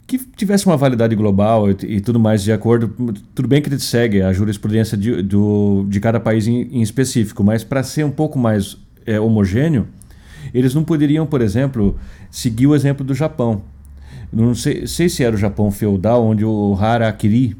Que 0.06 0.18
tivesse 0.18 0.66
uma 0.66 0.76
validade 0.76 1.14
global 1.14 1.70
e, 1.70 1.76
e 1.82 2.00
tudo 2.00 2.18
mais 2.18 2.42
de 2.42 2.52
acordo. 2.52 2.88
Tudo 3.34 3.48
bem 3.48 3.62
que 3.62 3.68
ele 3.68 3.78
segue 3.78 4.22
a 4.22 4.32
jurisprudência 4.32 4.96
de, 4.96 5.22
do, 5.22 5.86
de 5.88 6.00
cada 6.00 6.20
país 6.20 6.46
em, 6.46 6.62
em 6.70 6.82
específico, 6.82 7.42
mas 7.42 7.64
para 7.64 7.82
ser 7.82 8.04
um 8.04 8.10
pouco 8.10 8.38
mais 8.38 8.76
é, 9.06 9.18
homogêneo, 9.18 9.86
eles 10.52 10.74
não 10.74 10.84
poderiam, 10.84 11.26
por 11.26 11.40
exemplo, 11.40 11.96
seguir 12.30 12.66
o 12.66 12.74
exemplo 12.74 13.04
do 13.04 13.14
Japão. 13.14 13.62
Não 14.32 14.54
sei, 14.54 14.86
sei 14.86 15.08
se 15.08 15.22
era 15.22 15.34
o 15.34 15.38
Japão 15.38 15.70
feudal, 15.70 16.24
onde 16.24 16.44
o 16.44 16.76
harakiri, 16.78 17.56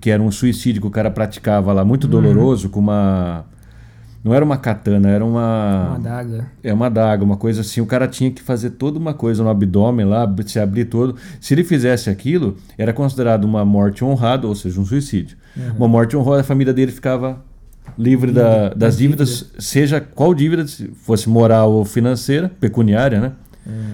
que 0.00 0.10
era 0.10 0.22
um 0.22 0.30
suicídio 0.30 0.80
que 0.80 0.86
o 0.86 0.90
cara 0.90 1.10
praticava 1.10 1.72
lá, 1.72 1.84
muito 1.84 2.06
doloroso, 2.06 2.68
com 2.68 2.80
uma. 2.80 3.44
Não 4.24 4.32
era 4.32 4.42
uma 4.42 4.56
katana, 4.56 5.10
era 5.10 5.22
uma. 5.22 5.88
Uma 5.88 5.96
adaga. 5.96 6.46
É 6.62 6.72
uma 6.72 6.88
daga, 6.88 7.22
uma 7.22 7.36
coisa 7.36 7.60
assim. 7.60 7.82
O 7.82 7.86
cara 7.86 8.08
tinha 8.08 8.30
que 8.30 8.40
fazer 8.40 8.70
toda 8.70 8.98
uma 8.98 9.12
coisa 9.12 9.44
no 9.44 9.50
abdômen 9.50 10.06
lá, 10.06 10.26
se 10.46 10.58
abrir 10.58 10.86
todo. 10.86 11.14
Se 11.38 11.52
ele 11.52 11.62
fizesse 11.62 12.08
aquilo, 12.08 12.56
era 12.78 12.90
considerado 12.94 13.44
uma 13.44 13.64
morte 13.66 14.02
honrada, 14.02 14.46
ou 14.48 14.54
seja, 14.54 14.80
um 14.80 14.84
suicídio. 14.86 15.36
Uma 15.76 15.86
morte 15.86 16.16
honrada, 16.16 16.40
a 16.40 16.44
família 16.44 16.72
dele 16.72 16.90
ficava 16.90 17.44
livre 17.98 18.32
da- 18.32 18.68
das 18.70 18.78
das 18.78 18.96
dívidas, 18.96 19.50
seja 19.58 20.00
qual 20.00 20.32
dívida, 20.34 20.66
se 20.66 20.88
fosse 21.02 21.28
moral 21.28 21.70
ou 21.70 21.84
financeira, 21.84 22.50
pecuniária, 22.58 23.20
né? 23.20 23.32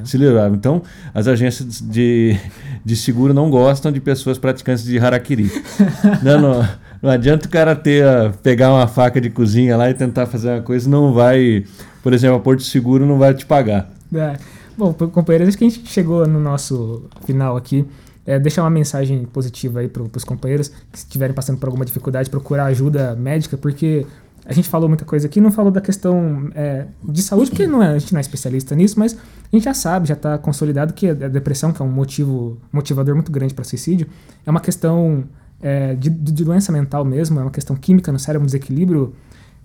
Se 0.04 0.16
livrava. 0.18 0.54
Então, 0.54 0.82
as 1.14 1.28
agências 1.28 1.80
de, 1.80 2.36
de 2.84 2.96
seguro 2.96 3.32
não 3.32 3.48
gostam 3.50 3.92
de 3.92 4.00
pessoas 4.00 4.38
praticantes 4.38 4.84
de 4.84 4.98
harakiri. 4.98 5.50
não, 6.22 6.40
não, 6.40 6.68
não 7.02 7.10
adianta 7.10 7.46
o 7.46 7.50
cara 7.50 7.76
ter, 7.76 8.04
a- 8.04 8.32
pegar 8.42 8.72
uma 8.72 8.86
faca 8.88 9.20
de 9.20 9.30
cozinha 9.30 9.76
lá 9.76 9.88
e 9.88 9.94
tentar 9.94 10.26
fazer 10.26 10.50
uma 10.50 10.62
coisa, 10.62 10.88
não 10.90 11.12
vai. 11.12 11.64
Por 12.02 12.12
exemplo, 12.12 12.36
a 12.36 12.40
Porto 12.40 12.62
Seguro 12.62 13.06
não 13.06 13.18
vai 13.18 13.32
te 13.34 13.46
pagar. 13.46 13.90
É. 14.14 14.36
Bom, 14.76 14.92
companheiros, 14.92 15.48
acho 15.48 15.58
que 15.58 15.64
a 15.64 15.68
gente 15.68 15.86
chegou 15.88 16.26
no 16.26 16.40
nosso 16.40 17.04
final 17.26 17.56
aqui. 17.56 17.84
É, 18.26 18.38
deixar 18.38 18.62
uma 18.62 18.70
mensagem 18.70 19.24
positiva 19.24 19.80
aí 19.80 19.88
para 19.88 20.02
os 20.02 20.24
companheiros 20.24 20.68
que 20.68 20.98
estiverem 20.98 21.34
passando 21.34 21.58
por 21.58 21.66
alguma 21.66 21.84
dificuldade, 21.84 22.28
procurar 22.30 22.66
ajuda 22.66 23.14
médica, 23.16 23.56
porque 23.56 24.06
a 24.50 24.52
gente 24.52 24.68
falou 24.68 24.88
muita 24.88 25.04
coisa 25.04 25.28
aqui, 25.28 25.40
não 25.40 25.52
falou 25.52 25.70
da 25.70 25.80
questão 25.80 26.50
é, 26.56 26.86
de 27.04 27.22
saúde, 27.22 27.50
porque 27.50 27.68
não 27.68 27.80
é, 27.80 27.94
a 27.94 27.98
gente 27.98 28.12
não 28.12 28.18
é 28.18 28.20
especialista 28.20 28.74
nisso, 28.74 28.98
mas 28.98 29.14
a 29.14 29.56
gente 29.56 29.62
já 29.62 29.72
sabe, 29.72 30.08
já 30.08 30.14
está 30.14 30.36
consolidado 30.38 30.92
que 30.92 31.08
a 31.08 31.14
depressão, 31.14 31.72
que 31.72 31.80
é 31.80 31.84
um 31.84 31.88
motivo 31.88 32.58
motivador 32.72 33.14
muito 33.14 33.30
grande 33.30 33.54
para 33.54 33.62
suicídio, 33.62 34.08
é 34.44 34.50
uma 34.50 34.60
questão 34.60 35.22
é, 35.62 35.94
de, 35.94 36.10
de 36.10 36.44
doença 36.44 36.72
mental 36.72 37.04
mesmo, 37.04 37.38
é 37.38 37.42
uma 37.42 37.50
questão 37.52 37.76
química 37.76 38.10
no 38.10 38.18
cérebro, 38.18 38.42
um 38.42 38.46
desequilíbrio 38.46 39.14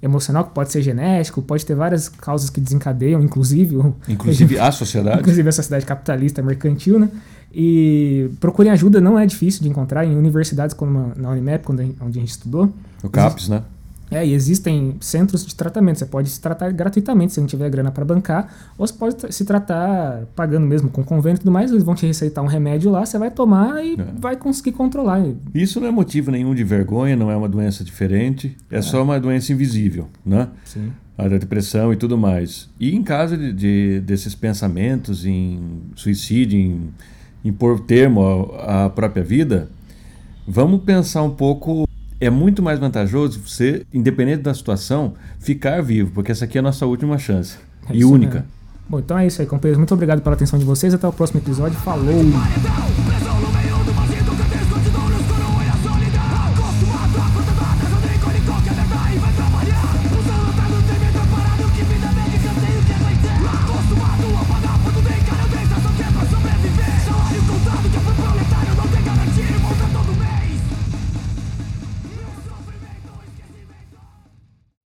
emocional 0.04 0.44
que 0.44 0.52
pode 0.52 0.72
ser 0.72 0.84
genético, 0.84 1.42
pode 1.42 1.66
ter 1.66 1.74
várias 1.74 2.08
causas 2.08 2.52
que 2.52 2.62
desencadeiam, 2.62 3.24
inclusive 3.24 3.78
Inclusive 4.08 4.60
a 4.60 4.72
sociedade. 4.72 5.20
inclusive 5.22 5.50
a 5.50 5.52
sociedade 5.52 5.84
capitalista 5.84 6.44
mercantil, 6.44 7.00
né? 7.00 7.10
E 7.52 8.30
procurem 8.40 8.72
ajuda, 8.72 9.02
não 9.02 9.18
é 9.18 9.26
difícil 9.26 9.64
de 9.64 9.70
encontrar 9.70 10.06
em 10.06 10.16
universidades 10.16 10.76
como 10.76 11.12
na 11.16 11.32
Unimap, 11.32 11.68
onde 11.70 11.96
a 12.00 12.22
gente 12.22 12.28
estudou. 12.28 12.72
O 13.02 13.10
CAPES, 13.10 13.50
né? 13.50 13.64
É, 14.12 14.26
e 14.26 14.34
existem 14.34 14.96
centros 15.00 15.44
de 15.46 15.56
tratamento. 15.56 15.98
Você 15.98 16.06
pode 16.06 16.30
se 16.30 16.40
tratar 16.40 16.72
gratuitamente 16.72 17.34
se 17.34 17.40
não 17.40 17.48
tiver 17.48 17.70
grana 17.72 17.92
para 17.92 18.06
bancar, 18.06 18.54
ou 18.78 18.86
você 18.86 18.94
pode 18.94 19.34
se 19.34 19.44
tratar 19.46 20.26
pagando 20.36 20.68
mesmo 20.68 20.90
com 20.90 21.04
convênio 21.04 21.38
e 21.38 21.40
tudo 21.40 21.52
mais. 21.52 21.72
Eles 21.72 21.84
vão 21.84 21.96
te 21.96 22.06
receitar 22.06 22.44
um 22.44 22.48
remédio 22.48 22.92
lá, 22.92 23.04
você 23.06 23.18
vai 23.18 23.32
tomar 23.32 23.84
e 23.84 23.96
É. 24.00 24.06
vai 24.20 24.36
conseguir 24.36 24.74
controlar. 24.74 25.24
Isso 25.54 25.80
não 25.80 25.88
é 25.88 25.92
motivo 25.92 26.30
nenhum 26.30 26.54
de 26.54 26.64
vergonha, 26.64 27.16
não 27.16 27.32
é 27.32 27.36
uma 27.36 27.50
doença 27.50 27.84
diferente, 27.84 28.56
é, 28.70 28.80
só 28.82 29.02
uma 29.04 29.20
doença 29.20 29.52
invisível, 29.52 30.08
né? 30.26 30.50
Sim. 30.66 30.92
A 31.18 31.28
da 31.28 31.38
depressão 31.38 31.92
e 31.92 31.96
tudo 31.96 32.18
mais. 32.18 32.70
E 32.80 32.94
em 32.96 33.02
caso 33.02 33.36
de, 33.38 33.54
de- 33.54 34.00
desses 34.02 34.36
pensamentos 34.36 35.26
em 35.26 35.60
suicídio, 35.96 36.60
em, 36.60 36.90
em 37.44 37.52
pôr 37.54 37.80
termo 37.80 38.52
à, 38.60 38.86
à 38.86 38.90
própria 38.90 39.24
vida, 39.24 39.70
vamos 40.48 40.84
pensar 40.84 41.24
um 41.24 41.32
pouco. 41.32 41.85
É 42.20 42.30
muito 42.30 42.64
mais 42.64 42.80
vantajoso 42.80 43.42
você, 43.46 43.86
independente 43.94 44.42
da 44.42 44.54
situação, 44.54 45.14
ficar 45.40 45.82
vivo, 45.82 46.12
porque 46.12 46.32
essa 46.32 46.46
aqui 46.46 46.58
é 46.58 46.60
a 46.60 46.64
nossa 46.64 46.86
última 46.86 47.18
chance. 47.18 47.58
É 47.90 47.96
e 47.96 48.06
única. 48.06 48.40
mesmo. 48.40 48.56
Bom, 48.88 49.00
então 49.00 49.18
é 49.18 49.26
isso 49.28 49.42
aí, 49.42 49.48
companheiros. 49.48 49.78
Muito 49.78 49.94
obrigado 49.94 50.22
pela 50.22 50.36
atenção 50.36 50.60
de 50.60 50.66
vocês. 50.66 50.94
Até 50.94 51.08
o 51.08 51.14
próximo 51.14 51.40
episódio. 51.40 51.78
Falou! 51.80 52.24